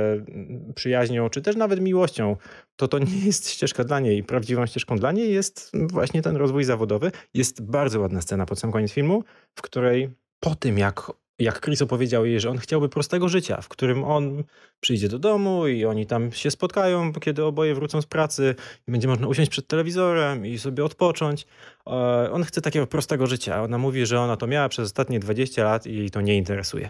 przyjaźnią, 0.76 1.30
czy 1.30 1.42
też 1.42 1.56
nawet 1.56 1.82
miłością, 1.82 2.36
to 2.76 2.88
to 2.88 3.00
nie 3.00 3.26
jest 3.26 3.50
ścieżka 3.50 3.84
dla 3.84 4.00
niej. 4.00 4.24
Prawdziwą 4.24 4.66
ścieżką 4.66 4.98
dla 4.98 5.12
niej 5.12 5.34
jest 5.34 5.72
właśnie 5.92 6.22
ten 6.22 6.36
rozwój 6.36 6.64
zawodowy. 6.64 7.12
Jest 7.34 7.62
bardzo 7.62 8.00
ładna 8.00 8.22
scena 8.22 8.46
pod 8.46 8.60
sam 8.60 8.72
koniec 8.72 8.92
filmu, 8.92 9.24
w 9.56 9.62
której 9.62 10.10
po 10.40 10.56
tym, 10.56 10.78
jak 10.78 11.12
jak 11.40 11.62
Chris 11.62 11.82
opowiedział 11.82 12.26
jej, 12.26 12.40
że 12.40 12.50
on 12.50 12.58
chciałby 12.58 12.90
prostego 12.90 13.30
życia, 13.30 13.62
w 13.62 13.70
którym 13.70 14.04
on 14.04 14.44
przyjdzie 14.80 15.10
do 15.10 15.20
domu 15.20 15.68
i 15.68 15.86
oni 15.86 16.06
tam 16.06 16.32
się 16.32 16.52
spotkają, 16.52 17.14
kiedy 17.14 17.44
oboje 17.44 17.76
wrócą 17.76 18.02
z 18.02 18.06
pracy 18.06 18.56
i 18.88 18.92
będzie 18.92 19.08
można 19.08 19.28
usiąść 19.28 19.52
przed 19.52 19.68
telewizorem 19.68 20.46
i 20.46 20.60
sobie 20.60 20.86
odpocząć. 20.86 21.48
E, 21.88 21.92
on 22.32 22.44
chce 22.44 22.62
takiego 22.62 22.88
prostego 22.88 23.28
życia. 23.28 23.64
Ona 23.64 23.78
mówi, 23.78 24.06
że 24.06 24.20
ona 24.20 24.38
to 24.38 24.48
miała 24.48 24.70
przez 24.70 24.86
ostatnie 24.86 25.20
20 25.20 25.64
lat 25.64 25.88
i 25.88 25.96
jej 25.96 26.12
to 26.12 26.22
nie 26.22 26.36
interesuje. 26.38 26.90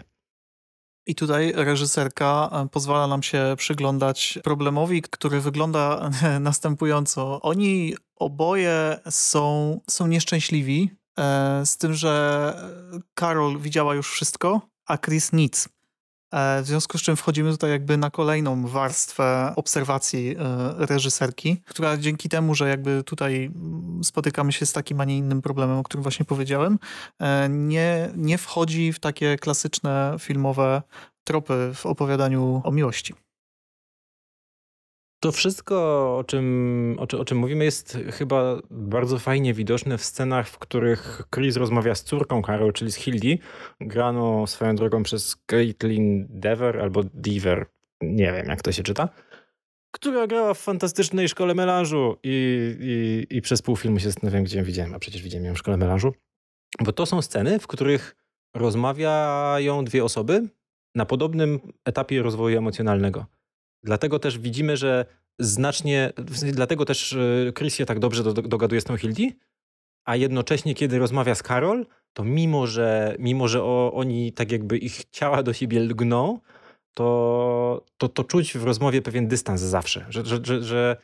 I 1.06 1.14
tutaj 1.14 1.52
reżyserka 1.56 2.50
e, 2.52 2.68
pozwala 2.68 3.06
nam 3.06 3.22
się 3.22 3.54
przyglądać 3.56 4.38
problemowi, 4.44 5.02
który 5.02 5.40
wygląda 5.40 6.10
następująco. 6.40 7.42
Oni 7.42 7.94
oboje 8.16 8.98
są, 9.10 9.80
są 9.90 10.06
nieszczęśliwi, 10.06 10.90
z 11.64 11.76
tym, 11.76 11.94
że 11.94 12.54
Carol 13.20 13.58
widziała 13.58 13.94
już 13.94 14.10
wszystko, 14.10 14.60
a 14.86 14.98
Chris 14.98 15.32
nic. 15.32 15.68
E, 16.32 16.62
w 16.62 16.66
związku 16.66 16.98
z 16.98 17.02
czym 17.02 17.16
wchodzimy 17.16 17.50
tutaj 17.50 17.70
jakby 17.70 17.96
na 17.96 18.10
kolejną 18.10 18.66
warstwę 18.66 19.52
obserwacji 19.56 20.36
reżyserki, 20.78 21.62
która 21.66 21.96
dzięki 21.96 22.28
temu, 22.28 22.54
że 22.54 22.68
jakby 22.68 23.02
tutaj 23.04 23.50
spotykamy 24.02 24.52
się 24.52 24.66
z 24.66 24.72
takim, 24.72 25.00
a 25.00 25.04
nie 25.04 25.16
innym 25.16 25.42
problemem, 25.42 25.78
o 25.78 25.82
którym 25.82 26.02
właśnie 26.02 26.24
powiedziałem, 26.24 26.78
nie, 27.48 28.10
nie 28.16 28.38
wchodzi 28.38 28.92
w 28.92 28.98
takie 28.98 29.36
klasyczne 29.36 30.16
filmowe 30.18 30.82
tropy 31.24 31.72
w 31.74 31.86
opowiadaniu 31.86 32.60
o 32.64 32.70
miłości. 32.70 33.14
To 35.20 35.32
wszystko, 35.32 35.76
o 36.18 36.24
czym, 36.24 36.96
o, 36.98 37.18
o, 37.18 37.24
czym 37.24 37.38
mówimy, 37.38 37.64
jest 37.64 37.98
chyba 38.12 38.60
bardzo 38.70 39.18
fajnie 39.18 39.54
widoczne 39.54 39.98
w 39.98 40.04
scenach, 40.04 40.48
w 40.48 40.58
których 40.58 41.22
Chris 41.34 41.56
rozmawia 41.56 41.94
z 41.94 42.04
córką 42.04 42.42
Carol, 42.42 42.72
czyli 42.72 42.92
z 42.92 42.94
Hildy, 42.94 43.38
graną 43.80 44.46
swoją 44.46 44.76
drogą 44.76 45.02
przez 45.02 45.36
Caitlin 45.46 46.26
Dever 46.30 46.80
albo 46.80 47.02
Dever, 47.14 47.66
nie 48.00 48.32
wiem 48.32 48.46
jak 48.46 48.62
to 48.62 48.72
się 48.72 48.82
czyta, 48.82 49.08
która 49.90 50.26
grała 50.26 50.54
w 50.54 50.58
fantastycznej 50.58 51.28
szkole 51.28 51.54
melanżu 51.54 52.16
i, 52.22 52.76
i, 52.80 53.36
i 53.36 53.42
przez 53.42 53.62
pół 53.62 53.76
filmu 53.76 53.98
się 53.98 54.04
zastanawiam, 54.04 54.44
gdzie 54.44 54.58
ją 54.58 54.64
widziałem, 54.64 54.94
a 54.94 54.98
przecież 54.98 55.22
widziałem 55.22 55.44
ją 55.46 55.54
w 55.54 55.58
szkole 55.58 55.76
melanżu. 55.76 56.14
Bo 56.80 56.92
to 56.92 57.06
są 57.06 57.22
sceny, 57.22 57.58
w 57.58 57.66
których 57.66 58.16
rozmawiają 58.54 59.84
dwie 59.84 60.04
osoby, 60.04 60.48
na 60.94 61.06
podobnym 61.06 61.60
etapie 61.84 62.22
rozwoju 62.22 62.58
emocjonalnego. 62.58 63.26
Dlatego 63.82 64.18
też 64.18 64.38
widzimy, 64.38 64.76
że 64.76 65.06
znacznie, 65.38 66.12
dlatego 66.52 66.84
też 66.84 67.12
e, 67.12 67.52
Chris 67.52 67.74
się 67.74 67.86
tak 67.86 67.98
dobrze 67.98 68.22
dogaduje 68.32 68.80
z 68.80 68.84
tą 68.84 68.96
Hildy, 68.96 69.32
a 70.04 70.16
jednocześnie 70.16 70.74
kiedy 70.74 70.98
rozmawia 70.98 71.34
z 71.34 71.42
Karol, 71.42 71.86
to 72.12 72.24
mimo, 72.24 72.66
że, 72.66 73.16
mimo, 73.18 73.48
że 73.48 73.62
o, 73.62 73.92
oni 73.94 74.32
tak 74.32 74.52
jakby 74.52 74.78
ich 74.78 75.04
ciała 75.10 75.42
do 75.42 75.52
siebie 75.52 75.80
lgną, 75.80 76.40
to, 76.94 77.84
to, 77.96 78.08
to 78.08 78.24
czuć 78.24 78.58
w 78.58 78.64
rozmowie 78.64 79.02
pewien 79.02 79.28
dystans 79.28 79.60
zawsze, 79.60 80.06
że, 80.08 80.26
że, 80.26 80.38
że, 80.42 80.62
że 80.62 80.96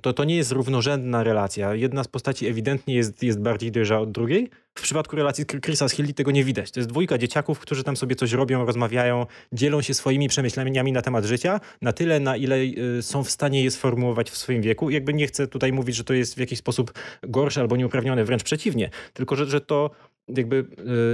to, 0.00 0.12
to 0.12 0.24
nie 0.24 0.36
jest 0.36 0.52
równorzędna 0.52 1.24
relacja. 1.24 1.74
Jedna 1.74 2.04
z 2.04 2.08
postaci 2.08 2.46
ewidentnie 2.46 2.94
jest, 2.94 3.22
jest 3.22 3.40
bardziej 3.40 3.72
dojrzała 3.72 4.00
od 4.00 4.12
drugiej. 4.12 4.50
W 4.74 4.82
przypadku 4.82 5.16
relacji 5.16 5.44
Chrisa 5.64 5.88
z 5.88 5.92
Hilly 5.92 6.14
tego 6.14 6.30
nie 6.30 6.44
widać. 6.44 6.70
To 6.70 6.80
jest 6.80 6.90
dwójka 6.90 7.18
dzieciaków, 7.18 7.58
którzy 7.58 7.84
tam 7.84 7.96
sobie 7.96 8.14
coś 8.16 8.32
robią, 8.32 8.66
rozmawiają, 8.66 9.26
dzielą 9.52 9.82
się 9.82 9.94
swoimi 9.94 10.28
przemyśleniami 10.28 10.92
na 10.92 11.02
temat 11.02 11.24
życia, 11.24 11.60
na 11.82 11.92
tyle, 11.92 12.20
na 12.20 12.36
ile 12.36 12.56
y, 12.56 13.02
są 13.02 13.24
w 13.24 13.30
stanie 13.30 13.64
je 13.64 13.70
sformułować 13.70 14.30
w 14.30 14.36
swoim 14.36 14.62
wieku. 14.62 14.90
Jakby 14.90 15.14
nie 15.14 15.26
chcę 15.26 15.46
tutaj 15.46 15.72
mówić, 15.72 15.96
że 15.96 16.04
to 16.04 16.14
jest 16.14 16.34
w 16.34 16.38
jakiś 16.38 16.58
sposób 16.58 16.92
gorsze 17.22 17.60
albo 17.60 17.76
nieuprawnione, 17.76 18.24
wręcz 18.24 18.42
przeciwnie. 18.42 18.90
Tylko, 19.12 19.36
że, 19.36 19.46
że 19.46 19.60
to 19.60 19.90
jakby 20.28 20.66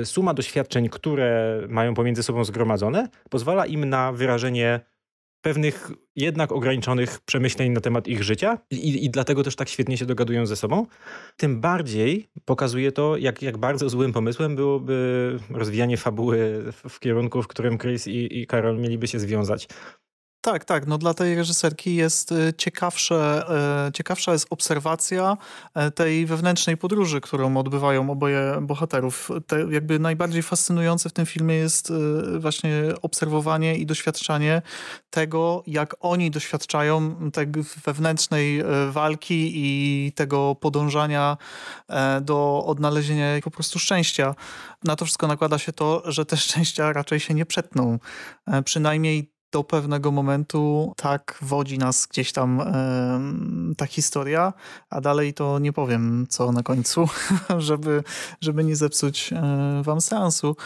y, 0.02 0.06
suma 0.06 0.34
doświadczeń, 0.34 0.88
które 0.88 1.60
mają 1.68 1.94
pomiędzy 1.94 2.22
sobą 2.22 2.44
zgromadzone, 2.44 3.08
pozwala 3.30 3.66
im 3.66 3.88
na 3.88 4.12
wyrażenie 4.12 4.80
pewnych 5.42 5.90
jednak 6.16 6.52
ograniczonych 6.52 7.20
przemyśleń 7.20 7.72
na 7.72 7.80
temat 7.80 8.08
ich 8.08 8.22
życia 8.22 8.58
i, 8.70 9.04
i 9.04 9.10
dlatego 9.10 9.42
też 9.42 9.56
tak 9.56 9.68
świetnie 9.68 9.96
się 9.96 10.06
dogadują 10.06 10.46
ze 10.46 10.56
sobą. 10.56 10.86
Tym 11.36 11.60
bardziej 11.60 12.28
pokazuje 12.44 12.92
to, 12.92 13.16
jak, 13.16 13.42
jak 13.42 13.58
bardzo 13.58 13.88
złym 13.88 14.12
pomysłem 14.12 14.56
byłoby 14.56 15.38
rozwijanie 15.50 15.96
fabuły 15.96 16.64
w, 16.88 17.00
kierunku, 17.00 17.42
w 17.42 17.48
którym 17.48 17.78
Chris 17.78 18.06
i, 18.06 18.40
i 18.40 18.46
Karol 18.46 18.78
mieliby 18.78 19.06
się 19.06 19.18
związać. 19.18 19.68
Tak, 20.44 20.64
tak. 20.64 20.86
No 20.86 20.98
dla 20.98 21.14
tej 21.14 21.34
reżyserki 21.34 21.94
jest 21.94 22.32
y, 22.32 22.54
ciekawsze, 22.58 23.44
y, 23.88 23.92
ciekawsza 23.92 24.32
jest 24.32 24.46
obserwacja 24.50 25.36
y, 25.88 25.90
tej 25.90 26.26
wewnętrznej 26.26 26.76
podróży, 26.76 27.20
którą 27.20 27.56
odbywają 27.56 28.10
oboje 28.10 28.58
bohaterów. 28.62 29.30
Te, 29.46 29.66
jakby 29.70 29.98
najbardziej 29.98 30.42
fascynujące 30.42 31.08
w 31.08 31.12
tym 31.12 31.26
filmie 31.26 31.54
jest 31.54 31.92
właśnie 32.38 32.72
obserwowanie 33.02 33.76
i 33.76 33.86
doświadczanie 33.86 34.62
tego, 35.10 35.62
jak 35.66 35.96
oni 36.00 36.30
doświadczają 36.30 37.30
tej 37.30 37.46
wewnętrznej 37.84 38.62
walki 38.90 39.52
i 39.54 40.12
tego 40.12 40.54
podążania 40.54 41.36
do 42.20 42.64
odnalezienia 42.66 43.26
po 43.44 43.50
prostu 43.50 43.78
szczęścia. 43.78 44.34
Na 44.84 44.96
to 44.96 45.04
wszystko 45.04 45.26
nakłada 45.26 45.58
się 45.58 45.72
to, 45.72 46.02
że 46.04 46.26
te 46.26 46.36
szczęścia 46.36 46.92
raczej 46.92 47.20
się 47.20 47.34
nie 47.34 47.46
przetną. 47.46 47.98
Przynajmniej 48.64 49.32
do 49.52 49.64
pewnego 49.64 50.10
momentu 50.10 50.92
tak 50.96 51.38
wodzi 51.42 51.78
nas 51.78 52.06
gdzieś 52.06 52.32
tam 52.32 52.60
e, 52.60 53.74
ta 53.76 53.86
historia, 53.86 54.52
a 54.90 55.00
dalej 55.00 55.34
to 55.34 55.58
nie 55.58 55.72
powiem 55.72 56.26
co 56.28 56.52
na 56.52 56.62
końcu, 56.62 57.08
żeby, 57.58 58.04
żeby 58.40 58.64
nie 58.64 58.76
zepsuć 58.76 59.32
e, 59.32 59.82
wam 59.82 60.00
seansu. 60.00 60.56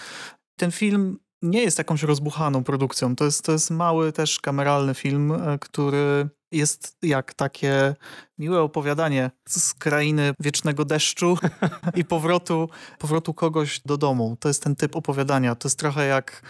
Ten 0.58 0.70
film 0.70 1.18
nie 1.42 1.62
jest 1.62 1.78
jakąś 1.78 2.02
rozbuchaną 2.02 2.64
produkcją. 2.64 3.16
To 3.16 3.24
jest, 3.24 3.44
to 3.44 3.52
jest 3.52 3.70
mały 3.70 4.12
też 4.12 4.40
kameralny 4.40 4.94
film, 4.94 5.32
e, 5.32 5.58
który 5.58 6.28
jest 6.52 6.96
jak 7.02 7.34
takie 7.34 7.94
miłe 8.38 8.60
opowiadanie 8.60 9.30
z 9.48 9.74
krainy 9.74 10.34
wiecznego 10.40 10.84
deszczu 10.84 11.38
i 12.00 12.04
powrotu, 12.04 12.68
powrotu 12.98 13.34
kogoś 13.34 13.80
do 13.80 13.96
domu. 13.96 14.36
To 14.40 14.48
jest 14.48 14.62
ten 14.62 14.76
typ 14.76 14.96
opowiadania. 14.96 15.54
To 15.54 15.68
jest 15.68 15.78
trochę 15.78 16.06
jak 16.06 16.42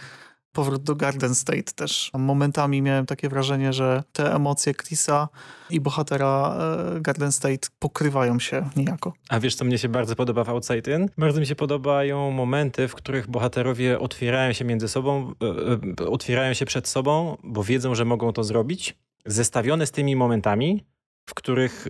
powrót 0.56 0.82
do 0.82 0.94
Garden 0.94 1.34
State 1.34 1.62
też. 1.62 2.10
Momentami 2.14 2.82
miałem 2.82 3.06
takie 3.06 3.28
wrażenie, 3.28 3.72
że 3.72 4.02
te 4.12 4.34
emocje 4.34 4.74
Chrisa 4.74 5.28
i 5.70 5.80
bohatera 5.80 6.56
e, 6.96 7.00
Garden 7.00 7.32
State 7.32 7.68
pokrywają 7.78 8.38
się 8.38 8.70
niejako. 8.76 9.12
A 9.28 9.40
wiesz, 9.40 9.54
co 9.54 9.64
mnie 9.64 9.78
się 9.78 9.88
bardzo 9.88 10.16
podoba 10.16 10.44
w 10.44 10.48
Outside 10.48 10.96
In? 10.96 11.08
Bardzo 11.18 11.40
mi 11.40 11.46
się 11.46 11.54
podobają 11.54 12.30
momenty, 12.30 12.88
w 12.88 12.94
których 12.94 13.28
bohaterowie 13.28 13.98
otwierają 13.98 14.52
się 14.52 14.64
między 14.64 14.88
sobą, 14.88 15.34
e, 15.42 16.04
e, 16.04 16.08
otwierają 16.08 16.54
się 16.54 16.66
przed 16.66 16.88
sobą, 16.88 17.36
bo 17.44 17.64
wiedzą, 17.64 17.94
że 17.94 18.04
mogą 18.04 18.32
to 18.32 18.44
zrobić, 18.44 18.96
zestawione 19.26 19.86
z 19.86 19.90
tymi 19.90 20.16
momentami, 20.16 20.84
w 21.26 21.34
których 21.34 21.88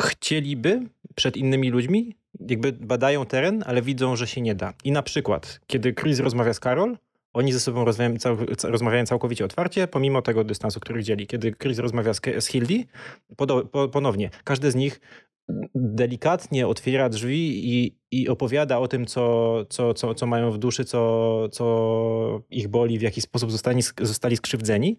chcieliby 0.00 0.88
przed 1.14 1.36
innymi 1.36 1.70
ludźmi, 1.70 2.16
jakby 2.48 2.72
badają 2.72 3.26
teren, 3.26 3.64
ale 3.66 3.82
widzą, 3.82 4.16
że 4.16 4.26
się 4.26 4.40
nie 4.40 4.54
da. 4.54 4.72
I 4.84 4.92
na 4.92 5.02
przykład, 5.02 5.60
kiedy 5.66 5.94
Chris 5.94 6.18
rozmawia 6.18 6.54
z 6.54 6.60
Carol, 6.60 6.96
oni 7.38 7.52
ze 7.52 7.60
sobą 7.60 7.84
rozmawiają, 7.84 8.16
cał, 8.16 8.36
rozmawiają 8.64 9.06
całkowicie 9.06 9.44
otwarcie, 9.44 9.88
pomimo 9.88 10.22
tego 10.22 10.44
dystansu, 10.44 10.80
który 10.80 11.02
dzieli. 11.02 11.26
Kiedy 11.26 11.52
Chris 11.52 11.78
rozmawia 11.78 12.14
z, 12.14 12.20
z 12.38 12.46
Hildy, 12.46 12.84
po, 13.36 13.88
ponownie, 13.88 14.30
każdy 14.44 14.70
z 14.70 14.74
nich 14.74 15.00
delikatnie 15.74 16.66
otwiera 16.68 17.08
drzwi 17.08 17.74
i, 17.74 17.98
i 18.10 18.28
opowiada 18.28 18.78
o 18.78 18.88
tym, 18.88 19.06
co, 19.06 19.54
co, 19.68 19.94
co, 19.94 20.14
co 20.14 20.26
mają 20.26 20.50
w 20.50 20.58
duszy, 20.58 20.84
co, 20.84 21.48
co 21.48 22.42
ich 22.50 22.68
boli, 22.68 22.98
w 22.98 23.02
jaki 23.02 23.20
sposób 23.20 23.50
zostali, 23.50 23.82
zostali 24.00 24.36
skrzywdzeni. 24.36 24.96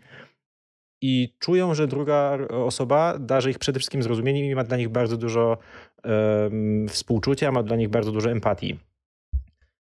I 1.01 1.33
czują, 1.39 1.73
że 1.73 1.87
druga 1.87 2.37
osoba 2.49 3.19
darzy 3.19 3.49
ich 3.51 3.59
przede 3.59 3.79
wszystkim 3.79 4.03
zrozumieniem 4.03 4.45
i 4.45 4.55
ma 4.55 4.63
dla 4.63 4.77
nich 4.77 4.89
bardzo 4.89 5.17
dużo 5.17 5.57
um, 6.03 6.87
współczucia, 6.89 7.51
ma 7.51 7.63
dla 7.63 7.75
nich 7.75 7.89
bardzo 7.89 8.11
dużo 8.11 8.31
empatii. 8.31 8.88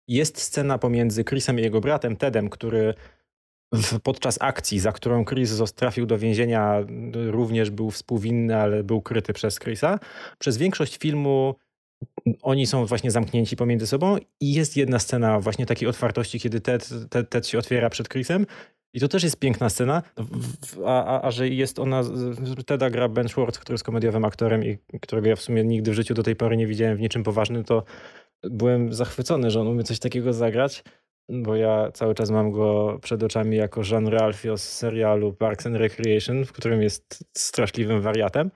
Jest 0.09 0.41
scena 0.41 0.79
pomiędzy 0.79 1.25
Chrisem 1.25 1.59
i 1.59 1.63
jego 1.63 1.81
bratem 1.81 2.17
Tedem, 2.17 2.51
który 2.51 2.95
w, 3.73 4.01
podczas 4.01 4.39
akcji, 4.41 4.81
za 4.81 4.93
którą 4.93 5.25
Chris 5.25 5.73
trafił 5.75 6.07
do 6.07 6.19
więzienia, 6.19 6.85
również 7.13 7.71
był 7.71 7.91
współwinny, 7.91 8.57
ale 8.57 8.85
był 8.85 9.03
kryty 9.03 9.33
przez 9.33 9.59
Chrisa. 9.59 9.99
Przez 10.39 10.57
większość 10.57 10.99
filmu 10.99 11.55
oni 12.43 12.67
są 12.67 12.87
właśnie 12.87 13.11
zamknięci 13.11 13.57
pomiędzy 13.57 13.87
sobą 13.87 14.17
i 14.41 14.53
jest 14.53 14.77
jedna 14.77 14.99
scena 14.99 15.41
właśnie 15.41 15.67
takiej 15.67 15.89
otwartości, 15.89 16.41
kiedy 16.41 16.61
Ted, 16.61 16.91
Ted, 17.11 17.31
Ted 17.31 17.47
się 17.47 17.59
otwiera 17.59 17.91
przed 17.91 18.09
Chrisem 18.09 18.47
i 18.95 19.01
to 19.01 19.09
też 19.09 19.23
jest 19.23 19.39
piękna 19.39 19.69
scena, 19.69 20.03
a, 20.85 21.05
a, 21.05 21.27
a, 21.27 21.31
że 21.31 21.49
jest 21.49 21.79
ona, 21.79 22.03
Teda 22.67 22.91
gra 22.91 23.09
Ben 23.09 23.29
Schwartz, 23.29 23.59
który 23.59 23.75
jest 23.75 23.85
komediowym 23.85 24.25
aktorem 24.25 24.65
i 24.65 24.79
którego 25.03 25.29
ja 25.29 25.37
w 25.37 25.41
sumie 25.41 25.65
nigdy 25.65 25.91
w 25.91 25.95
życiu 25.95 26.15
do 26.15 26.23
tej 26.23 26.37
pory 26.37 26.57
nie 26.57 26.67
widziałem 26.67 26.97
w 26.97 27.01
niczym 27.01 27.23
poważnym, 27.23 27.65
to 27.65 27.85
byłem 28.43 28.93
zachwycony, 28.93 29.51
że 29.51 29.61
on 29.61 29.67
umie 29.67 29.85
coś 29.85 29.99
takiego 29.99 30.33
zagrać, 30.33 30.85
bo 31.29 31.57
ja 31.57 31.93
cały 31.93 32.15
czas 32.15 32.31
mam 32.31 32.51
go 32.51 32.99
przed 33.03 33.23
oczami 33.23 33.57
jako 33.57 33.83
Jean 33.91 34.09
Ralphio 34.09 34.59
z 34.59 34.63
serialu 34.63 35.33
Parks 35.33 35.67
and 35.67 35.77
Recreation, 35.77 36.45
w 36.45 36.53
którym 36.53 36.83
jest 36.83 37.25
straszliwym 37.37 38.01
wariatem. 38.01 38.51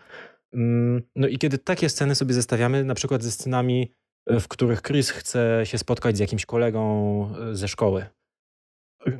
Mm, 0.52 1.02
no 1.16 1.28
i 1.28 1.38
kiedy 1.38 1.58
takie 1.58 1.88
sceny 1.88 2.14
sobie 2.14 2.34
zestawiamy, 2.34 2.84
na 2.84 2.94
przykład 2.94 3.22
ze 3.22 3.30
scenami, 3.30 3.94
w 4.26 4.48
których 4.48 4.82
Chris 4.82 5.10
chce 5.10 5.60
się 5.64 5.78
spotkać 5.78 6.16
z 6.16 6.20
jakimś 6.20 6.46
kolegą 6.46 7.34
ze 7.52 7.68
szkoły, 7.68 8.06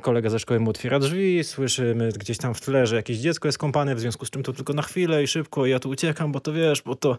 Kolega 0.01 0.29
ze 0.29 0.39
szkoły 0.39 0.59
mu 0.59 0.69
otwiera 0.69 0.99
drzwi, 0.99 1.43
słyszymy 1.43 2.09
gdzieś 2.11 2.37
tam 2.37 2.53
w 2.53 2.61
tle, 2.61 2.87
że 2.87 2.95
jakieś 2.95 3.17
dziecko 3.17 3.47
jest 3.47 3.57
kąpane, 3.57 3.95
w 3.95 3.99
związku 3.99 4.25
z 4.25 4.29
czym 4.29 4.43
to 4.43 4.53
tylko 4.53 4.73
na 4.73 4.81
chwilę 4.81 5.23
i 5.23 5.27
szybko, 5.27 5.65
ja 5.65 5.79
tu 5.79 5.89
uciekam, 5.89 6.31
bo 6.31 6.39
to 6.39 6.53
wiesz, 6.53 6.81
bo 6.81 6.95
to 6.95 7.17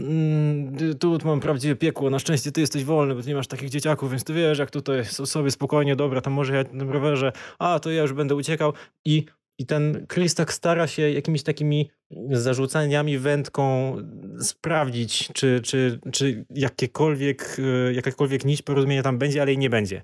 mm, 0.00 0.98
tu 0.98 1.18
mam 1.24 1.40
prawdziwe 1.40 1.76
piekło, 1.76 2.10
na 2.10 2.18
szczęście 2.18 2.52
ty 2.52 2.60
jesteś 2.60 2.84
wolny, 2.84 3.14
bo 3.14 3.22
ty 3.22 3.28
nie 3.28 3.34
masz 3.34 3.46
takich 3.46 3.70
dzieciaków, 3.70 4.10
więc 4.10 4.24
ty 4.24 4.34
wiesz, 4.34 4.58
jak 4.58 4.70
tutaj 4.70 5.04
sobie 5.04 5.50
spokojnie, 5.50 5.96
dobra, 5.96 6.20
to 6.20 6.30
może 6.30 6.56
ja 6.56 6.64
na 6.72 6.92
rowerze, 6.92 7.32
a 7.58 7.80
to 7.80 7.90
ja 7.90 8.02
już 8.02 8.12
będę 8.12 8.34
uciekał 8.34 8.72
i 9.04 9.26
i 9.58 9.66
ten 9.66 10.06
Chris 10.12 10.34
tak 10.34 10.52
stara 10.52 10.86
się 10.86 11.10
jakimiś 11.10 11.42
takimi 11.42 11.90
zarzucaniami 12.30 13.18
wędką 13.18 13.96
sprawdzić, 14.40 15.28
czy, 15.32 15.60
czy, 15.60 16.00
czy 16.12 16.44
jakiekolwiek, 16.50 17.56
e, 17.88 17.92
jakakolwiek 17.92 18.44
nić 18.44 18.62
porozumienia 18.62 19.02
tam 19.02 19.18
będzie, 19.18 19.42
ale 19.42 19.50
jej 19.50 19.58
nie 19.58 19.70
będzie. 19.70 20.02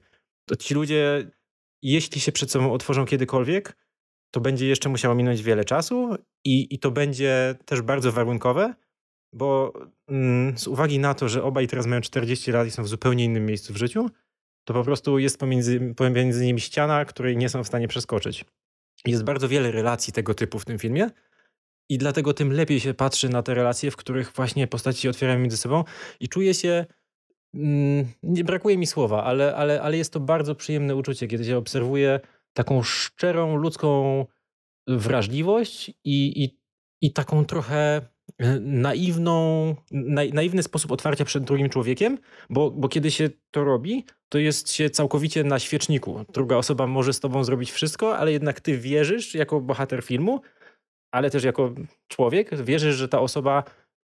To 0.49 0.57
ci 0.57 0.75
ludzie 0.75 1.31
jeśli 1.83 2.21
się 2.21 2.33
przed 2.33 2.51
sobą 2.51 2.73
otworzą 2.73 3.07
kiedykolwiek, 3.07 3.77
to 4.31 4.41
będzie 4.41 4.67
jeszcze 4.67 4.89
musiało 4.89 5.15
minąć 5.15 5.43
wiele 5.43 5.65
czasu 5.65 6.17
i, 6.45 6.75
i 6.75 6.79
to 6.79 6.91
będzie 6.91 7.55
też 7.65 7.83
bardzo 7.83 8.13
warunkowe, 8.13 8.75
bo 9.33 9.73
mm, 10.09 10.59
z 10.59 10.67
uwagi 10.67 10.99
na 10.99 11.15
to, 11.15 11.29
że 11.29 11.43
obaj 11.43 11.69
teraz 11.69 11.87
mają 11.87 12.01
40 12.01 12.53
lat 12.53 12.69
i 12.69 12.71
są 12.71 12.83
w 12.83 12.89
zupełnie 12.89 13.25
innym 13.25 13.47
miejscu 13.47 13.73
w 13.73 13.77
życiu, 13.77 14.11
to 14.65 14.75
po 14.75 14.85
prostu 14.85 15.19
jest 15.19 15.39
pomiędzy, 15.39 15.95
pomiędzy 15.97 16.47
nimi 16.47 16.61
ściana, 16.61 17.05
której 17.05 17.37
nie 17.37 17.49
są 17.49 17.65
w 17.65 17.67
stanie 17.67 17.89
przeskoczyć. 17.89 18.45
Jest 19.07 19.25
bardzo 19.25 19.49
wiele 19.49 19.71
relacji 19.71 20.13
tego 20.13 20.35
typu 20.35 20.59
w 20.59 20.65
tym 20.65 20.79
filmie 20.79 21.11
i 21.89 21.99
dlatego 21.99 22.35
tym 22.35 22.53
lepiej 22.53 22.81
się 22.81 22.95
patrzy 22.95 23.29
na 23.29 23.43
te 23.43 23.55
relacje, 23.55 23.91
w 23.91 23.97
których 23.97 24.33
właśnie 24.33 24.67
postaci 24.67 25.03
się 25.03 25.11
otwierają 25.11 25.39
między 25.39 25.57
sobą 25.57 25.85
i 26.21 26.29
czuje 26.29 26.55
się 26.55 26.87
nie 28.23 28.45
brakuje 28.45 28.79
mi 28.79 28.87
słowa, 28.87 29.25
ale, 29.25 29.57
ale, 29.57 29.83
ale 29.83 29.97
jest 29.97 30.13
to 30.13 30.21
bardzo 30.21 30.55
przyjemne 30.55 30.97
uczucie, 30.97 31.27
kiedy 31.27 31.45
się 31.45 31.57
obserwuje 31.57 32.21
taką 32.53 32.83
szczerą 32.83 33.57
ludzką 33.57 34.25
wrażliwość 34.89 35.89
i, 35.89 36.45
i, 36.45 36.59
i 37.01 37.13
taką 37.13 37.45
trochę 37.45 38.03
e, 38.39 38.61
naiwną, 38.61 39.75
na, 39.91 40.23
naiwny 40.33 40.63
sposób 40.63 40.93
otwarcia 40.93 41.25
przed 41.25 41.45
drugim 41.45 41.69
człowiekiem, 41.69 42.19
bo, 42.51 42.71
bo 42.71 42.89
kiedy 42.89 43.11
się 43.11 43.31
to 43.51 43.65
robi, 43.65 44.05
to 44.29 44.39
jest 44.39 44.73
się 44.73 44.91
całkowicie 44.91 45.45
na 45.45 45.59
świeczniku. 45.59 46.25
Druga 46.33 46.57
osoba 46.57 46.87
może 46.87 47.13
z 47.13 47.21
tobą 47.21 47.45
zrobić 47.45 47.71
wszystko, 47.71 48.19
ale 48.19 48.33
jednak 48.33 48.61
ty 48.61 48.79
wierzysz 48.79 49.35
jako 49.35 49.61
bohater 49.61 50.03
filmu, 50.03 50.41
ale 51.13 51.31
też 51.31 51.45
jako 51.45 51.75
człowiek, 52.09 52.63
wierzysz, 52.63 52.97
że 52.97 53.09
ta 53.09 53.21
osoba 53.21 53.65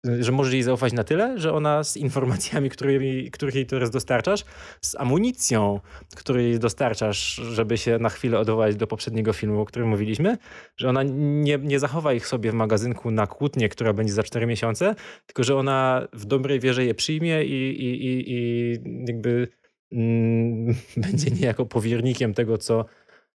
że 0.05 0.33
możesz 0.33 0.53
jej 0.53 0.63
zaufać 0.63 0.93
na 0.93 1.05
tyle, 1.05 1.39
że 1.39 1.53
ona 1.53 1.85
z 1.85 1.97
informacjami, 1.97 2.71
którymi, 2.71 3.31
których 3.31 3.55
jej 3.55 3.67
teraz 3.67 3.91
dostarczasz, 3.91 4.45
z 4.81 4.95
amunicją, 4.95 5.81
której 6.17 6.59
dostarczasz, 6.59 7.35
żeby 7.35 7.79
się 7.79 7.99
na 7.99 8.09
chwilę 8.09 8.39
odwołać 8.39 8.77
do 8.77 8.87
poprzedniego 8.87 9.33
filmu, 9.33 9.61
o 9.61 9.65
którym 9.65 9.89
mówiliśmy, 9.89 10.39
że 10.77 10.89
ona 10.89 11.03
nie, 11.03 11.59
nie 11.59 11.79
zachowa 11.79 12.13
ich 12.13 12.27
sobie 12.27 12.51
w 12.51 12.55
magazynku 12.55 13.11
na 13.11 13.27
kłótnię, 13.27 13.69
która 13.69 13.93
będzie 13.93 14.13
za 14.13 14.23
4 14.23 14.47
miesiące, 14.47 14.95
tylko 15.27 15.45
że 15.45 15.57
ona 15.57 16.09
w 16.13 16.25
dobrej 16.25 16.61
wierze 16.61 16.85
je 16.85 16.95
przyjmie 16.95 17.45
i, 17.45 17.85
i, 17.85 18.07
i, 18.07 18.33
i 18.33 18.73
jakby 19.09 19.49
mm, 19.93 20.75
będzie 21.07 21.31
niejako 21.31 21.67
powiernikiem 21.67 22.35
tego, 22.35 22.59
co, 22.59 22.85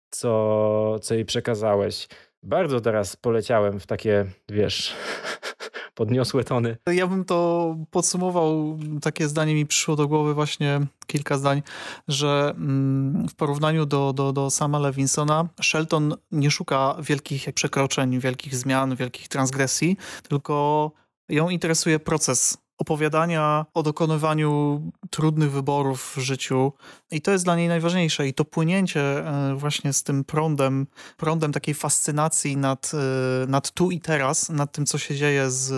co, 0.09 0.99
co 1.01 1.13
jej 1.13 1.25
przekazałeś. 1.25 2.07
Bardzo 2.43 2.81
teraz 2.81 3.15
poleciałem 3.15 3.79
w 3.79 3.87
takie, 3.87 4.25
wiesz, 4.49 4.93
podniosłe 5.95 6.43
tony. 6.43 6.77
Ja 6.87 7.07
bym 7.07 7.25
to 7.25 7.75
podsumował, 7.91 8.79
takie 9.01 9.27
zdanie 9.27 9.55
mi 9.55 9.65
przyszło 9.65 9.95
do 9.95 10.07
głowy 10.07 10.33
właśnie 10.33 10.79
kilka 11.07 11.37
zdań, 11.37 11.61
że 12.07 12.53
mm, 12.57 13.27
w 13.27 13.35
porównaniu 13.35 13.85
do, 13.85 14.13
do, 14.13 14.33
do 14.33 14.49
Sama 14.49 14.79
Levinsona 14.79 15.47
Shelton 15.61 16.15
nie 16.31 16.51
szuka 16.51 16.95
wielkich 16.99 17.53
przekroczeń, 17.53 18.19
wielkich 18.19 18.55
zmian, 18.55 18.95
wielkich 18.95 19.27
transgresji, 19.27 19.97
tylko 20.29 20.91
ją 21.29 21.49
interesuje 21.49 21.99
proces 21.99 22.57
opowiadania 22.81 23.65
o 23.73 23.83
dokonywaniu 23.83 24.81
trudnych 25.09 25.51
wyborów 25.51 26.13
w 26.17 26.19
życiu. 26.19 26.73
I 27.11 27.21
to 27.21 27.31
jest 27.31 27.43
dla 27.43 27.55
niej 27.55 27.67
najważniejsze. 27.67 28.27
I 28.27 28.33
to 28.33 28.45
płynięcie 28.45 29.01
e, 29.01 29.55
właśnie 29.55 29.93
z 29.93 30.03
tym 30.03 30.23
prądem, 30.23 30.87
prądem 31.17 31.51
takiej 31.51 31.73
fascynacji 31.73 32.57
nad, 32.57 32.91
e, 32.93 33.47
nad 33.47 33.71
tu 33.71 33.91
i 33.91 33.99
teraz, 33.99 34.49
nad 34.49 34.71
tym, 34.71 34.85
co 34.85 34.97
się 34.97 35.15
dzieje 35.15 35.51
z, 35.51 35.73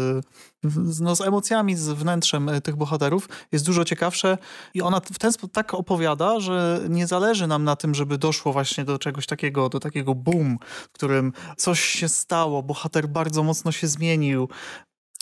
no, 1.02 1.16
z 1.16 1.22
emocjami, 1.22 1.76
z 1.76 1.90
wnętrzem 1.90 2.50
e, 2.50 2.62
tych 2.62 2.76
bohaterów 2.76 3.30
jest 3.52 3.66
dużo 3.66 3.86
ciekawsze. 3.86 4.38
I 4.74 4.82
ona 4.82 5.00
w 5.00 5.20
ten 5.20 5.34
sposób 5.34 5.52
tak 5.52 5.74
opowiada, 5.74 6.40
że 6.40 6.82
nie 6.90 7.08
zależy 7.08 7.48
nam 7.48 7.64
na 7.64 7.76
tym, 7.76 7.96
żeby 7.96 8.18
doszło 8.18 8.54
właśnie 8.54 8.86
do 8.86 9.00
czegoś 9.00 9.26
takiego, 9.26 9.70
do 9.70 9.80
takiego 9.80 10.16
boom, 10.16 10.58
w 10.90 10.92
którym 10.92 11.34
coś 11.58 11.80
się 11.80 12.10
stało, 12.10 12.64
bohater 12.64 13.08
bardzo 13.08 13.44
mocno 13.44 13.72
się 13.72 13.88
zmienił, 13.88 14.50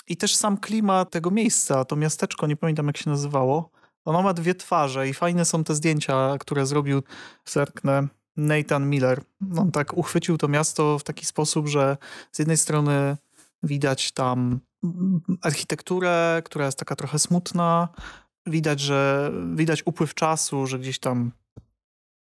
i 0.07 0.17
też 0.17 0.35
sam 0.35 0.57
klimat 0.57 1.09
tego 1.09 1.31
miejsca, 1.31 1.85
to 1.85 1.95
miasteczko, 1.95 2.47
nie 2.47 2.55
pamiętam 2.55 2.87
jak 2.87 2.97
się 2.97 3.09
nazywało, 3.09 3.69
ono 4.05 4.21
ma 4.21 4.33
dwie 4.33 4.55
twarze 4.55 5.09
i 5.09 5.13
fajne 5.13 5.45
są 5.45 5.63
te 5.63 5.75
zdjęcia, 5.75 6.37
które 6.39 6.65
zrobił, 6.65 7.03
zerknę, 7.45 8.07
Nathan 8.37 8.89
Miller. 8.89 9.21
On 9.57 9.71
tak 9.71 9.97
uchwycił 9.97 10.37
to 10.37 10.47
miasto 10.47 10.99
w 10.99 11.03
taki 11.03 11.25
sposób, 11.25 11.67
że 11.67 11.97
z 12.31 12.39
jednej 12.39 12.57
strony 12.57 13.17
widać 13.63 14.11
tam 14.11 14.59
architekturę, 15.41 16.41
która 16.45 16.65
jest 16.65 16.77
taka 16.77 16.95
trochę 16.95 17.19
smutna, 17.19 17.87
widać, 18.45 18.79
że 18.79 19.31
widać 19.55 19.83
upływ 19.85 20.13
czasu, 20.13 20.67
że 20.67 20.79
gdzieś 20.79 20.99
tam 20.99 21.31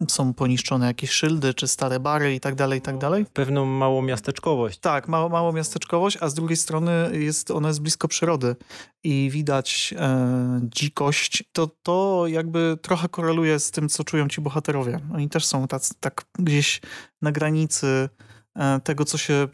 są 0.08 0.34
poniszczone 0.34 0.86
jakieś 0.86 1.10
szyldy, 1.10 1.54
czy 1.54 1.68
stare 1.68 2.00
bary 2.00 2.34
i 2.34 2.40
tak 2.40 2.54
dalej, 2.54 2.78
i 2.78 2.82
tak 2.82 2.98
dalej. 2.98 3.26
Pewną 3.32 3.66
małą 3.66 4.02
miasteczkowość. 4.02 4.78
Tak, 4.78 5.08
mało, 5.08 5.28
małą 5.28 5.52
miasteczkowość, 5.52 6.18
a 6.20 6.28
z 6.28 6.34
drugiej 6.34 6.56
strony 6.56 7.10
jest 7.12 7.50
ona 7.50 7.68
jest 7.68 7.80
blisko 7.80 8.08
przyrody 8.08 8.56
i 9.04 9.28
widać 9.32 9.94
e, 9.98 10.60
dzikość. 10.62 11.44
To, 11.52 11.70
to 11.82 12.24
jakby 12.26 12.78
trochę 12.82 13.08
koreluje 13.08 13.58
z 13.58 13.70
tym, 13.70 13.88
co 13.88 14.04
czują 14.04 14.28
ci 14.28 14.40
bohaterowie. 14.40 15.00
Oni 15.14 15.28
też 15.28 15.46
są 15.46 15.68
tacy, 15.68 15.94
tak 16.00 16.24
gdzieś 16.38 16.80
na 17.22 17.32
granicy 17.32 18.08
e, 18.54 18.80
tego, 18.80 19.04
co 19.04 19.18
się 19.18 19.48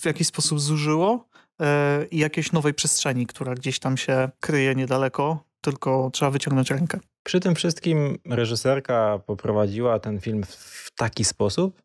w, 0.00 0.04
jakiś 0.04 0.26
sposób 0.26 0.60
zużyło 0.60 1.28
e, 1.60 2.04
i 2.10 2.18
jakiejś 2.18 2.52
nowej 2.52 2.74
przestrzeni, 2.74 3.26
która 3.26 3.54
gdzieś 3.54 3.78
tam 3.78 3.96
się 3.96 4.30
kryje 4.40 4.74
niedaleko, 4.74 5.47
tylko 5.60 6.10
trzeba 6.12 6.30
wyciągnąć 6.30 6.70
rękę. 6.70 7.00
Przy 7.26 7.40
tym 7.40 7.54
wszystkim 7.54 8.18
reżyserka 8.26 9.18
poprowadziła 9.26 9.98
ten 9.98 10.20
film 10.20 10.42
w 10.44 10.90
taki 10.96 11.24
sposób, 11.24 11.82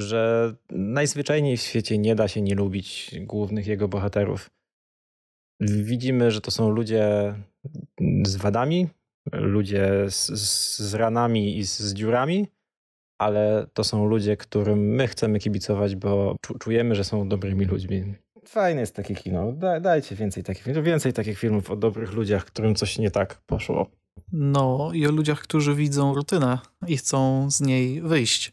że 0.00 0.52
najzwyczajniej 0.70 1.56
w 1.56 1.60
świecie 1.60 1.98
nie 1.98 2.14
da 2.14 2.28
się 2.28 2.42
nie 2.42 2.54
lubić 2.54 3.10
głównych 3.20 3.66
jego 3.66 3.88
bohaterów. 3.88 4.50
Widzimy, 5.60 6.30
że 6.30 6.40
to 6.40 6.50
są 6.50 6.70
ludzie 6.70 7.34
z 8.26 8.36
wadami, 8.36 8.88
ludzie 9.32 10.06
z, 10.08 10.26
z 10.78 10.94
ranami 10.94 11.58
i 11.58 11.64
z, 11.66 11.78
z 11.78 11.94
dziurami, 11.94 12.46
ale 13.20 13.66
to 13.74 13.84
są 13.84 14.06
ludzie, 14.06 14.36
którym 14.36 14.78
my 14.78 15.08
chcemy 15.08 15.38
kibicować, 15.38 15.96
bo 15.96 16.36
czujemy, 16.60 16.94
że 16.94 17.04
są 17.04 17.28
dobrymi 17.28 17.64
ludźmi. 17.64 18.14
Fajne 18.46 18.80
jest 18.80 18.96
takie 18.96 19.14
kino. 19.14 19.52
dajcie 19.80 20.16
więcej 20.16 20.44
takich 20.44 20.64
filmów, 20.64 20.84
więcej 20.84 21.12
takich 21.12 21.38
filmów 21.38 21.70
o 21.70 21.76
dobrych 21.76 22.12
ludziach, 22.12 22.44
którym 22.44 22.74
coś 22.74 22.98
nie 22.98 23.10
tak 23.10 23.42
poszło. 23.46 23.90
No 24.32 24.90
i 24.92 25.06
o 25.06 25.10
ludziach, 25.10 25.40
którzy 25.40 25.74
widzą 25.74 26.14
rutynę 26.14 26.58
i 26.86 26.96
chcą 26.96 27.50
z 27.50 27.60
niej 27.60 28.02
wyjść. 28.02 28.52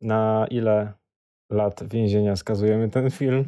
Na 0.00 0.46
ile 0.50 0.92
lat 1.52 1.82
więzienia 1.88 2.36
skazujemy 2.36 2.88
ten 2.88 3.10
film? 3.10 3.44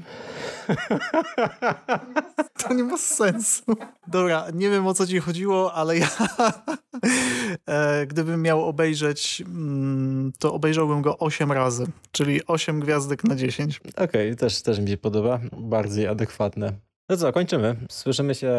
To 2.68 2.74
nie 2.74 2.84
ma 2.84 2.98
sensu. 2.98 3.62
Dobra, 4.06 4.46
nie 4.54 4.70
wiem 4.70 4.86
o 4.86 4.94
co 4.94 5.06
ci 5.06 5.18
chodziło, 5.18 5.72
ale 5.72 5.98
ja 5.98 6.08
e, 7.66 8.06
gdybym 8.06 8.42
miał 8.42 8.64
obejrzeć, 8.64 9.42
mm, 9.46 10.32
to 10.38 10.54
obejrzałbym 10.54 11.02
go 11.02 11.18
8 11.18 11.52
razy, 11.52 11.86
czyli 12.12 12.46
8 12.46 12.80
gwiazdek 12.80 13.24
na 13.24 13.36
10. 13.36 13.78
Okej, 13.78 14.04
okay, 14.04 14.36
też, 14.36 14.62
też 14.62 14.80
mi 14.80 14.88
się 14.88 14.96
podoba. 14.96 15.40
Bardziej 15.52 16.06
adekwatne. 16.06 16.72
No 17.08 17.16
co, 17.16 17.32
kończymy. 17.32 17.76
Słyszymy 17.90 18.34
się 18.34 18.52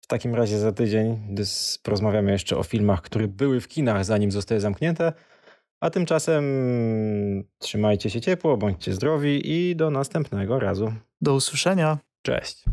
w 0.00 0.06
takim 0.06 0.34
razie 0.34 0.58
za 0.58 0.72
tydzień, 0.72 1.18
gdy 1.30 1.42
porozmawiamy 1.82 2.32
jeszcze 2.32 2.56
o 2.56 2.62
filmach, 2.62 3.02
które 3.02 3.28
były 3.28 3.60
w 3.60 3.68
kinach, 3.68 4.04
zanim 4.04 4.32
zostaje 4.32 4.60
zamknięte. 4.60 5.12
A 5.82 5.90
tymczasem 5.90 6.44
trzymajcie 7.58 8.10
się 8.10 8.20
ciepło, 8.20 8.56
bądźcie 8.56 8.92
zdrowi 8.92 9.50
i 9.52 9.76
do 9.76 9.90
następnego 9.90 10.58
razu. 10.58 10.92
Do 11.20 11.34
usłyszenia. 11.34 11.98
Cześć. 12.22 12.64